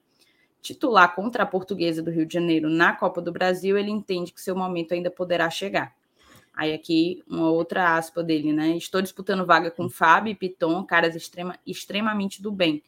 [0.68, 4.40] titular contra a Portuguesa do Rio de Janeiro na Copa do Brasil, ele entende que
[4.40, 5.94] seu momento ainda poderá chegar.
[6.54, 8.76] Aí aqui uma outra aspa dele, né?
[8.76, 12.82] Estou disputando vaga com Fábio e Piton, caras extrema, extremamente do bem.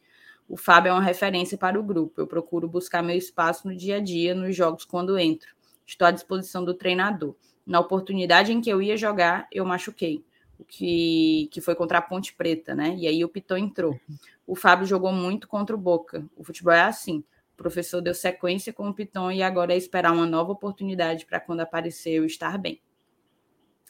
[0.47, 2.21] O Fábio é uma referência para o grupo.
[2.21, 5.49] Eu procuro buscar meu espaço no dia a dia, nos jogos quando entro.
[5.87, 7.35] Estou à disposição do treinador.
[7.65, 10.23] Na oportunidade em que eu ia jogar, eu machuquei.
[10.67, 12.93] que, que foi contra a Ponte Preta, né?
[12.97, 13.99] E aí o Piton entrou.
[14.45, 16.25] O Fábio jogou muito contra o Boca.
[16.35, 17.23] O futebol é assim.
[17.61, 21.39] O professor deu sequência com o Piton e agora é esperar uma nova oportunidade para
[21.39, 22.81] quando aparecer eu estar bem.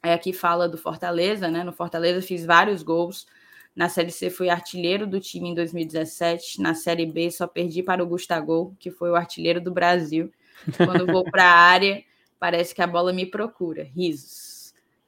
[0.03, 1.63] Aí aqui fala do Fortaleza, né?
[1.63, 3.25] No Fortaleza fiz vários gols.
[3.73, 6.61] Na Série C fui artilheiro do time em 2017.
[6.61, 10.29] Na Série B só perdi para o Gustavo, que foi o artilheiro do Brasil.
[10.75, 12.03] Quando vou para a área,
[12.37, 13.83] parece que a bola me procura.
[13.83, 14.50] Risos.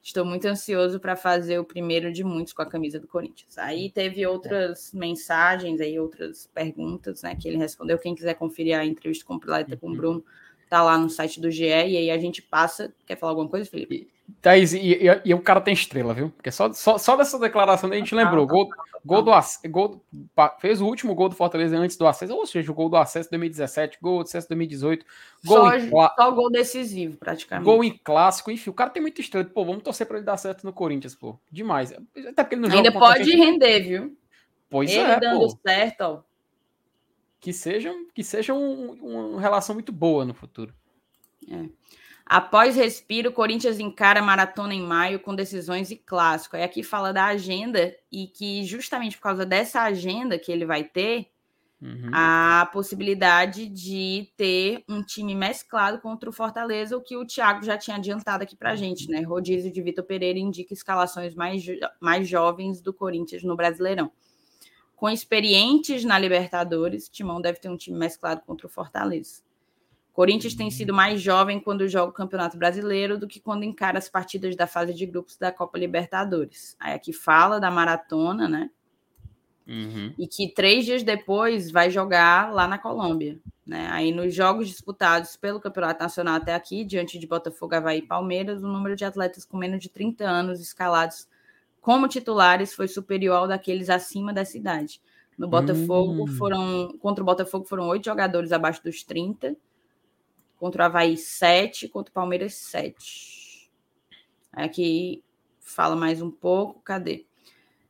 [0.04, 3.58] Estou muito ansioso para fazer o primeiro de muitos com a camisa do Corinthians.
[3.58, 7.34] Aí teve outras mensagens, aí outras perguntas, né?
[7.38, 7.98] Que ele respondeu.
[7.98, 9.96] Quem quiser conferir a entrevista completa com o uhum.
[9.96, 10.26] Bruno,
[10.74, 11.66] tá lá no site do GE.
[11.66, 12.91] E aí a gente passa.
[13.06, 14.08] Quer falar alguma coisa, Felipe?
[14.41, 16.30] Thaís, e, e, e, o cara tem estrela, viu?
[16.30, 18.48] Porque só, só, só dessa declaração a gente lembrou.
[18.48, 18.70] Gol,
[19.06, 19.32] gol do
[19.70, 20.02] gol,
[20.60, 23.30] fez o último gol do Fortaleza antes do acesso, ou seja, o gol do acesso
[23.30, 25.06] 2017, gol do acesso 2018.
[25.45, 27.66] Gol só, em, só gol decisivo, praticamente.
[27.66, 29.45] Gol em clássico, enfim, o cara tem muita estrela.
[29.45, 31.38] Pô, vamos torcer para ele dar certo no Corinthians, pô.
[31.52, 31.91] Demais.
[31.91, 34.18] Até porque ele não Ainda pode render, viu?
[34.70, 35.20] Pois ele é.
[35.20, 35.60] dando pô.
[35.68, 36.33] certo, ó.
[37.44, 40.74] Que seja, que seja um, uma relação muito boa no futuro.
[41.52, 41.68] É.
[42.26, 46.56] Após respiro, o Corinthians encara a maratona em maio com decisões e clássico.
[46.56, 50.86] Aí aqui fala da agenda e que justamente por causa dessa agenda que ele vai
[50.86, 51.28] ter,
[51.82, 52.11] uhum.
[52.14, 57.78] a possibilidade de ter um time mesclado contra o Fortaleza, o que o Thiago já
[57.78, 59.22] tinha adiantado aqui pra gente, né?
[59.22, 61.61] Rodízio de Vitor Pereira indica escalações mais,
[61.99, 64.10] mais jovens do Corinthians no Brasileirão.
[65.04, 69.42] Com experientes na Libertadores, Timão deve ter um time mesclado contra o Fortaleza.
[70.14, 74.08] Corinthians tem sido mais jovem quando joga o Campeonato Brasileiro do que quando encara as
[74.08, 76.78] partidas da fase de grupos da Copa Libertadores.
[76.80, 78.70] Aí aqui fala da maratona, né?
[79.68, 80.14] Uhum.
[80.18, 83.38] E que três dias depois vai jogar lá na Colômbia.
[83.68, 83.90] Né?
[83.92, 88.64] Aí nos jogos disputados pelo Campeonato Nacional até aqui, diante de Botafogo, Havaí e Palmeiras,
[88.64, 91.28] o número de atletas com menos de 30 anos escalados
[91.84, 95.00] como titulares foi superior ao daqueles acima da cidade.
[95.38, 96.28] No Botafogo uhum.
[96.28, 99.56] foram contra o Botafogo foram oito jogadores abaixo dos 30
[100.64, 101.90] Contra o Havaí, 7.
[101.90, 103.70] Contra o Palmeiras, 7.
[104.54, 105.22] Aqui
[105.60, 106.80] fala mais um pouco.
[106.80, 107.26] Cadê?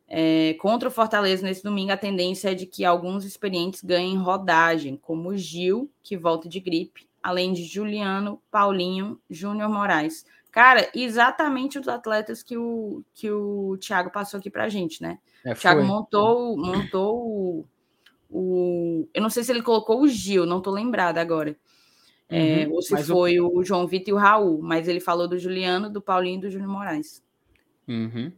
[0.07, 4.97] É, contra o Fortaleza nesse domingo, a tendência é de que alguns experientes ganhem rodagem,
[4.97, 10.25] como o Gil, que volta de gripe, além de Juliano, Paulinho, Júnior Moraes.
[10.53, 15.17] Cara, exatamente os atletas que o, que o Thiago passou aqui pra gente, né?
[15.43, 17.65] É, o Thiago montou, montou o,
[18.29, 19.09] o.
[19.15, 21.57] Eu não sei se ele colocou o Gil, não tô lembrada agora.
[22.29, 23.51] É, uhum, ou se foi o...
[23.51, 23.63] o...
[23.63, 26.69] João Vitor e o Raul, mas ele falou do Juliano, do Paulinho e do Júnior
[26.69, 27.23] Moraes.
[27.87, 28.31] Uhum.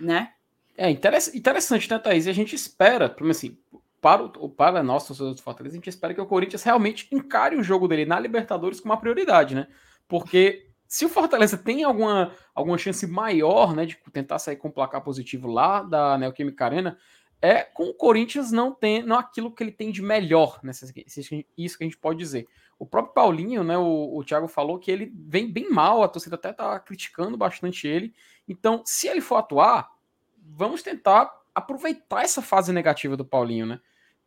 [0.00, 0.32] Né?
[0.78, 2.24] É interessante, né, Thaís?
[2.24, 3.58] E a gente espera, assim,
[4.00, 7.54] para, o, para nós, torcedores do Fortaleza, a gente espera que o Corinthians realmente encare
[7.54, 9.66] o jogo dele na Libertadores com uma prioridade, né?
[10.08, 14.72] Porque se o Fortaleza tem alguma, alguma chance maior, né, de tentar sair com um
[14.72, 16.98] placar positivo lá da Neoquímica Arena,
[17.40, 21.78] é com o Corinthians não tem não aquilo que ele tem de melhor, nessa, isso
[21.78, 22.48] que a gente pode dizer.
[22.76, 26.34] O próprio Paulinho, né, o, o Thiago falou que ele vem bem mal, a torcida
[26.34, 28.12] até tá criticando bastante ele.
[28.48, 29.92] Então, se ele for atuar,
[30.36, 33.80] vamos tentar aproveitar essa fase negativa do Paulinho, né?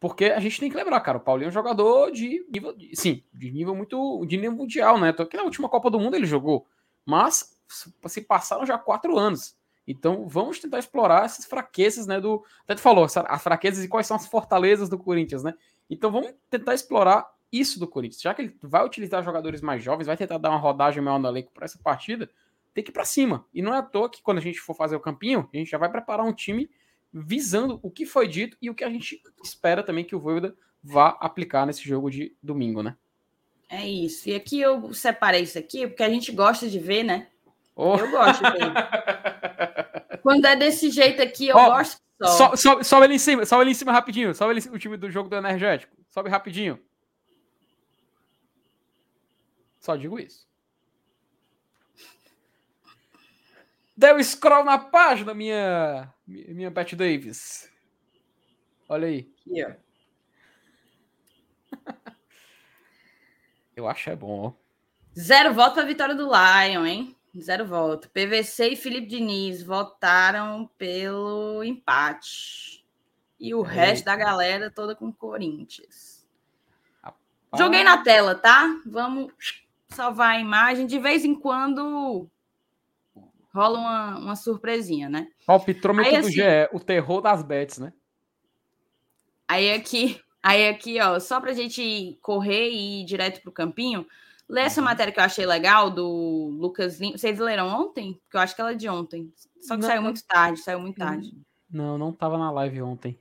[0.04, 3.24] Porque a gente tem que lembrar, cara, o Paulinho é um jogador de nível, sim,
[3.34, 5.16] de nível muito, de nível mundial, né?
[5.18, 6.68] Aqui na última Copa do Mundo ele jogou,
[7.06, 7.58] mas
[8.08, 9.56] se passaram já quatro anos.
[9.88, 12.20] Então vamos tentar explorar essas fraquezas, né?
[12.20, 15.54] Do até tu falou as fraquezas e quais são as fortalezas do Corinthians, né?
[15.90, 18.22] Então vamos tentar explorar isso do Corinthians.
[18.22, 21.30] Já que ele vai utilizar jogadores mais jovens, vai tentar dar uma rodagem maior no
[21.30, 22.30] elenco para essa partida,
[22.74, 23.46] tem que ir para cima.
[23.54, 25.72] E não é à toa que quando a gente for fazer o campinho, a gente
[25.72, 26.70] já vai preparar um time
[27.14, 30.56] visando o que foi dito e o que a gente espera também que o Voivoda
[30.84, 32.98] vá aplicar nesse jogo de domingo, né?
[33.70, 34.30] É isso.
[34.30, 37.28] E aqui eu separei isso aqui porque a gente gosta de ver, né?
[37.76, 37.96] Oh.
[37.96, 40.20] Eu gosto de ver.
[40.22, 42.56] Quando é desse jeito aqui, eu oh, gosto só.
[42.56, 44.34] Sobe, sobe ali em cima, sobe ali em cima rapidinho.
[44.34, 45.96] Sobe ali o time do jogo do energético.
[46.10, 46.80] Sobe rapidinho.
[49.80, 50.48] Só digo isso.
[53.96, 57.70] Deu scroll na página, minha, minha Beth Davis.
[58.88, 59.32] Olha aí.
[59.48, 59.78] Yeah.
[63.76, 64.56] Eu acho é bom.
[65.18, 67.16] Zero voto para a vitória do Lion, hein?
[67.40, 68.10] Zero voto.
[68.10, 72.86] PVC e Felipe Diniz votaram pelo empate.
[73.40, 73.70] E o é.
[73.70, 76.28] resto da galera toda com Corinthians.
[77.02, 77.20] Rapaz.
[77.58, 78.80] Joguei na tela, tá?
[78.86, 79.34] Vamos
[79.90, 80.86] salvar a imagem.
[80.86, 82.30] De vez em quando
[83.54, 85.28] rola uma, uma surpresinha, né?
[85.46, 87.94] Palpitrômetro aí, assim, do GE, o terror das bets, né?
[89.48, 94.06] Aí aqui, aí aqui, ó, só pra gente correr e ir direto pro campinho,
[94.48, 94.86] Lê essa uhum.
[94.86, 97.18] matéria que eu achei legal do Lucas Lima.
[97.18, 98.20] Vocês leram ontem?
[98.24, 99.34] Porque eu acho que ela é de ontem.
[99.62, 101.34] Só que não, saiu muito tarde, saiu muito tarde.
[101.72, 103.18] Não, não estava na live ontem.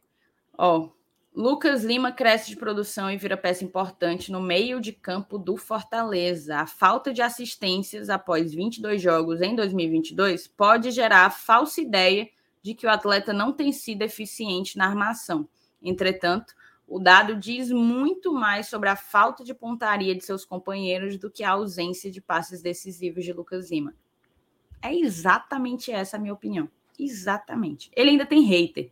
[0.59, 0.91] Ó,
[1.35, 6.59] Lucas Lima cresce de produção e vira peça importante no meio de campo do Fortaleza.
[6.59, 12.29] A falta de assistências após 22 jogos em 2022 pode gerar a falsa ideia
[12.61, 15.49] de que o atleta não tem sido eficiente na armação.
[15.83, 16.55] Entretanto,
[16.87, 21.43] o dado diz muito mais sobre a falta de pontaria de seus companheiros do que
[21.43, 23.95] a ausência de passes decisivos de Lucas Lima.
[24.83, 26.69] É exatamente essa a minha opinião.
[26.99, 27.91] Exatamente.
[27.97, 28.91] Ele ainda tem hater,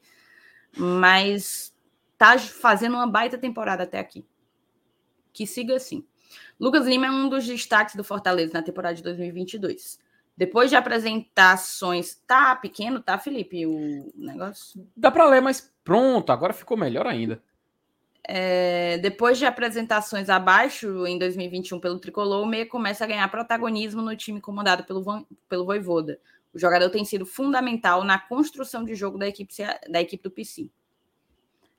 [0.74, 1.74] mas
[2.20, 4.26] tá fazendo uma baita temporada até aqui.
[5.32, 6.06] Que siga assim.
[6.60, 9.98] Lucas Lima é um dos destaques do Fortaleza na temporada de 2022.
[10.36, 14.86] Depois de apresentações, tá pequeno, tá, Felipe, o negócio?
[14.94, 17.42] Dá para ler, mas pronto, agora ficou melhor ainda.
[18.22, 24.02] É, depois de apresentações abaixo em 2021 pelo Tricolor, o Meia começa a ganhar protagonismo
[24.02, 26.20] no time comandado pelo, pelo Voivoda.
[26.52, 29.55] O jogador tem sido fundamental na construção de jogo da equipe,
[29.88, 30.68] da equipe do PC.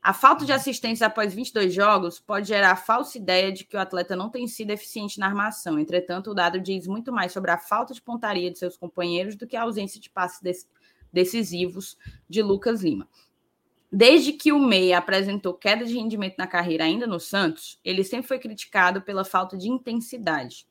[0.04, 3.80] A falta de assistência após 22 jogos pode gerar a falsa ideia de que o
[3.80, 5.78] atleta não tem sido eficiente na armação.
[5.78, 9.46] Entretanto, o dado diz muito mais sobre a falta de pontaria de seus companheiros do
[9.46, 10.68] que a ausência de passes
[11.14, 13.08] decisivos de Lucas Lima.
[13.92, 18.28] Desde que o Meia apresentou queda de rendimento na carreira ainda no Santos, ele sempre
[18.28, 20.66] foi criticado pela falta de intensidade.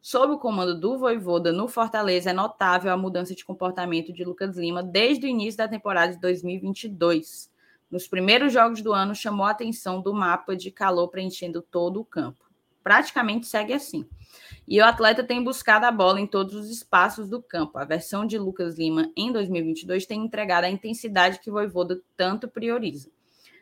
[0.00, 4.56] Sob o comando do Voivoda no Fortaleza, é notável a mudança de comportamento de Lucas
[4.56, 7.51] Lima desde o início da temporada de 2022.
[7.92, 12.04] Nos primeiros jogos do ano, chamou a atenção do mapa de calor preenchendo todo o
[12.06, 12.50] campo.
[12.82, 14.08] Praticamente segue assim.
[14.66, 17.76] E o atleta tem buscado a bola em todos os espaços do campo.
[17.76, 22.48] A versão de Lucas Lima em 2022 tem entregado a intensidade que o Voivoda tanto
[22.48, 23.10] prioriza.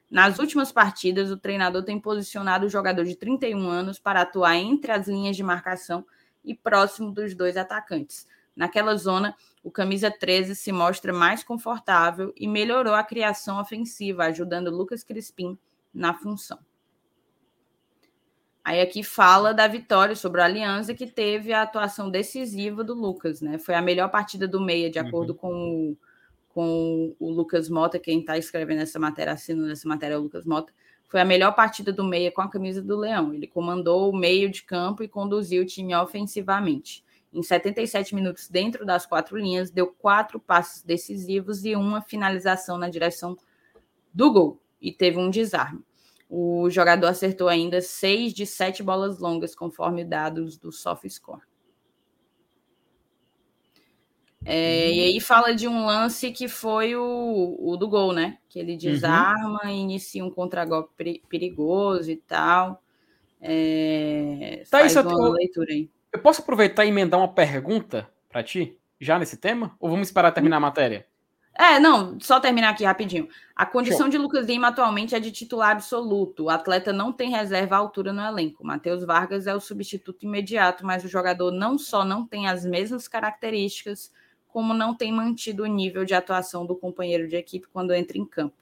[0.09, 4.93] Nas últimas partidas, o treinador tem posicionado o jogador de 31 anos para atuar entre
[4.93, 6.07] as linhas de marcação
[6.45, 8.29] e próximo dos dois atacantes.
[8.61, 9.35] Naquela zona,
[9.65, 15.59] o camisa 13 se mostra mais confortável e melhorou a criação ofensiva, ajudando Lucas Crispim
[15.95, 16.59] na função.
[18.63, 23.41] Aí aqui fala da vitória sobre a Aliança, que teve a atuação decisiva do Lucas,
[23.41, 23.57] né?
[23.57, 25.39] Foi a melhor partida do meia, de acordo uhum.
[25.39, 25.97] com, o,
[26.51, 30.45] com o Lucas Mota, quem está escrevendo essa matéria, assinando essa matéria é o Lucas
[30.45, 30.71] Mota.
[31.09, 33.33] Foi a melhor partida do meia com a camisa do Leão.
[33.33, 37.03] Ele comandou o meio de campo e conduziu o time ofensivamente.
[37.33, 42.89] Em 77 minutos, dentro das quatro linhas, deu quatro passos decisivos e uma finalização na
[42.89, 43.37] direção
[44.13, 44.61] do gol.
[44.81, 45.85] E teve um desarme.
[46.29, 51.43] O jogador acertou ainda seis de sete bolas longas, conforme dados do SoftScore.
[54.45, 54.95] É, uhum.
[54.95, 58.39] E aí fala de um lance que foi o, o do gol, né?
[58.49, 58.79] Que ele uhum.
[58.79, 59.71] desarma, uhum.
[59.71, 62.83] inicia um contragolpe perigoso e tal.
[63.41, 65.91] É, tá faz isso, uma leitura aí.
[66.13, 69.77] Eu posso aproveitar e emendar uma pergunta para ti, já nesse tema?
[69.79, 71.07] Ou vamos esperar terminar a matéria?
[71.57, 73.29] É, não, só terminar aqui rapidinho.
[73.55, 74.09] A condição Show.
[74.09, 76.45] de Lucas Lima atualmente é de titular absoluto.
[76.45, 78.65] O atleta não tem reserva à altura no elenco.
[78.65, 83.07] Matheus Vargas é o substituto imediato, mas o jogador não só não tem as mesmas
[83.07, 84.13] características,
[84.49, 88.25] como não tem mantido o nível de atuação do companheiro de equipe quando entra em
[88.25, 88.57] campo.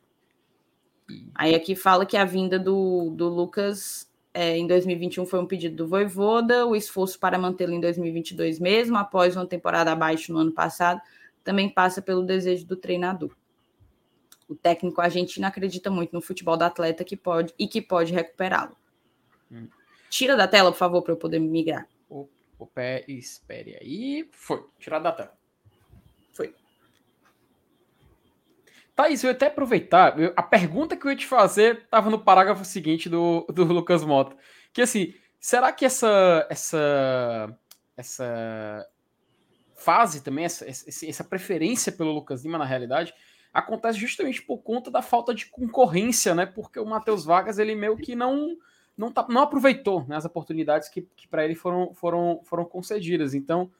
[1.34, 4.07] Aí aqui fala que a vinda do, do Lucas
[4.38, 8.96] é, em 2021 foi um pedido do Voivoda, o esforço para mantê-lo em 2022 mesmo,
[8.96, 11.00] após uma temporada abaixo no ano passado,
[11.42, 13.34] também passa pelo desejo do treinador.
[14.48, 18.76] O técnico argentino acredita muito no futebol do atleta que pode e que pode recuperá-lo.
[19.50, 19.66] Hum.
[20.08, 21.88] Tira da tela, por favor, para eu poder migrar.
[22.08, 22.28] O,
[22.60, 24.28] o pé, espere aí.
[24.30, 25.37] Foi, tirar da tela.
[28.98, 30.18] Thaís, eu ia até aproveitar.
[30.18, 34.02] Eu, a pergunta que eu ia te fazer estava no parágrafo seguinte do, do Lucas
[34.04, 34.36] Mota.
[34.72, 37.56] Que assim, será que essa, essa,
[37.96, 38.88] essa
[39.76, 43.14] fase também, essa, essa preferência pelo Lucas Lima na realidade,
[43.54, 46.44] acontece justamente por conta da falta de concorrência, né?
[46.44, 48.56] Porque o Matheus Vargas, ele meio que não
[48.96, 53.32] não, tá, não aproveitou né, as oportunidades que, que para ele foram, foram, foram concedidas.
[53.32, 53.70] Então,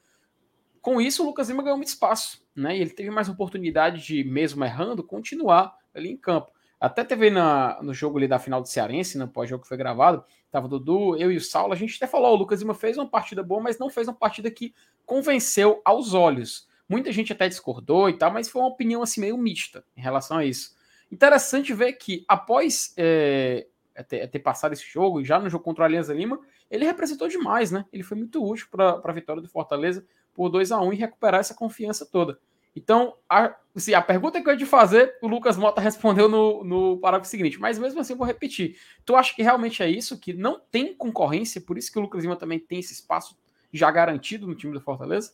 [0.89, 2.75] com isso, o Lucas Lima ganhou muito espaço, né?
[2.75, 6.51] E ele teve mais oportunidade de, mesmo errando, continuar ali em campo.
[6.79, 10.25] Até teve na, no jogo ali da final do Cearense, no pós-jogo que foi gravado,
[10.49, 12.97] tava o Dudu, eu e o Saulo, a gente até falou, o Lucas Lima fez
[12.97, 14.73] uma partida boa, mas não fez uma partida que
[15.05, 16.67] convenceu aos olhos.
[16.89, 20.37] Muita gente até discordou e tal, mas foi uma opinião assim meio mista em relação
[20.37, 20.75] a isso.
[21.11, 23.67] Interessante ver que após é,
[24.07, 27.69] ter, ter, passado esse jogo, já no jogo contra o Alianza Lima, ele representou demais,
[27.69, 27.85] né?
[27.93, 30.03] Ele foi muito útil para a vitória do Fortaleza
[30.39, 32.39] por 2 a 1 e recuperar essa confiança toda.
[32.73, 36.63] Então, a, assim, a pergunta que eu ia te fazer, o Lucas Mota respondeu no,
[36.63, 38.79] no parágrafo seguinte, mas mesmo assim eu vou repetir.
[39.03, 42.23] Tu acha que realmente é isso, que não tem concorrência, por isso que o Lucas
[42.23, 43.37] Lima também tem esse espaço
[43.73, 45.33] já garantido no time do Fortaleza?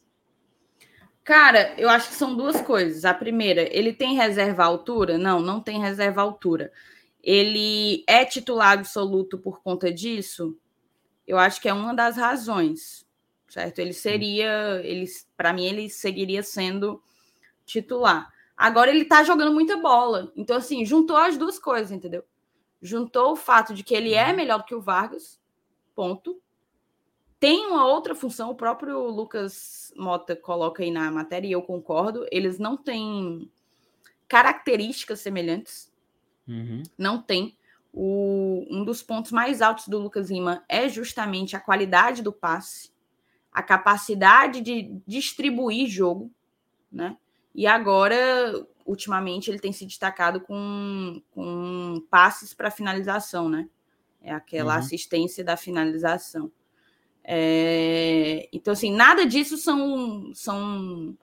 [1.23, 3.05] Cara, eu acho que são duas coisas.
[3.05, 5.19] A primeira, ele tem reserva altura?
[5.19, 6.71] Não, não tem reserva altura.
[7.21, 10.57] Ele é titular absoluto por conta disso?
[11.27, 13.04] Eu acho que é uma das razões,
[13.55, 13.79] certo?
[13.79, 15.05] Ele seria, ele,
[15.37, 17.01] para mim, ele seguiria sendo
[17.65, 18.29] titular.
[18.55, 20.29] Agora ele tá jogando muita bola.
[20.35, 22.25] Então, assim, juntou as duas coisas, entendeu?
[22.81, 24.35] Juntou o fato de que ele é uhum.
[24.35, 25.39] melhor do que o Vargas,
[25.95, 26.37] ponto.
[27.39, 32.27] Tem uma outra função, o próprio Lucas Mota coloca aí na matéria, e eu concordo,
[32.31, 33.49] eles não têm
[34.27, 35.89] características semelhantes.
[36.45, 36.83] Uhum.
[36.97, 37.57] Não tem.
[37.93, 42.93] O, um dos pontos mais altos do Lucas Lima é justamente a qualidade do passe,
[43.55, 46.29] a capacidade de distribuir jogo,
[46.91, 47.15] né?
[47.53, 53.69] E agora, ultimamente, ele tem se destacado com, com passes para finalização, né?
[54.21, 54.79] É aquela uhum.
[54.79, 56.51] assistência da finalização.
[57.23, 61.17] É, então, assim, nada disso são, são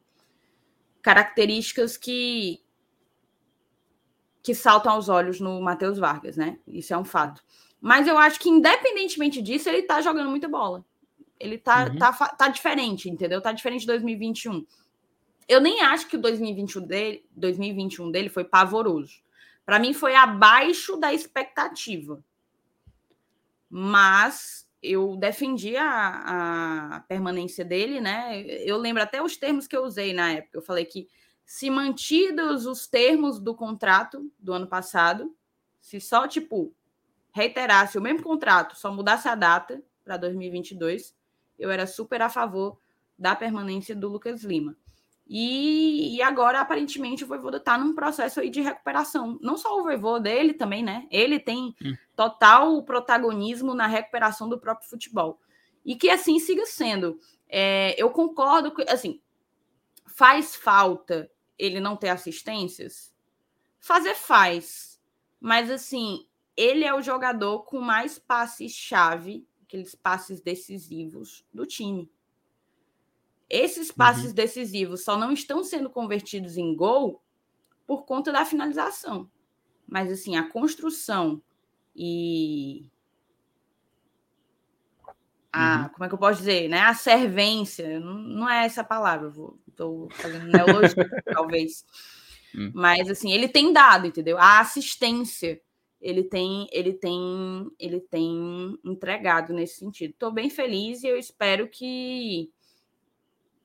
[1.03, 2.63] características que,
[4.43, 6.59] que saltam aos olhos no Matheus Vargas, né?
[6.67, 7.45] Isso é um fato.
[7.79, 10.83] Mas eu acho que, independentemente disso, ele tá jogando muita bola.
[11.43, 11.99] Ele tá, uhum.
[11.99, 13.41] tá, tá diferente, entendeu?
[13.41, 14.65] Tá diferente de 2021.
[15.49, 19.21] Eu nem acho que o 2021 dele, 2021 dele foi pavoroso.
[19.67, 22.23] Para mim, foi abaixo da expectativa.
[23.69, 28.41] Mas eu defendi a, a, permanência dele, né?
[28.65, 30.59] Eu lembro até os termos que eu usei na época.
[30.59, 31.09] Eu falei que
[31.45, 35.35] se mantidos os termos do contrato do ano passado,
[35.81, 36.75] se só, tipo,
[37.33, 41.15] reiterasse o mesmo contrato, só mudasse a data para 2022,
[41.59, 42.79] eu era super a favor
[43.19, 44.77] da permanência do Lucas Lima.
[45.35, 49.39] E, e, agora, aparentemente, o Voivoda está num processo aí de recuperação.
[49.41, 51.07] Não só o Voivoda, ele também, né?
[51.11, 51.97] Ele tem hum.
[52.15, 55.41] total protagonismo na recuperação do próprio futebol.
[55.85, 57.19] E que assim siga sendo.
[57.49, 59.21] É, eu concordo que, assim,
[60.07, 63.15] faz falta ele não ter assistências?
[63.81, 65.01] Fazer faz.
[65.41, 66.27] Mas, assim,
[66.57, 72.11] ele é o jogador com mais passes-chave, aqueles passes decisivos do time.
[73.49, 74.35] Esses passes uhum.
[74.35, 77.23] decisivos só não estão sendo convertidos em gol
[77.87, 79.31] por conta da finalização.
[79.89, 81.43] Mas, assim, a construção
[81.97, 82.91] e.
[85.51, 85.89] A, uhum.
[85.91, 86.69] Como é que eu posso dizer?
[86.69, 86.81] Né?
[86.81, 89.33] A servência, não, não é essa palavra,
[89.69, 90.95] estou fazendo neologia,
[91.33, 91.85] talvez.
[92.55, 92.73] Uhum.
[92.75, 94.39] Mas, assim, ele tem dado, entendeu?
[94.39, 95.61] A assistência
[96.03, 100.11] ele tem ele tem ele tem entregado nesse sentido.
[100.11, 102.51] Estou bem feliz e eu espero que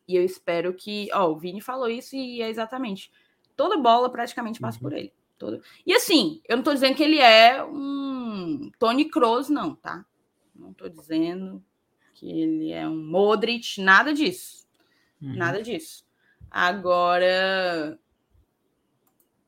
[0.07, 1.09] e eu espero que.
[1.13, 3.11] Ó, o Vini falou isso e é exatamente.
[3.55, 4.83] Toda bola praticamente passa uhum.
[4.83, 5.13] por ele.
[5.37, 5.61] Todo...
[5.85, 10.05] E assim, eu não estou dizendo que ele é um Tony Kroos, não, tá?
[10.55, 11.63] Não estou dizendo
[12.13, 14.65] que ele é um Modric, nada disso.
[15.21, 15.35] Uhum.
[15.35, 16.05] Nada disso.
[16.49, 17.99] Agora,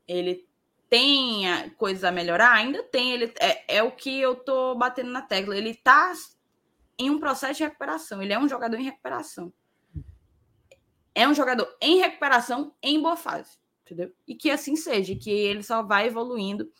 [0.07, 0.48] ele
[0.89, 2.53] tem coisas a melhorar?
[2.53, 3.11] Ainda tem.
[3.11, 5.55] Ele, é, é o que eu tô batendo na tecla.
[5.55, 6.13] Ele tá
[6.97, 8.21] em um processo de recuperação.
[8.21, 9.53] Ele é um jogador em recuperação
[11.19, 14.09] é um jogador em recuperação, em boa fase, entendeu?
[14.25, 16.71] E que assim seja, que ele só vai evoluindo,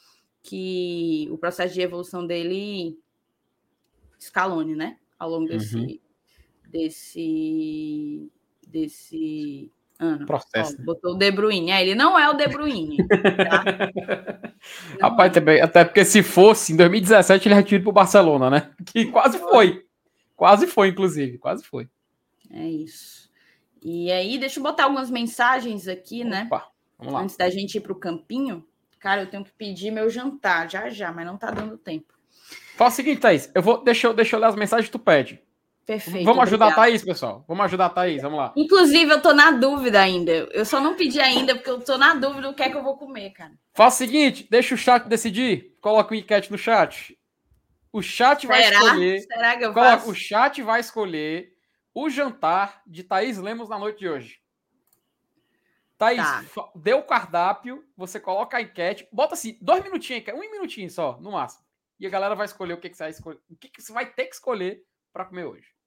[0.41, 2.97] que o processo de evolução dele
[4.17, 4.97] escalone, né?
[5.17, 5.99] Ao longo desse uhum.
[6.69, 8.31] desse
[8.65, 10.25] desse ano.
[10.25, 10.77] Processo.
[10.79, 11.71] Ó, botou o De Bruyne.
[11.71, 12.97] É, ele não é o De Bruyne.
[13.07, 13.63] Tá?
[15.01, 15.61] Rapaz, é.
[15.61, 18.71] até porque se fosse, em 2017 ele retira para o Barcelona, né?
[18.85, 19.85] Que quase foi.
[20.35, 21.37] Quase foi, inclusive.
[21.37, 21.89] Quase foi.
[22.49, 23.29] É isso.
[23.83, 26.43] E aí, deixa eu botar algumas mensagens aqui, né?
[26.47, 26.67] Opa,
[26.97, 27.21] vamos lá.
[27.21, 28.65] Antes da gente ir para o campinho.
[28.99, 32.13] Cara, eu tenho que pedir meu jantar já já, mas não tá dando tempo.
[32.75, 33.49] Fala o seguinte, Thaís.
[33.53, 35.41] Eu vou, deixa, eu, deixa eu ler as mensagens que tu pede.
[35.89, 36.23] Perfeito.
[36.23, 36.83] Vamos ajudar obrigada.
[36.83, 37.43] a Thaís, pessoal.
[37.47, 38.53] Vamos ajudar a Thaís, vamos lá.
[38.55, 40.31] Inclusive, eu tô na dúvida ainda.
[40.31, 42.83] Eu só não pedi ainda, porque eu tô na dúvida do que é que eu
[42.83, 43.53] vou comer, cara.
[43.73, 45.75] Fala o seguinte, deixa o chat decidir.
[45.81, 47.17] Coloca o enquete no chat.
[47.91, 48.77] O chat vai Será?
[48.77, 49.21] escolher.
[49.21, 50.11] Será que eu coloca, faço?
[50.11, 51.53] O chat vai escolher
[51.91, 54.39] o jantar de Thaís Lemos na noite de hoje.
[55.97, 56.69] Thaís, tá.
[56.75, 61.31] dê o cardápio, você coloca a enquete, bota assim, dois minutinhos, um minutinho só, no
[61.31, 61.63] máximo.
[61.99, 63.91] E a galera vai escolher o que, que você vai escolher, o que, que você
[63.91, 65.78] vai ter que escolher para comer hoje.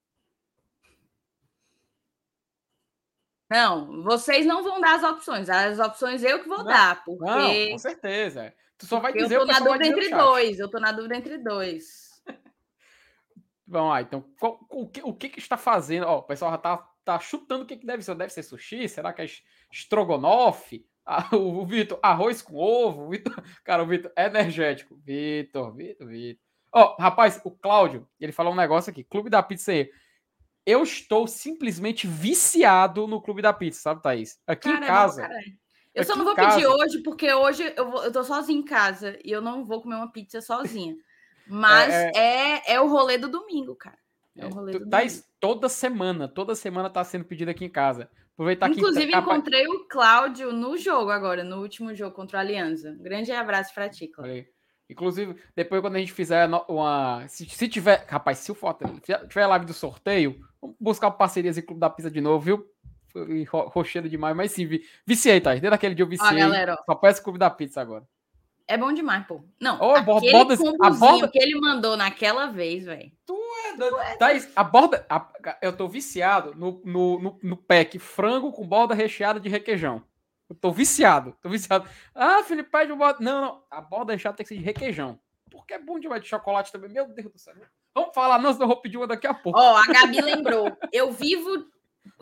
[3.53, 5.51] Não, vocês não vão dar as opções.
[5.51, 7.25] As opções eu que vou não, dar, porque.
[7.25, 8.55] Não, com certeza.
[8.79, 10.59] Tu só vai dizer eu tô na dúvida entre dois.
[10.59, 12.23] Eu tô na dúvida entre dois.
[13.67, 16.07] Vamos lá, então, qual, o, que, o que, que está fazendo?
[16.07, 18.15] Ó, o pessoal já está tá chutando o que, que deve ser.
[18.15, 18.89] Deve ser sushi?
[18.89, 19.27] Será que é
[19.71, 20.87] estrogonofe?
[21.05, 23.11] Ah, o Vitor, arroz com ovo.
[23.11, 24.97] Vitor, cara, o Vitor, energético.
[25.05, 26.43] Vitor, Vitor, Vitor.
[26.75, 29.05] Ó, oh, rapaz, o Cláudio, ele falou um negócio aqui.
[29.05, 29.91] Clube da Pizza aí.
[30.65, 34.39] Eu estou simplesmente viciado no Clube da Pizza, sabe, Thaís?
[34.47, 35.29] Aqui cara, em casa.
[35.29, 35.41] Não,
[35.95, 39.19] eu só não vou pedir hoje, porque hoje eu, vou, eu tô sozinha em casa
[39.25, 40.97] e eu não vou comer uma pizza sozinha.
[41.47, 43.99] Mas é, é, é, é o rolê do domingo, cara.
[44.37, 45.23] É o é, rolê do tá, domingo.
[45.39, 48.09] Toda semana, toda semana tá sendo pedido aqui em casa.
[48.33, 52.91] Aproveitar Inclusive, aqui, encontrei o Cláudio no jogo agora, no último jogo contra a Aliança.
[52.91, 54.47] Um grande abraço pra ti, Cláudio.
[54.93, 57.27] Inclusive, depois quando a gente fizer uma.
[57.29, 58.05] Se, se tiver.
[58.09, 62.11] Rapaz, se o Fortaleza tiver live do sorteio, vamos buscar parcerias em Clube da Pizza
[62.11, 62.67] de novo, viu?
[63.09, 64.69] Foi rochedo demais, mas sim,
[65.05, 65.51] viciei, tá?
[65.51, 66.37] Desde aquele dia eu viciei.
[66.37, 66.85] Ó, galera, ó.
[66.85, 68.07] Só peço Clube da Pizza agora.
[68.69, 69.43] É bom demais, pô.
[69.61, 71.29] Não, oh, aquele borda, a borda...
[71.29, 73.11] que ele mandou naquela vez, velho.
[73.27, 73.37] Tu
[73.67, 74.19] é doido.
[74.19, 75.05] Thaís, a borda...
[75.11, 75.29] A,
[75.61, 80.03] eu tô viciado no, no, no, no pack frango com borda recheada de requeijão.
[80.53, 81.89] Eu tô viciado, tô viciado.
[82.15, 83.19] Ah, Felipe, pede o borda...
[83.21, 83.65] Não, não.
[83.71, 85.19] A borda recheada tem que ser de requeijão.
[85.51, 86.91] Porque é bom demais de chocolate também.
[86.91, 87.55] Meu Deus do céu.
[87.95, 89.59] Vamos falar, não, senão eu vou pedir uma daqui a pouco.
[89.59, 90.77] Ó, oh, a Gabi lembrou.
[90.93, 91.67] Eu vivo...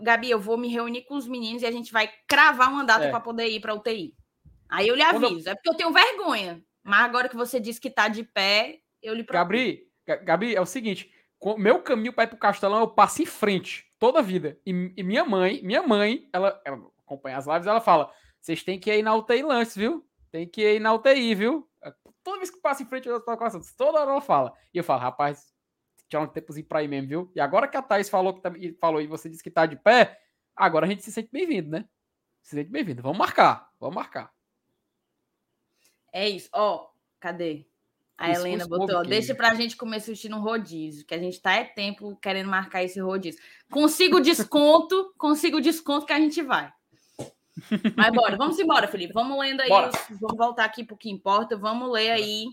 [0.00, 3.06] Gabi, eu vou me reunir com os meninos e a gente vai cravar uma data
[3.06, 3.10] é.
[3.10, 4.14] para poder ir para UTI.
[4.68, 5.48] Aí eu lhe aviso.
[5.48, 5.52] Eu...
[5.52, 6.62] É porque eu tenho vergonha.
[6.84, 9.48] Mas agora que você disse que tá de pé, eu lhe procuro.
[9.48, 9.88] Gabi,
[10.22, 11.12] Gabi, é o seguinte:
[11.58, 14.58] meu caminho para ir pro Castelão eu passo em frente toda a vida.
[14.64, 18.78] E, e, minha mãe, minha mãe, ela, ela acompanha as lives, ela fala: vocês têm
[18.78, 20.06] que ir na UTI Lanches, viu?
[20.30, 21.68] Tem que ir na UTI, viu?
[22.22, 24.52] Toda vez que passa em frente, eu coração, toda hora ela fala.
[24.72, 25.52] E eu falo, rapaz,
[26.08, 27.32] tinha um tempozinho pra ir mesmo, viu?
[27.34, 28.50] E agora que a Thaís falou, que tá,
[28.80, 30.18] falou e você disse que tá de pé,
[30.56, 31.88] agora a gente se sente bem-vindo, né?
[32.42, 33.02] Se sente bem-vindo.
[33.02, 34.32] Vamos marcar, vamos marcar.
[36.12, 36.48] É isso.
[36.52, 37.66] Ó, oh, cadê?
[38.18, 41.40] A isso Helena botou, ó, deixa pra gente comer sushi no rodízio, que a gente
[41.40, 43.40] tá é tempo querendo marcar esse rodízio.
[43.70, 46.70] Consigo desconto, consigo desconto que a gente vai.
[47.96, 49.12] Mas bora, vamos embora, Felipe.
[49.12, 52.46] Vamos lendo aí, os, vamos voltar aqui pro que importa, vamos ler aí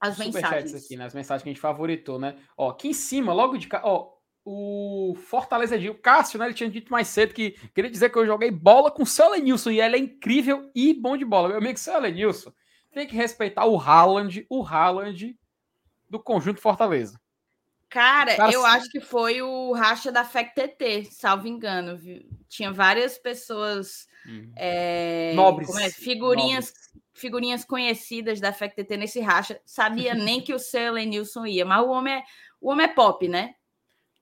[0.00, 0.74] as mensagens.
[0.74, 1.04] aqui, né?
[1.04, 2.36] As mensagens que a gente favoritou, né?
[2.56, 6.46] Ó, aqui em cima, logo de cá, ó, o Fortaleza de o Cássio, né?
[6.46, 9.30] Ele tinha dito mais cedo que queria dizer que eu joguei bola com o seu
[9.30, 11.48] Lenilson e ele é incrível e bom de bola.
[11.48, 12.52] Meu amigo, seu Lenilson,
[12.92, 15.36] tem que respeitar o Haaland, o Haaland
[16.08, 17.20] do conjunto Fortaleza.
[17.88, 21.96] Cara, Cara eu acho que foi o racha da FECTT, salvo engano.
[21.96, 22.28] Viu?
[22.48, 24.52] Tinha várias pessoas hum.
[24.56, 25.90] é, nobres, é?
[25.90, 27.10] figurinhas, nobres.
[27.14, 29.60] figurinhas conhecidas da FECTT nesse racha.
[29.64, 32.24] Sabia nem que o seu Lenilson ia, mas o homem é,
[32.60, 33.54] o homem é pop, né?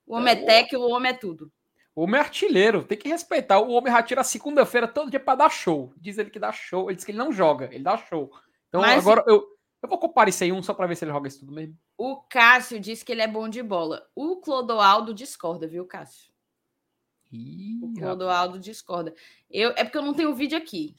[0.06, 1.50] O homem é, é tech, o homem é tudo.
[1.94, 3.60] O homem é artilheiro, tem que respeitar.
[3.60, 5.92] O homem já tira segunda-feira todo dia para dar show.
[5.96, 6.90] Diz ele que dá show.
[6.90, 8.32] Ele diz que ele não joga, ele dá show.
[8.68, 9.46] Então Mas, agora eu,
[9.80, 11.78] eu vou comparecer um só para ver se ele joga isso tudo mesmo.
[11.96, 14.04] O Cássio disse que ele é bom de bola.
[14.14, 16.33] O Clodoaldo discorda, viu, Cássio?
[17.34, 18.64] Ih, o Clodoaldo rapaz.
[18.64, 19.14] discorda.
[19.50, 20.94] Eu, é porque eu não tenho vídeo aqui.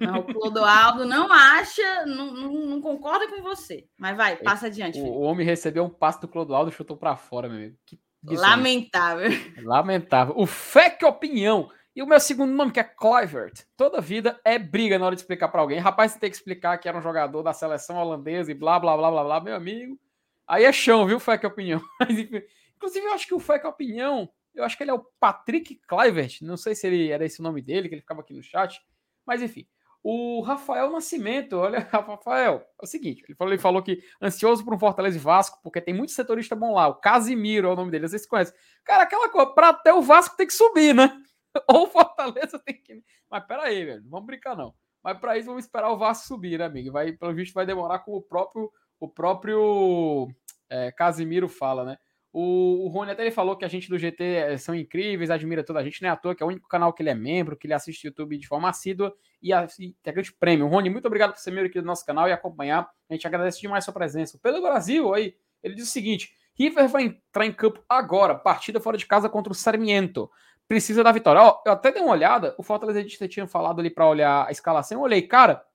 [0.00, 3.88] Não, o Clodoaldo não acha, não, não, não, concorda com você.
[3.98, 5.00] Mas vai, passa adiante.
[5.00, 7.76] O, o homem recebeu um passo do Clodoaldo e chutou para fora, meu amigo.
[7.84, 9.30] Que Lamentável.
[9.62, 10.34] Lamentável.
[10.36, 13.64] O Fé que Opinião e o meu segundo nome, que é Kluivert.
[13.76, 15.78] Toda vida é briga na hora de explicar para alguém.
[15.78, 18.96] Rapaz, você tem que explicar que era um jogador da seleção holandesa e blá, blá,
[18.96, 19.98] blá, blá, blá, meu amigo.
[20.46, 21.80] Aí é chão, viu, Fé que Opinião.
[22.76, 25.76] Inclusive, eu acho que o Fé que Opinião, eu acho que ele é o Patrick
[25.86, 26.42] Kluivert.
[26.42, 28.80] Não sei se ele era esse o nome dele, que ele ficava aqui no chat.
[29.26, 29.66] Mas enfim.
[30.02, 34.74] O Rafael Nascimento, olha, Rafael, é o seguinte, ele falou, ele falou que ansioso por
[34.74, 37.90] um Fortaleza e Vasco, porque tem muito setorista bom lá, o Casimiro é o nome
[37.90, 38.54] dele, vocês conhecem.
[38.82, 41.22] Cara, aquela coisa, pra até o Vasco tem que subir, né?
[41.68, 43.02] Ou Fortaleza tem que.
[43.30, 44.74] Mas peraí, velho, não vamos brincar, não.
[45.02, 46.92] Mas para isso vamos esperar o Vasco subir, né, amigo?
[46.92, 50.28] Vai, pelo visto, vai demorar como o próprio, o próprio
[50.70, 51.98] é, Casimiro fala, né?
[52.32, 55.80] O, o Rony até ele falou que a gente do GT são incríveis, admira toda
[55.80, 57.56] a gente, não é à toa, que é o único canal que ele é membro,
[57.56, 59.12] que ele assiste YouTube de forma assídua
[59.42, 60.68] e, a, e tem grande prêmio.
[60.68, 62.88] Rony, muito obrigado por ser membro aqui do nosso canal e acompanhar.
[63.08, 64.38] A gente agradece demais a sua presença.
[64.42, 68.96] Pelo Brasil, aí, ele diz o seguinte: River vai entrar em campo agora, partida fora
[68.96, 70.30] de casa contra o Sarmiento
[70.70, 71.42] precisa da vitória.
[71.42, 74.52] Ó, eu até dei uma olhada, o Fortaleza gente tinha falado ali para olhar a
[74.52, 75.66] escalação, eu olhei, cara,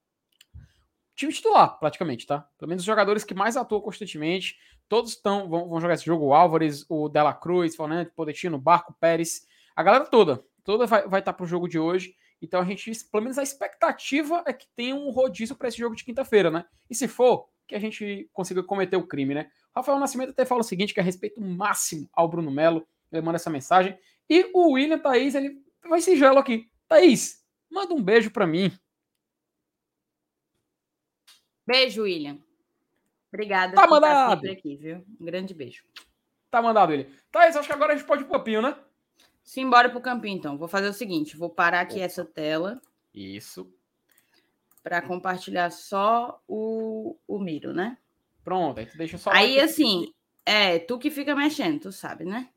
[1.14, 2.48] time titular, praticamente, tá?
[2.58, 4.58] Pelo menos os jogadores que mais atuam constantemente,
[4.88, 8.96] todos estão vão, vão, jogar esse jogo, o Álvares, o Dela Cruz, Fernando, Podetino, Barco,
[9.00, 12.16] Pérez, a galera toda, toda vai, vai estar tá pro jogo de hoje.
[12.42, 15.96] Então a gente, pelo menos a expectativa é que tenha um rodízio para esse jogo
[15.96, 16.66] de quinta-feira, né?
[16.90, 19.50] E se for, que a gente consiga cometer o crime, né?
[19.76, 23.38] Rafael Nascimento até fala o seguinte, que é respeito máximo ao Bruno Melo, ele manda
[23.38, 23.98] essa mensagem.
[24.30, 26.70] E o William Thaís, ele vai singelo aqui.
[26.88, 28.72] Thaís, manda um beijo para mim.
[31.66, 32.45] Beijo, William.
[33.36, 34.46] Obrigada tá por mandado.
[34.46, 35.06] estar aqui, viu?
[35.20, 35.84] Um grande beijo.
[36.50, 37.12] Tá mandado, ele.
[37.30, 38.78] Thaís, acho que agora a gente pode ir pro papinho, né?
[39.44, 40.58] Simbora pro campinho, então.
[40.58, 42.06] Vou fazer o seguinte: vou parar aqui Opa.
[42.06, 42.82] essa tela.
[43.14, 43.70] Isso.
[44.82, 47.98] Para compartilhar só o, o Miro, né?
[48.42, 49.32] Pronto, aí tu deixa só.
[49.32, 50.14] Aí, assim,
[50.46, 52.50] é, tu que fica mexendo, tu sabe, né?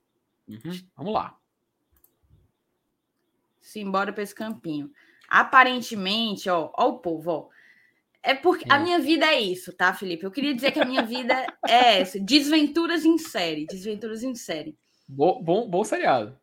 [0.46, 0.80] Uhum.
[0.96, 1.36] Vamos lá.
[3.60, 4.92] Simbora para esse campinho.
[5.28, 7.48] Aparentemente, ó, ó o povo, ó.
[8.22, 10.24] É porque a minha vida é isso, tá, Felipe?
[10.24, 12.18] Eu queria dizer que a minha vida é essa.
[12.18, 13.66] Desventuras em série.
[13.66, 14.76] Desventuras em série.
[15.08, 16.38] Bom, bom, bom seriado.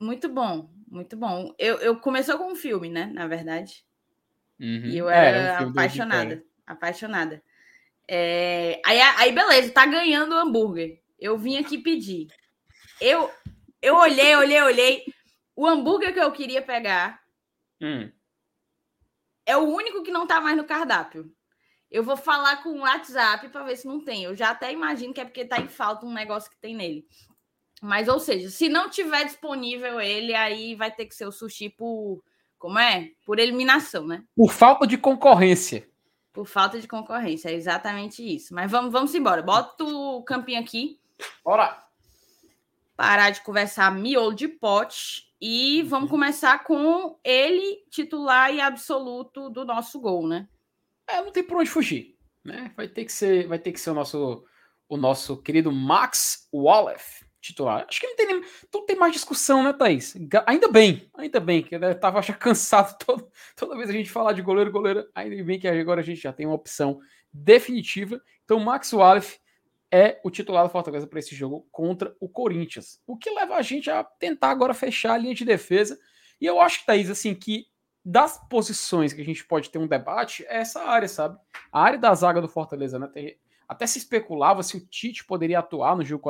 [0.00, 1.54] Muito bom, muito bom.
[1.58, 3.10] Eu, eu começou com um filme, né?
[3.12, 3.84] Na verdade.
[4.60, 4.86] Uhum.
[4.86, 6.44] E eu era é, um apaixonada.
[6.66, 7.42] Apaixonada.
[8.06, 8.80] É...
[8.86, 11.00] Aí, aí, beleza, tá ganhando o hambúrguer.
[11.18, 12.28] Eu vim aqui pedir.
[13.00, 13.30] Eu,
[13.82, 15.04] eu olhei, olhei, olhei.
[15.54, 17.20] O hambúrguer que eu queria pegar
[17.80, 18.10] hum.
[19.48, 21.32] É o único que não tá mais no cardápio.
[21.90, 24.24] Eu vou falar com o WhatsApp para ver se não tem.
[24.24, 27.06] Eu já até imagino que é porque tá em falta um negócio que tem nele.
[27.80, 31.70] Mas, ou seja, se não tiver disponível ele, aí vai ter que ser o sushi
[31.70, 32.22] por.
[32.58, 33.12] Como é?
[33.24, 34.22] Por eliminação, né?
[34.36, 35.88] Por falta de concorrência.
[36.30, 38.52] Por falta de concorrência, é exatamente isso.
[38.52, 39.40] Mas vamos, vamos embora.
[39.40, 41.00] Bota o campinho aqui.
[41.42, 41.82] Bora!
[42.94, 45.27] Parar de conversar miolo de pote.
[45.40, 46.16] E vamos uhum.
[46.16, 50.48] começar com ele, titular e absoluto do nosso gol, né?
[51.06, 52.16] É, não tem por onde fugir.
[52.44, 52.72] Né?
[52.76, 54.44] Vai ter que ser, vai ter que ser o nosso,
[54.88, 57.86] o nosso querido Max Wallace titular.
[57.88, 60.14] Acho que não tem, nem, não tem mais discussão, né, Thaís?
[60.46, 64.32] Ainda bem, ainda bem, que eu tava já cansado todo, toda vez a gente falar
[64.32, 65.08] de goleiro, goleiro.
[65.14, 66.98] Ainda bem que agora a gente já tem uma opção
[67.32, 68.20] definitiva.
[68.44, 69.38] Então, Max Wallace
[69.90, 73.00] é o titular do Fortaleza para esse jogo contra o Corinthians.
[73.06, 75.98] O que leva a gente a tentar agora fechar a linha de defesa.
[76.40, 77.66] E eu acho, Thaís, assim, que
[78.04, 81.38] das posições que a gente pode ter um debate é essa área, sabe?
[81.72, 83.08] A área da zaga do Fortaleza, né?
[83.68, 86.24] Até se especulava se o Tite poderia atuar no jogo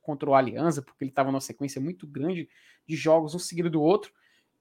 [0.00, 2.48] contra o Aliança, porque ele estava numa sequência muito grande
[2.86, 4.10] de jogos um seguido do outro.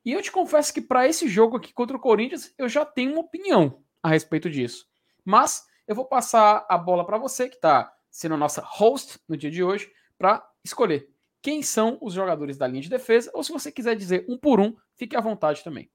[0.04, 3.12] E eu te confesso que para esse jogo aqui contra o Corinthians, eu já tenho
[3.12, 4.88] uma opinião a respeito disso.
[5.24, 9.38] Mas eu vou passar a bola para você, que está sendo a nossa host no
[9.38, 11.10] dia de hoje, para escolher
[11.42, 14.60] quem são os jogadores da linha de defesa, ou se você quiser dizer um por
[14.60, 15.90] um, fique à vontade também.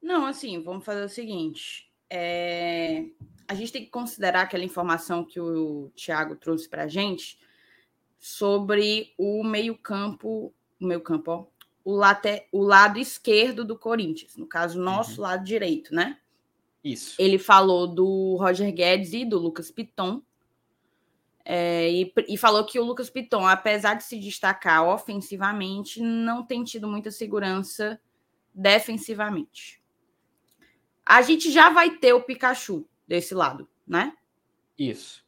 [0.00, 1.90] Não, assim, vamos fazer o seguinte.
[2.08, 3.06] É
[3.50, 7.36] a gente tem que considerar aquela informação que o Thiago trouxe para a gente
[8.16, 11.46] sobre o meio-campo, o meio-campo, ó,
[11.84, 15.26] o, late, o lado esquerdo do Corinthians, no caso, nosso uhum.
[15.26, 16.20] lado direito, né?
[16.84, 17.20] Isso.
[17.20, 20.22] Ele falou do Roger Guedes e do Lucas Piton.
[21.52, 26.62] É, e, e, falou que o Lucas Piton, apesar de se destacar ofensivamente, não tem
[26.62, 28.00] tido muita segurança
[28.54, 29.82] defensivamente.
[31.04, 34.16] A gente já vai ter o Pikachu desse lado, né?
[34.78, 35.26] Isso.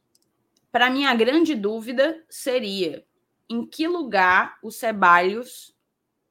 [0.71, 3.05] Para mim, a grande dúvida seria
[3.49, 5.75] em que lugar o Ceballos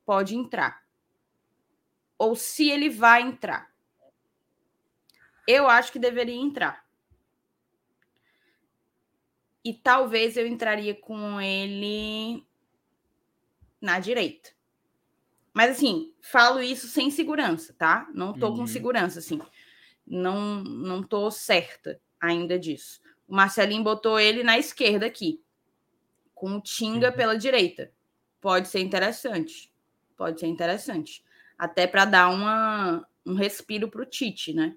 [0.06, 0.86] pode entrar.
[2.16, 3.70] Ou se ele vai entrar.
[5.46, 6.81] Eu acho que deveria entrar.
[9.64, 12.44] E talvez eu entraria com ele
[13.80, 14.50] na direita.
[15.54, 18.08] Mas assim, falo isso sem segurança, tá?
[18.14, 18.58] Não tô uhum.
[18.58, 19.40] com segurança, assim
[20.06, 23.00] não não tô certa ainda disso.
[23.26, 25.40] O Marcelinho botou ele na esquerda aqui,
[26.34, 27.16] com o Tinga uhum.
[27.16, 27.90] pela direita.
[28.40, 29.72] Pode ser interessante.
[30.16, 31.24] Pode ser interessante.
[31.56, 34.76] Até para dar uma, um respiro para o Tite, né?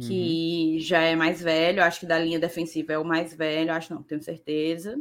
[0.00, 0.80] Que uhum.
[0.80, 4.02] já é mais velho, acho que da linha defensiva é o mais velho, acho não,
[4.02, 4.98] tenho certeza.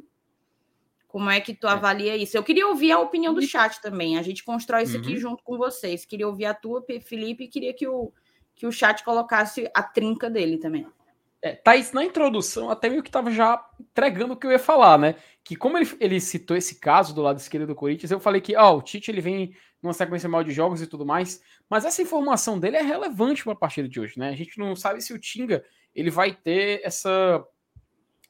[1.08, 1.72] Como é que tu é.
[1.72, 2.38] avalia isso?
[2.38, 4.18] Eu queria ouvir a opinião do chat também.
[4.18, 5.02] A gente constrói isso uhum.
[5.02, 6.06] aqui junto com vocês.
[6.06, 8.12] Queria ouvir a tua, Felipe, e queria que o,
[8.56, 10.88] que o chat colocasse a trinca dele também.
[11.42, 14.98] É, Thaís, na introdução, até meio que estava já entregando o que eu ia falar,
[14.98, 15.16] né?
[15.44, 18.56] Que como ele, ele citou esse caso do lado esquerdo do Corinthians, eu falei que
[18.56, 19.54] ó, o Tite ele vem
[19.84, 23.54] numa sequência mal de jogos e tudo mais, mas essa informação dele é relevante para
[23.54, 24.30] a partida de hoje, né?
[24.30, 27.46] A gente não sabe se o Tinga ele vai ter essa,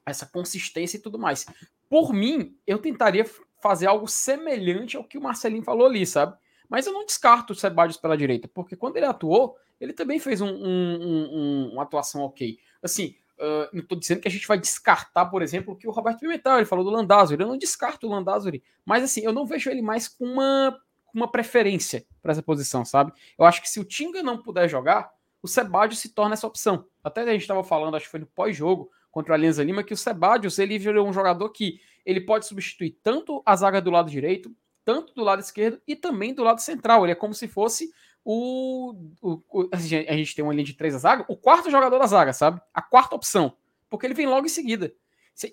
[0.06, 1.46] essa consistência e tudo mais.
[1.90, 3.26] Por mim, eu tentaria
[3.62, 6.36] fazer algo semelhante ao que o Marcelinho falou ali, sabe?
[6.68, 10.42] Mas eu não descarto o Sebadios pela direita, porque quando ele atuou, ele também fez
[10.42, 12.58] um, um, um, uma atuação ok.
[12.82, 15.92] Assim, uh, não estou dizendo que a gente vai descartar, por exemplo, o que o
[15.92, 17.42] Roberto Pimentel ele falou do Landázuri.
[17.42, 20.78] Eu não descarto o Landázuri, mas assim, eu não vejo ele mais com uma,
[21.14, 23.12] uma preferência para essa posição, sabe?
[23.38, 25.12] Eu acho que se o Tinga não puder jogar,
[25.42, 26.86] o Sebadios se torna essa opção.
[27.04, 29.94] Até a gente estava falando, acho que foi no pós-jogo contra a Alianza Lima, que
[29.94, 34.10] o Sebadios ele virou um jogador que ele pode substituir tanto a zaga do lado
[34.10, 34.54] direito,
[34.84, 37.06] tanto do lado esquerdo e também do lado central.
[37.06, 37.94] Ele é como se fosse
[38.26, 42.00] o, o, o, a gente tem uma linha de três da zaga, o quarto jogador
[42.00, 42.62] da zaga, sabe?
[42.74, 43.56] A quarta opção.
[43.90, 44.94] Porque ele vem logo em seguida.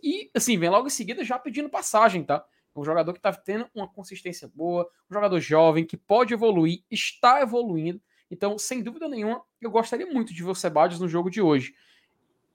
[0.03, 2.45] E, assim, vem logo em seguida já pedindo passagem, tá?
[2.81, 7.43] Um jogador que está tendo uma consistência boa, um jogador jovem que pode evoluir, está
[7.43, 8.01] evoluindo.
[8.31, 11.75] Então, sem dúvida nenhuma, eu gostaria muito de ver o Sebadios no jogo de hoje.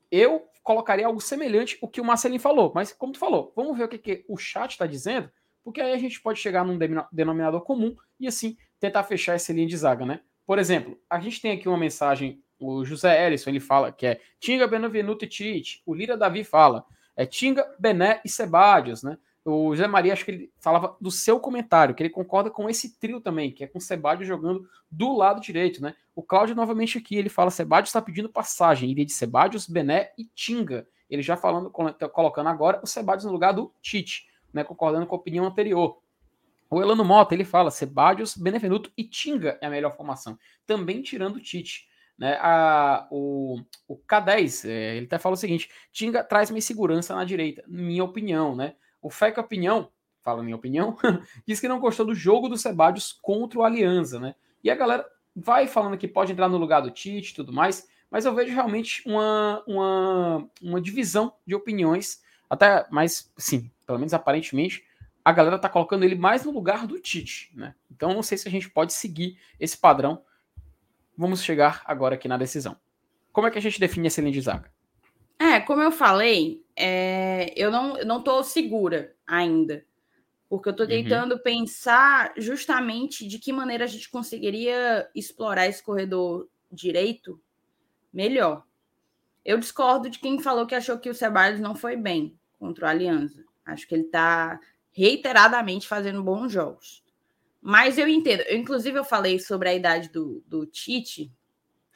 [0.09, 3.83] Eu colocaria algo semelhante ao que o Marcelinho falou, mas como tu falou, vamos ver
[3.83, 5.29] o que, que o chat está dizendo,
[5.63, 6.77] porque aí a gente pode chegar num
[7.11, 10.21] denominador comum e assim tentar fechar essa linha de zaga, né?
[10.45, 14.21] Por exemplo, a gente tem aqui uma mensagem, o José Ellison, ele fala que é
[14.39, 15.81] Tinga, Benevenuto e Tite.
[15.85, 16.85] O Lira Davi fala,
[17.15, 19.17] é Tinga, Bené e Sebadios, né?
[19.47, 22.99] O José Maria, acho que ele falava do seu comentário, que ele concorda com esse
[22.99, 25.93] trio também, que é com o Sebadios jogando do lado direito, né?
[26.15, 30.25] O Cláudio, novamente aqui, ele fala: Sebadios está pedindo passagem, iria de Sebadios, Bené e
[30.33, 30.87] Tinga.
[31.07, 34.63] Ele já falando, colocando agora o Sebadios no lugar do Tite, né?
[34.63, 36.01] Concordando com a opinião anterior.
[36.67, 40.39] O Elano Mota, ele fala: Sebadios, Benevenuto e Tinga é a melhor formação.
[40.65, 41.87] Também tirando o Tite.
[42.17, 43.59] Né, a, o,
[43.89, 48.03] o K10, é, ele até fala o seguinte: Tinga traz mais segurança na direita, minha
[48.03, 48.75] opinião, né?
[49.05, 49.91] O FEC Opinião,
[50.23, 50.97] fala minha opinião,
[51.45, 54.33] diz que não gostou do jogo do Sebadios contra o Alianza, né?
[54.63, 55.05] E a galera
[55.35, 58.51] vai falando que pode entrar no lugar do Tite e tudo mais, mas eu vejo
[58.51, 64.83] realmente uma, uma, uma divisão de opiniões, até mais, sim, pelo menos aparentemente,
[65.23, 67.75] a galera tá colocando ele mais no lugar do Tite, né?
[67.91, 70.23] Então não sei se a gente pode seguir esse padrão.
[71.15, 72.75] Vamos chegar agora aqui na decisão.
[73.31, 74.71] Como é que a gente define esse linha de zaga?
[75.37, 79.85] É, como eu falei, é, eu não, não tô segura ainda.
[80.49, 80.91] Porque eu estou uhum.
[80.91, 81.41] tentando uhum.
[81.41, 87.41] pensar justamente de que maneira a gente conseguiria explorar esse corredor direito
[88.13, 88.63] melhor.
[89.43, 92.89] Eu discordo de quem falou que achou que o Ceballos não foi bem contra o
[92.89, 93.43] Aliança.
[93.65, 94.59] Acho que ele está
[94.91, 97.03] reiteradamente fazendo bons jogos.
[97.61, 98.41] Mas eu entendo.
[98.41, 101.31] Eu, inclusive, eu falei sobre a idade do, do Tite,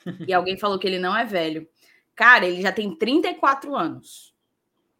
[0.27, 1.67] e alguém falou que ele não é velho.
[2.15, 4.33] Cara, ele já tem 34 anos.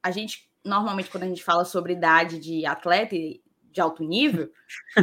[0.02, 4.52] A gente, normalmente, quando a gente fala sobre idade de atleta de alto nível,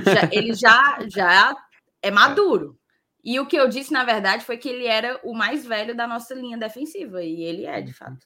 [0.05, 1.57] já, ele já, já
[2.03, 2.79] é maduro.
[3.23, 6.07] E o que eu disse, na verdade, foi que ele era o mais velho da
[6.07, 7.25] nossa linha defensiva.
[7.25, 8.25] E ele é, de fato.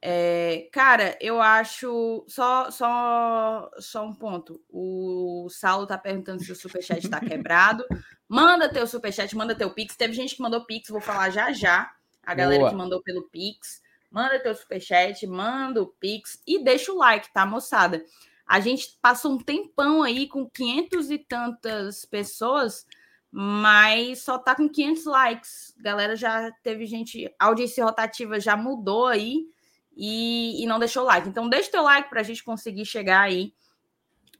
[0.00, 2.24] É, cara, eu acho.
[2.28, 4.62] Só, só, só um ponto.
[4.68, 7.84] O Saulo tá perguntando se o superchat está quebrado.
[8.28, 9.96] Manda teu superchat, manda teu Pix.
[9.96, 11.90] Teve gente que mandou Pix, vou falar já já.
[12.22, 12.70] A galera Boa.
[12.70, 13.82] que mandou pelo Pix.
[14.14, 18.04] Manda teu superchat, manda o Pix e deixa o like, tá, moçada?
[18.46, 22.86] A gente passou um tempão aí com 500 e tantas pessoas,
[23.28, 25.74] mas só tá com 500 likes.
[25.80, 29.48] Galera já teve gente, a audiência rotativa já mudou aí
[29.96, 31.28] e, e não deixou like.
[31.28, 33.52] Então deixa teu like para a gente conseguir chegar aí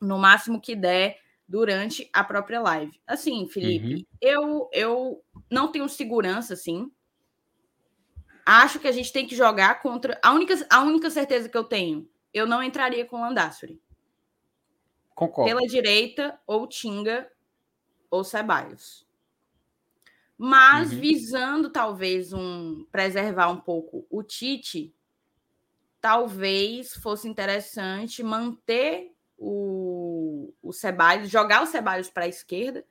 [0.01, 1.19] no máximo que der
[1.49, 2.97] durante a própria live.
[3.05, 4.05] Assim, Felipe, uhum.
[4.21, 6.89] eu, eu não tenho segurança, assim.
[8.45, 10.19] Acho que a gente tem que jogar contra.
[10.23, 13.81] A única, a única certeza que eu tenho, eu não entraria com o Landassuri.
[15.15, 15.49] Concordo.
[15.49, 17.31] Pela direita, ou Tinga
[18.11, 19.07] ou Ceballos.
[20.37, 21.01] Mas uhum.
[21.01, 24.95] visando talvez um preservar um pouco o Tite,
[26.01, 32.85] talvez fosse interessante manter o, o Ceballos, jogar o Ceballos para a esquerda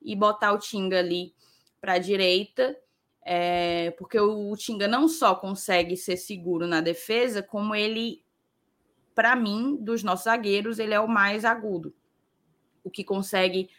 [0.00, 1.34] e botar o Tinga ali
[1.80, 2.78] para a direita,
[3.32, 8.24] é, porque o, Tinga não só consegue ser seguro na defesa, como ele,
[9.14, 11.94] para mim, dos nossos zagueiros, ele é o mais agudo,
[12.82, 13.70] o que consegue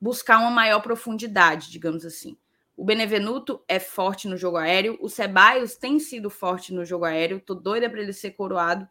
[0.00, 2.36] buscar uma maior profundidade, digamos assim.
[2.76, 7.40] O Benevenuto é forte no jogo aéreo, o Ceballos tem sido forte no jogo aéreo,
[7.40, 8.88] tô doida para ele ser coroado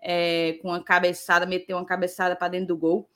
[0.00, 3.08] é, com uma cabeçada, meter uma cabeçada para dentro do gol.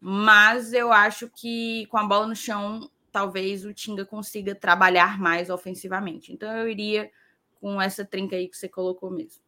[0.00, 5.50] Mas eu acho que com a bola no chão, talvez o Tinga consiga trabalhar mais
[5.50, 6.32] ofensivamente.
[6.32, 7.10] Então eu iria
[7.60, 9.42] com essa trinca aí que você colocou mesmo.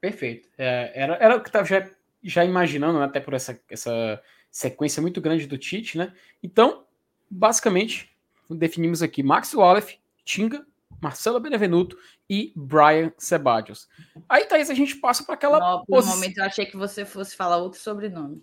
[0.00, 0.48] Perfeito.
[0.58, 1.88] É, era, era o que estava já,
[2.20, 4.20] já imaginando, né, até por essa, essa
[4.50, 6.12] sequência muito grande do Tite, né?
[6.42, 6.84] Então,
[7.30, 8.12] basicamente,
[8.50, 10.66] definimos aqui Max Wallace, Tinga,
[11.00, 11.96] Marcelo Benevenuto
[12.28, 13.88] e Brian Sebadios.
[14.28, 15.60] Aí, Thaís, a gente passa para aquela.
[15.60, 18.42] Não, por um momento eu achei que você fosse falar outro sobrenome.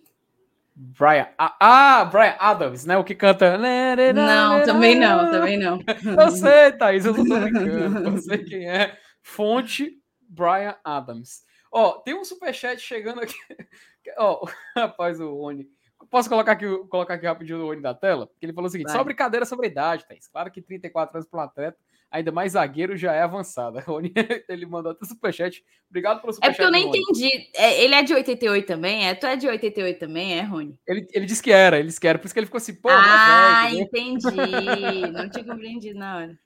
[0.75, 1.29] Brian.
[1.37, 2.97] Ah, ah, Brian Adams, né?
[2.97, 3.57] O que canta.
[3.57, 5.79] Não, também não, também não.
[6.19, 8.09] eu sei, Thaís, eu não tô brincando.
[8.09, 8.97] Eu sei quem é.
[9.21, 11.43] Fonte Brian Adams.
[11.71, 13.35] Ó, tem um superchat chegando aqui.
[14.17, 14.45] Ó,
[14.75, 15.67] rapaz, o Rony.
[16.09, 18.27] Posso colocar aqui, colocar aqui rapidinho o olho da tela?
[18.27, 18.97] Porque ele falou o seguinte: Vai.
[18.97, 20.27] só brincadeira sobre a idade, Thaís.
[20.27, 21.77] Claro que 34 anos para um atleta
[22.15, 23.83] ainda mais zagueiro, já é avançada.
[24.49, 25.63] Ele mandou até superchat.
[25.89, 26.53] Obrigado pelo superchat.
[26.53, 27.49] É porque eu nem entendi.
[27.55, 29.07] É, ele é de 88 também?
[29.07, 29.13] É?
[29.13, 30.77] Tu é de 88 também, é, Rony?
[30.87, 32.17] Ele, ele disse que era, ele disse que era.
[32.17, 32.89] Por isso que ele ficou assim, pô.
[32.89, 34.25] Ah, velho, entendi.
[35.11, 36.39] Não tinha compreendido na hora.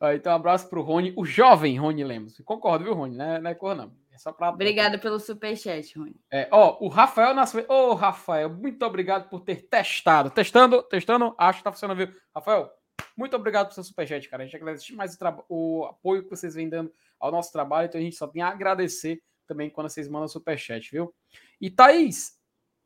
[0.00, 2.40] Ah, então, um abraço pro Rony, o jovem Rony Lemos.
[2.44, 3.16] Concordo, viu, Rony?
[3.16, 3.92] Não é, não é cor, não.
[4.16, 4.48] só pra...
[4.48, 6.16] Obrigada pelo superchat, Rony.
[6.32, 7.70] É, ó, o Rafael Nascimento.
[7.70, 10.30] Ô, oh, Rafael, muito obrigado por ter testado.
[10.30, 12.14] Testando, testando, acho que tá funcionando, viu?
[12.34, 12.70] Rafael,
[13.16, 14.42] muito obrigado pelo seu superchat, cara.
[14.42, 15.16] A gente agradece mais
[15.48, 18.42] o, o, apoio que vocês vêm dando ao nosso trabalho, então a gente só tem
[18.42, 21.12] a agradecer também quando vocês mandam superchat, viu?
[21.60, 22.38] E Thaís,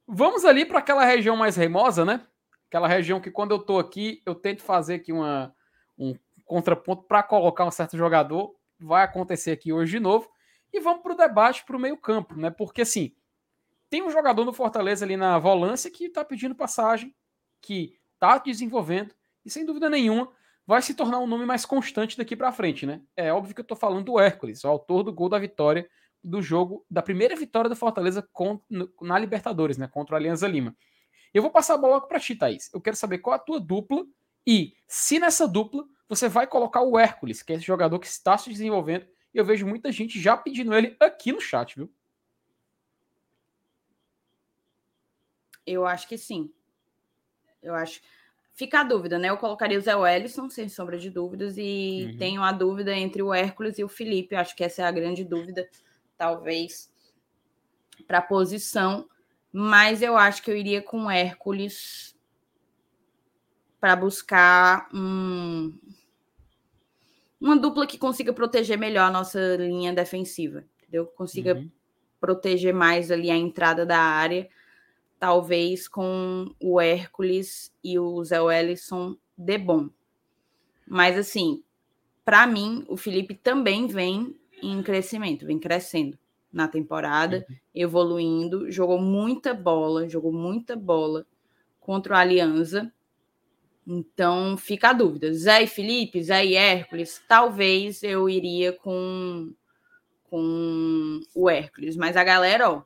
[0.06, 2.26] vamos ali para aquela região mais remosa, né?
[2.68, 5.54] Aquela região que quando eu tô aqui, eu tento fazer aqui uma,
[5.96, 8.54] um contraponto para colocar um certo jogador.
[8.80, 10.28] Vai acontecer aqui hoje de novo.
[10.72, 12.50] E vamos para o debate para o meio-campo, né?
[12.50, 13.14] Porque assim,
[13.88, 17.14] tem um jogador no Fortaleza ali na volância que está pedindo passagem,
[17.60, 20.30] que está desenvolvendo, e sem dúvida nenhuma
[20.66, 23.02] vai se tornar um nome mais constante daqui para frente, né?
[23.16, 25.88] É óbvio que eu estou falando do Hércules, o autor do gol da vitória
[26.22, 28.26] do jogo, da primeira vitória do Fortaleza
[29.02, 29.86] na Libertadores, né?
[29.86, 30.74] Contra o Alianza Lima.
[31.34, 32.72] Eu vou passar a bola para ti, Thaís.
[32.72, 34.06] Eu quero saber qual a tua dupla
[34.46, 38.38] e se nessa dupla você vai colocar o Hércules, que é esse jogador que está
[38.38, 39.06] se desenvolvendo.
[39.34, 41.92] E eu vejo muita gente já pedindo ele aqui no chat, viu?
[45.66, 46.52] Eu acho que sim.
[47.62, 48.00] Eu acho.
[48.54, 49.30] Fica a dúvida, né?
[49.30, 52.18] Eu colocaria o Zé Wellison, sem sombra de dúvidas, e uhum.
[52.18, 54.36] tenho a dúvida entre o Hércules e o Felipe.
[54.36, 55.68] Acho que essa é a grande dúvida,
[56.16, 56.88] talvez,
[58.06, 59.08] para a posição.
[59.52, 62.16] Mas eu acho que eu iria com o Hércules
[63.80, 65.76] para buscar um,
[67.40, 71.06] uma dupla que consiga proteger melhor a nossa linha defensiva, entendeu?
[71.06, 71.68] Consiga uhum.
[72.20, 74.48] proteger mais ali a entrada da área
[75.18, 79.88] talvez com o Hércules e o Zé Wellison de bom.
[80.86, 81.62] Mas assim,
[82.24, 86.18] para mim, o Felipe também vem em crescimento, vem crescendo
[86.52, 87.56] na temporada, uhum.
[87.74, 91.26] evoluindo, jogou muita bola, jogou muita bola
[91.80, 92.92] contra o Aliança.
[93.86, 95.32] Então fica a dúvida.
[95.32, 99.52] Zé e Felipe, Zé e Hércules, talvez eu iria com,
[100.30, 101.96] com o Hércules.
[101.96, 102.82] Mas a galera, ó,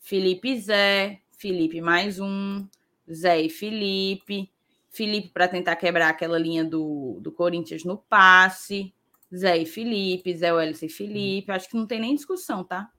[0.00, 2.66] Felipe e Zé, Felipe mais um,
[3.12, 4.50] Zé e Felipe,
[4.90, 8.94] Felipe para tentar quebrar aquela linha do, do Corinthians no passe,
[9.34, 12.90] Zé e Felipe, Zé Wellison e Felipe, acho que não tem nem discussão, tá?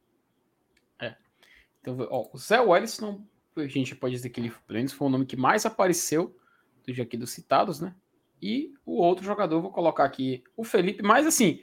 [1.00, 1.16] É.
[1.80, 3.26] Então, ó, o Zé Wellison,
[3.56, 4.50] a gente pode dizer que ele
[4.90, 6.36] foi o nome que mais apareceu
[6.86, 7.96] do aqui dos citados, né?
[8.42, 11.62] E o outro jogador, vou colocar aqui o Felipe, mas assim,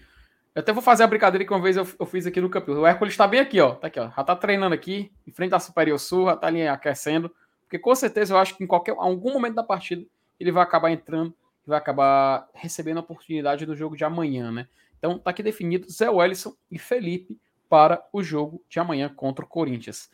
[0.54, 2.72] eu até vou fazer a brincadeira que uma vez eu, eu fiz aqui no campo.
[2.72, 3.74] O Hércules está bem aqui, ó.
[3.74, 4.10] Tá aqui, ó.
[4.10, 7.34] Já tá treinando aqui, em frente à Superior Sul, já tá ali aquecendo.
[7.62, 10.04] Porque com certeza eu acho que em qualquer algum momento da partida
[10.38, 11.34] ele vai acabar entrando
[11.66, 14.68] e vai acabar recebendo a oportunidade do jogo de amanhã, né?
[14.98, 17.38] Então tá aqui definido Zé Wellison e Felipe
[17.68, 20.10] para o jogo de amanhã contra o Corinthians.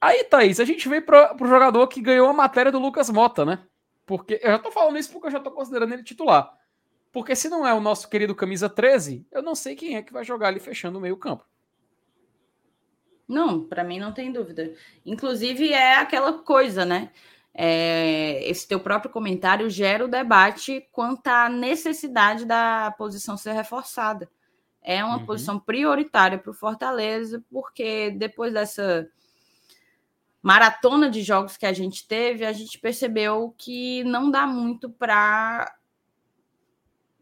[0.00, 3.44] Aí, Thaís, a gente vem para o jogador que ganhou a matéria do Lucas Mota,
[3.44, 3.58] né?
[4.06, 6.57] Porque eu já tô falando isso porque eu já tô considerando ele titular.
[7.12, 10.12] Porque se não é o nosso querido camisa 13, eu não sei quem é que
[10.12, 11.44] vai jogar ali fechando o meio-campo.
[13.26, 14.72] Não, para mim não tem dúvida.
[15.04, 17.10] Inclusive é aquela coisa, né?
[17.52, 24.30] É, esse teu próprio comentário gera o debate quanto à necessidade da posição ser reforçada.
[24.80, 25.26] É uma uhum.
[25.26, 29.08] posição prioritária para o Fortaleza, porque depois dessa
[30.40, 35.74] maratona de jogos que a gente teve, a gente percebeu que não dá muito para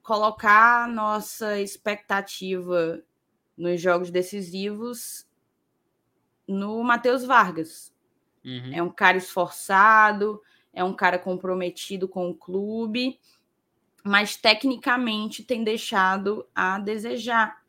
[0.07, 3.03] colocar nossa expectativa
[3.59, 5.27] nos jogos decisivos
[6.47, 7.93] no Matheus Vargas.
[8.45, 8.71] Uhum.
[8.73, 10.41] É um cara esforçado,
[10.73, 13.19] é um cara comprometido com o clube,
[14.05, 17.61] mas tecnicamente tem deixado a desejar.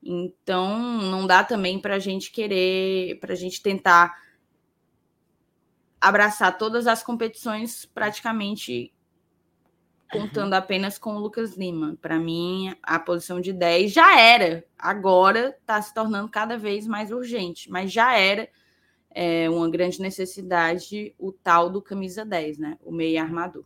[0.00, 4.16] Então, não dá também para a gente querer, para a gente tentar
[6.00, 8.94] abraçar todas as competições praticamente
[10.10, 11.96] contando apenas com o Lucas Lima.
[12.00, 17.10] Para mim, a posição de 10 já era, agora está se tornando cada vez mais
[17.10, 18.48] urgente, mas já era
[19.10, 22.78] é, uma grande necessidade o tal do camisa 10, né?
[22.80, 23.64] O meio armador.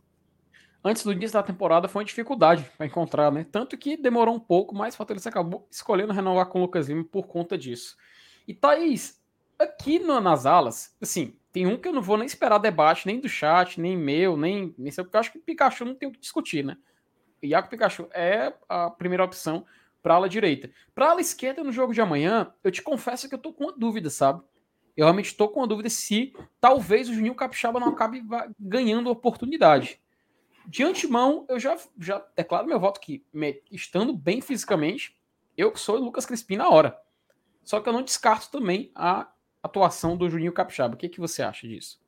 [0.83, 3.45] Antes do início da temporada foi uma dificuldade para encontrar, né?
[3.51, 7.03] Tanto que demorou um pouco, mas o Fortaleza acabou escolhendo renovar com o Lucas Lima
[7.03, 7.97] por conta disso.
[8.47, 9.19] E Thaís,
[9.59, 13.19] aqui no, nas alas, assim, tem um que eu não vou nem esperar debate, nem
[13.19, 16.11] do chat, nem meu, nem, nem sei, porque eu acho que Pikachu não tem o
[16.11, 16.77] que discutir, né?
[17.41, 19.65] Iago Pikachu é a primeira opção
[20.01, 20.69] para ala direita.
[20.93, 23.73] Para ala esquerda no jogo de amanhã, eu te confesso que eu tô com uma
[23.73, 24.43] dúvida, sabe?
[24.95, 28.23] Eu realmente estou com uma dúvida se talvez o Juninho Capixaba não acabe
[28.59, 29.99] ganhando oportunidade.
[30.67, 33.25] De antemão, eu já, já declaro meu voto que,
[33.71, 35.17] estando bem fisicamente,
[35.57, 36.97] eu sou Lucas Crispim na hora.
[37.63, 39.27] Só que eu não descarto também a
[39.65, 40.95] atuação do Juninho Capixaba.
[40.95, 41.99] O que, que você acha disso?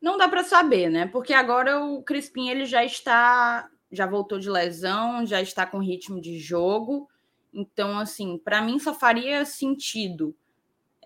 [0.00, 1.06] Não dá para saber, né?
[1.06, 6.20] Porque agora o Crispim ele já está, já voltou de lesão, já está com ritmo
[6.20, 7.08] de jogo.
[7.52, 10.36] Então, assim, para mim só faria sentido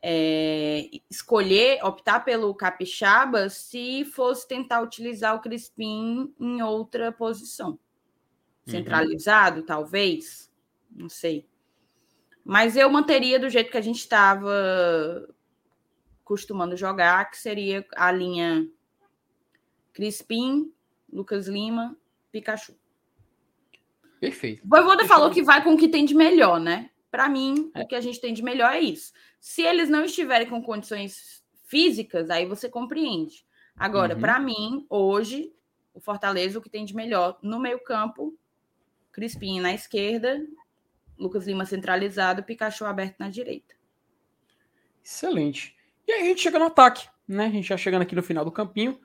[0.02, 7.70] é, escolher, optar pelo Capixaba se fosse tentar utilizar o Crispim em outra posição.
[7.70, 7.78] Uhum.
[8.66, 9.66] Centralizado, uhum.
[9.66, 10.52] talvez,
[10.90, 11.46] não sei.
[12.44, 15.28] Mas eu manteria do jeito que a gente estava
[16.24, 18.68] costumando jogar, que seria a linha
[19.92, 20.72] Crispim,
[21.12, 21.96] Lucas Lima,
[22.30, 22.74] Pikachu.
[24.18, 24.64] Perfeito.
[24.64, 26.90] O Voivoda falou que vai com o que tem de melhor, né?
[27.10, 27.82] Para mim, é.
[27.82, 29.12] o que a gente tem de melhor é isso.
[29.38, 33.44] Se eles não estiverem com condições físicas, aí você compreende.
[33.76, 34.20] Agora, uhum.
[34.20, 35.52] para mim, hoje,
[35.92, 38.34] o Fortaleza, o que tem de melhor no meio-campo,
[39.10, 40.40] Crispim na esquerda,
[41.22, 43.74] Lucas Lima centralizado, Pikachu aberto na direita.
[45.02, 45.76] Excelente.
[46.06, 47.46] E aí a gente chega no ataque, né?
[47.46, 48.98] A gente já chegando aqui no final do campinho.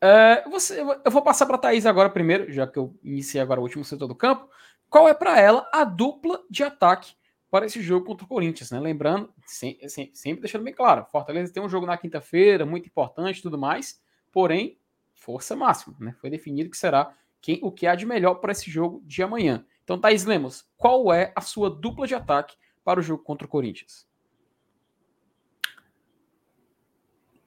[0.00, 3.60] É, você, eu vou passar para a Thaís agora primeiro, já que eu iniciei agora
[3.60, 4.48] o último setor do campo.
[4.88, 7.14] Qual é para ela a dupla de ataque
[7.50, 8.78] para esse jogo contra o Corinthians, né?
[8.78, 14.00] Lembrando, sempre, deixando bem claro, Fortaleza tem um jogo na quinta-feira, muito importante tudo mais,
[14.30, 14.78] porém,
[15.14, 16.14] força máxima, né?
[16.20, 19.64] Foi definido que será quem, o que há de melhor para esse jogo de amanhã.
[19.88, 22.54] Então, Thaís Lemos, qual é a sua dupla de ataque
[22.84, 24.06] para o jogo contra o Corinthians?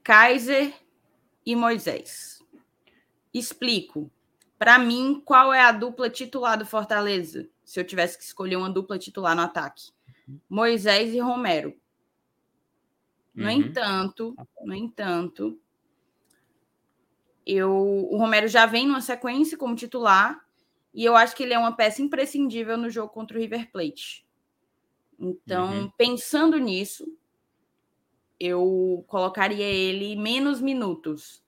[0.04, 0.74] Kaiser
[1.46, 2.44] e Moisés.
[3.32, 4.12] Explico.
[4.58, 7.48] Para mim, qual é a dupla titular do Fortaleza?
[7.64, 9.92] Se eu tivesse que escolher uma dupla titular no ataque.
[10.50, 11.80] Moisés e Romero.
[13.36, 13.52] No uhum.
[13.52, 15.62] entanto, no entanto,
[17.46, 20.44] eu, o Romero já vem numa sequência como titular
[20.94, 24.26] e eu acho que ele é uma peça imprescindível no jogo contra o River Plate.
[25.18, 25.92] Então, uhum.
[25.98, 27.06] pensando nisso,
[28.40, 31.44] eu colocaria ele menos minutos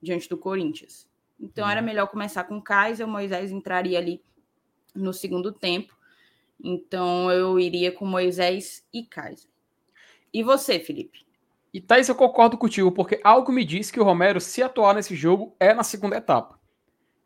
[0.00, 1.08] diante do Corinthians.
[1.40, 1.86] Então, era uhum.
[1.86, 4.22] melhor começar com o Kaiser, o Moisés entraria ali
[4.94, 5.96] no segundo tempo.
[6.62, 9.50] Então, eu iria com Moisés e Kaiser.
[10.32, 11.26] E você, Felipe?
[11.72, 15.16] E Thaís, eu concordo contigo, porque algo me diz que o Romero, se atuar nesse
[15.16, 16.60] jogo, é na segunda etapa.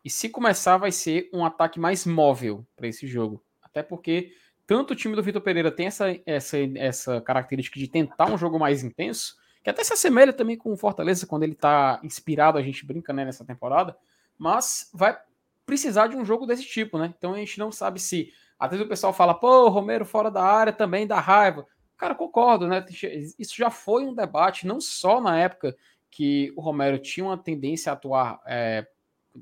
[0.07, 3.43] E se começar, vai ser um ataque mais móvel para esse jogo.
[3.61, 4.31] Até porque
[4.65, 8.57] tanto o time do Vitor Pereira tem essa, essa, essa característica de tentar um jogo
[8.57, 12.61] mais intenso, que até se assemelha também com o Fortaleza quando ele está inspirado, a
[12.61, 13.97] gente brinca né, nessa temporada,
[14.37, 15.19] mas vai
[15.65, 17.13] precisar de um jogo desse tipo, né?
[17.17, 18.31] Então a gente não sabe se.
[18.57, 21.67] Às vezes o pessoal fala, pô, Romero fora da área também dá raiva.
[21.97, 22.85] Cara, concordo, né?
[23.37, 25.75] Isso já foi um debate, não só na época
[26.09, 28.87] que o Romero tinha uma tendência a atuar é,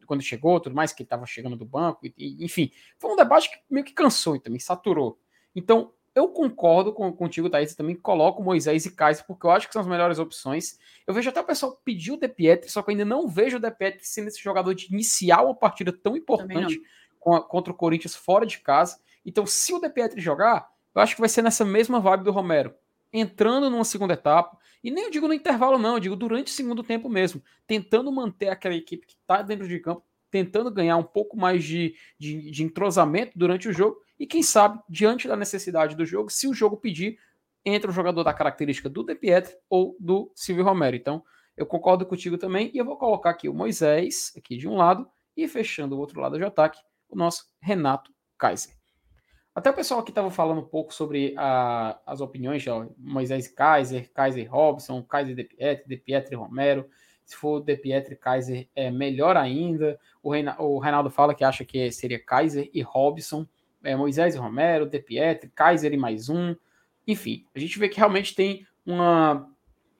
[0.05, 3.57] quando chegou, tudo mais, que estava chegando do banco, e, enfim, foi um debate que
[3.69, 5.19] meio que cansou e também saturou.
[5.55, 9.73] Então, eu concordo com, contigo, Thaís, também coloco Moisés e Kaiser, porque eu acho que
[9.73, 10.79] são as melhores opções.
[11.05, 13.57] Eu vejo até o pessoal pedir o De Pietri, só que eu ainda não vejo
[13.57, 16.81] o De Pietri sendo esse jogador de iniciar uma partida tão importante
[17.27, 18.97] a, contra o Corinthians fora de casa.
[19.25, 22.31] Então, se o De Pietri jogar, eu acho que vai ser nessa mesma vibe do
[22.31, 22.73] Romero.
[23.11, 26.55] Entrando numa segunda etapa, e nem eu digo no intervalo, não, eu digo durante o
[26.55, 31.03] segundo tempo mesmo, tentando manter aquela equipe que está dentro de campo, tentando ganhar um
[31.03, 35.95] pouco mais de, de, de, entrosamento durante o jogo, e quem sabe, diante da necessidade
[35.95, 37.17] do jogo, se o jogo pedir,
[37.65, 40.95] entra o jogador da característica do De Pietro ou do Silvio Romero.
[40.95, 41.23] Então,
[41.57, 45.09] eu concordo contigo também, e eu vou colocar aqui o Moisés, aqui de um lado,
[45.35, 46.79] e fechando o outro lado de ataque,
[47.09, 48.74] o nosso Renato Kaiser.
[49.55, 54.11] Até o pessoal aqui estava falando um pouco sobre a, as opiniões de Moisés Kaiser,
[54.13, 56.89] Kaiser Robson, Kaiser De Pietri, De Pietri Romero.
[57.23, 59.97] Se for De Pietri Kaiser, é melhor ainda.
[60.21, 63.47] O, Reina, o Reinaldo fala que acha que seria Kaiser e Robson,
[63.81, 66.53] é, Moisés e Romero, De Pietri, Kaiser e mais um.
[67.07, 69.49] Enfim, a gente vê que realmente tem uma,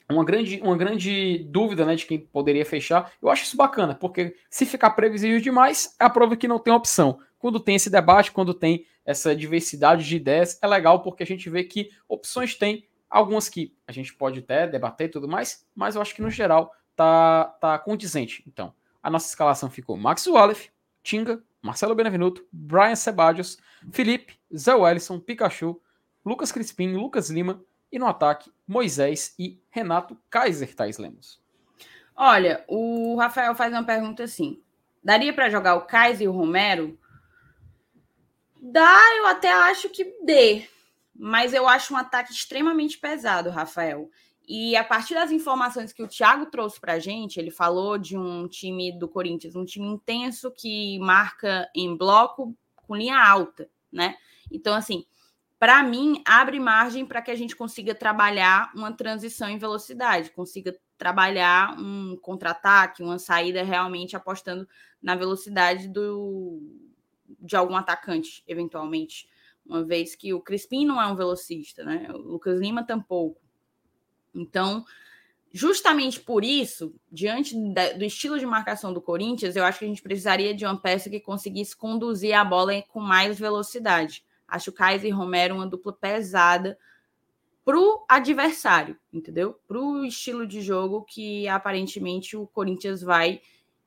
[0.10, 3.10] uma, grande, uma grande dúvida né, de quem poderia fechar.
[3.22, 6.74] Eu acho isso bacana, porque se ficar previsível demais, é a prova que não tem
[6.74, 7.20] opção.
[7.46, 11.48] Quando tem esse debate, quando tem essa diversidade de ideias é legal porque a gente
[11.48, 15.94] vê que opções tem, algumas que a gente pode até debater e tudo mais, mas
[15.94, 18.44] eu acho que no geral tá, tá condizente.
[18.48, 18.74] Então,
[19.04, 20.72] a nossa escalação ficou Max Wallace,
[21.04, 23.60] Tinga, Marcelo Benevenuto, Brian Sebadios,
[23.92, 25.80] Felipe, Zé Wellison, Pikachu,
[26.26, 31.40] Lucas Crispim, Lucas Lima e no ataque Moisés e Renato Kaiser Tais Lemos.
[32.16, 34.60] Olha, o Rafael faz uma pergunta assim:
[35.04, 36.98] daria para jogar o Kaiser e o Romero
[38.68, 40.68] Dá, eu até acho que dê,
[41.16, 44.10] mas eu acho um ataque extremamente pesado, Rafael.
[44.48, 48.18] E a partir das informações que o Thiago trouxe para a gente, ele falou de
[48.18, 54.16] um time do Corinthians, um time intenso que marca em bloco com linha alta, né?
[54.52, 55.06] Então, assim,
[55.60, 60.76] para mim, abre margem para que a gente consiga trabalhar uma transição em velocidade, consiga
[60.98, 64.68] trabalhar um contra-ataque, uma saída realmente apostando
[65.00, 66.85] na velocidade do,
[67.40, 69.28] de algum atacante, eventualmente.
[69.66, 72.08] uma vez que o Crispim não é um velocista, né?
[72.12, 73.42] O Lucas Lima tampouco.
[74.34, 74.86] Então,
[75.52, 77.56] justamente por isso, diante
[77.98, 81.10] do estilo de marcação do Corinthians, eu acho que a gente precisaria de uma peça
[81.10, 84.24] que conseguisse conduzir a bola com mais velocidade.
[84.48, 86.78] Acho o Kaiser e Romero uma dupla pesada
[87.64, 89.60] para o adversário, entendeu?
[89.68, 93.42] Para o estilo de jogo que aparentemente o Corinthians vai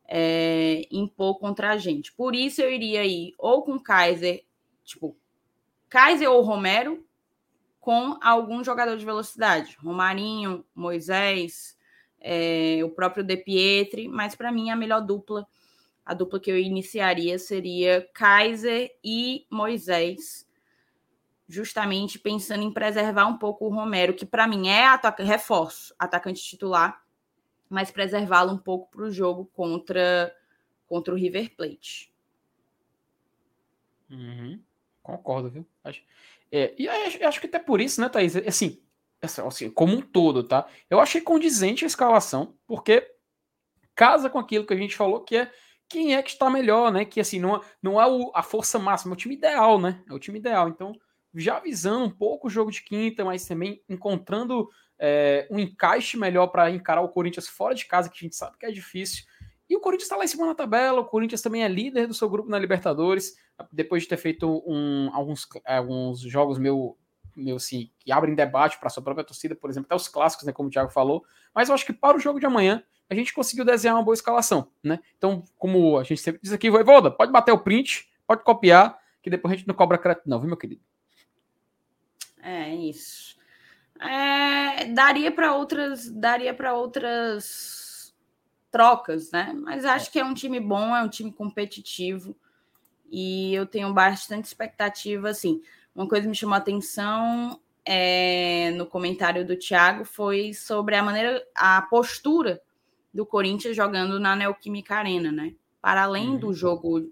[0.09, 2.13] é, impor contra a gente.
[2.13, 4.43] Por isso eu iria ir ou com Kaiser,
[4.83, 5.15] tipo,
[5.89, 7.07] Kaiser ou Romero,
[7.79, 9.77] com algum jogador de velocidade.
[9.81, 11.77] Romarinho, Moisés,
[12.21, 15.47] é, o próprio De Pietri, mas para mim a melhor dupla,
[16.05, 20.49] a dupla que eu iniciaria seria Kaiser e Moisés
[21.49, 26.43] justamente pensando em preservar um pouco o Romero, que para mim é ataca reforço, atacante
[26.43, 27.01] titular,
[27.69, 30.35] mas preservá-lo um pouco para o jogo contra,
[30.87, 32.13] contra o River Plate.
[34.11, 34.61] Uhum.
[35.03, 35.67] Concordo, viu?
[35.85, 36.03] Acho,
[36.51, 38.37] é, e acho, acho, que até por isso, né, Thaís?
[38.37, 38.83] Assim,
[39.23, 40.67] assim, como um todo, tá?
[40.89, 43.07] Eu achei condizente a escalação, porque
[43.95, 45.53] casa com aquilo que a gente falou, que é
[45.89, 47.05] quem é que está melhor, né?
[47.05, 50.03] Que assim, não, não é o, a força máxima, é o time ideal, né?
[50.09, 50.69] É o time ideal.
[50.69, 50.93] Então,
[51.35, 54.69] já visando um pouco o jogo de quinta, mas também encontrando
[54.99, 58.57] é, um encaixe melhor para encarar o Corinthians fora de casa, que a gente sabe
[58.59, 59.25] que é difícil.
[59.69, 62.15] E o Corinthians está lá em cima na tabela, o Corinthians também é líder do
[62.15, 63.37] seu grupo na Libertadores,
[63.71, 66.97] depois de ter feito um, alguns, alguns jogos meu,
[67.37, 70.53] meu assim, que abrem debate para sua própria torcida, por exemplo, até os clássicos, né,
[70.53, 71.23] como o Thiago falou.
[71.55, 74.15] Mas eu acho que para o jogo de amanhã, a gente conseguiu desenhar uma boa
[74.15, 75.01] escalação, né?
[75.17, 79.31] Então, como a gente sempre diz aqui, Voivoda, pode bater o print, pode copiar, que
[79.31, 80.83] depois a gente não cobra crédito não, viu, meu querido?
[82.43, 83.38] É isso.
[84.01, 88.15] É, daria para outras, daria para outras
[88.71, 89.53] trocas, né?
[89.55, 90.13] Mas acho é.
[90.13, 92.37] que é um time bom, é um time competitivo
[93.11, 95.31] e eu tenho bastante expectativa.
[95.31, 95.63] Assim,
[95.95, 101.03] uma coisa que me chamou a atenção é, no comentário do Thiago foi sobre a
[101.03, 102.61] maneira, a postura
[103.13, 105.55] do Corinthians jogando na Neoquímica Arena, né?
[105.81, 106.39] Para além uhum.
[106.39, 107.11] do jogo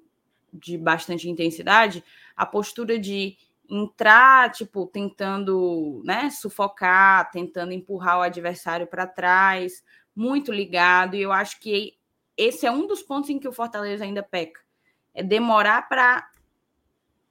[0.53, 2.05] de bastante intensidade,
[2.37, 3.37] a postura de
[3.69, 9.83] entrar, tipo, tentando, né, sufocar, tentando empurrar o adversário para trás,
[10.15, 11.99] muito ligado, e eu acho que
[12.37, 14.61] esse é um dos pontos em que o Fortaleza ainda peca.
[15.15, 16.29] É demorar para,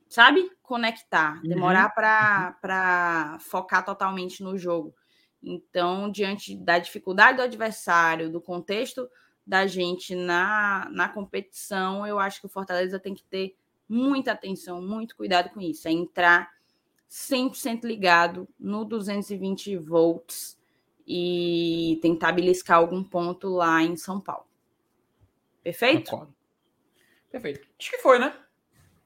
[0.09, 1.49] sabe, conectar, uhum.
[1.49, 2.53] demorar uhum.
[2.61, 4.95] para focar totalmente no jogo.
[5.41, 9.07] Então, diante da dificuldade do adversário, do contexto
[9.45, 13.55] da gente na, na competição, eu acho que o Fortaleza tem que ter
[13.87, 15.87] muita atenção, muito cuidado com isso.
[15.87, 16.51] É entrar
[17.09, 20.59] 100% ligado no 220 volts
[21.07, 24.47] e tentar beliscar algum ponto lá em São Paulo.
[25.63, 26.11] Perfeito?
[26.11, 26.35] Concordo.
[27.31, 27.67] Perfeito.
[27.79, 28.33] Acho que foi, né?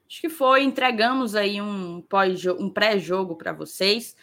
[0.08, 0.64] Acho que foi.
[0.64, 4.16] Entregamos aí um, pós um pré-jogo para vocês.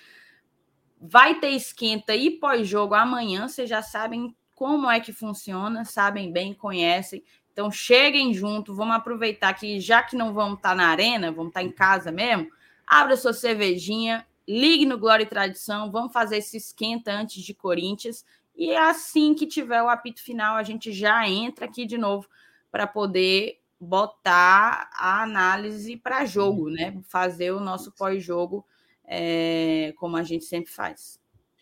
[1.00, 3.48] Vai ter esquenta e pós-jogo amanhã.
[3.48, 7.22] Vocês já sabem como é que funciona, sabem bem, conhecem.
[7.56, 11.48] Então cheguem junto, vamos aproveitar que já que não vamos estar tá na arena, vamos
[11.48, 12.50] estar tá em casa mesmo,
[12.86, 18.26] abra sua cervejinha, ligue no Glória e Tradição, vamos fazer esse esquenta antes de Corinthians
[18.54, 22.28] e assim que tiver o apito final, a gente já entra aqui de novo
[22.70, 27.00] para poder botar a análise para jogo, né?
[27.08, 28.66] Fazer o nosso pós-jogo
[29.02, 31.18] é, como a gente sempre faz.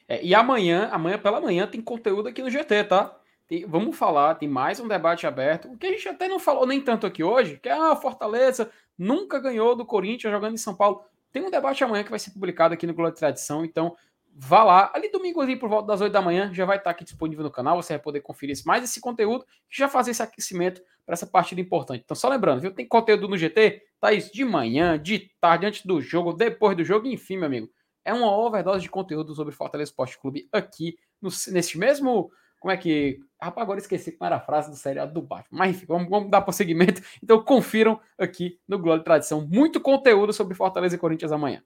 [0.09, 3.17] É, e amanhã, amanhã pela manhã, tem conteúdo aqui no GT, tá?
[3.55, 6.67] Tem, vamos falar, tem mais um debate aberto, o que a gente até não falou
[6.67, 8.69] nem tanto aqui hoje, que é a ah, Fortaleza
[8.99, 11.05] nunca ganhou do Corinthians jogando em São Paulo.
[11.31, 13.95] Tem um debate amanhã que vai ser publicado aqui no Globo de Tradição, então
[14.35, 14.91] vá lá.
[14.93, 17.51] Ali domingo ali por volta das 8 da manhã já vai estar aqui disponível no
[17.51, 21.27] canal, você vai poder conferir mais esse conteúdo e já fazer esse aquecimento para essa
[21.27, 22.03] partida importante.
[22.05, 25.87] Então só lembrando, viu, tem conteúdo no GT, tá isso de manhã, de tarde, antes
[25.87, 27.71] do jogo, depois do jogo, enfim, meu amigo.
[28.05, 32.33] É uma overdose de conteúdo sobre Fortaleza Esporte Clube aqui no, nesse mesmo
[32.65, 33.21] como é que.
[33.39, 35.59] Rapaz, agora esqueci como era a frase do seriado do Batman.
[35.59, 37.03] Mas enfim, vamos, vamos dar prosseguimento.
[37.23, 39.47] Então confiram aqui no Glória e Tradição.
[39.47, 41.63] Muito conteúdo sobre Fortaleza e Corinthians amanhã.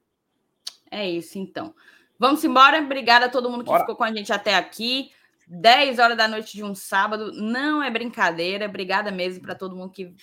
[0.91, 1.73] É isso, então.
[2.17, 2.81] Vamos embora.
[2.81, 3.79] Obrigada a todo mundo que Bora.
[3.79, 5.09] ficou com a gente até aqui.
[5.47, 7.31] 10 horas da noite de um sábado.
[7.31, 8.65] Não é brincadeira.
[8.65, 10.13] Obrigada mesmo para todo mundo que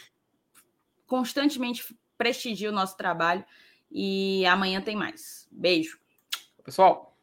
[1.06, 3.42] constantemente prestigia o nosso trabalho.
[3.90, 5.48] E amanhã tem mais.
[5.50, 5.98] Beijo.
[6.62, 7.15] Pessoal.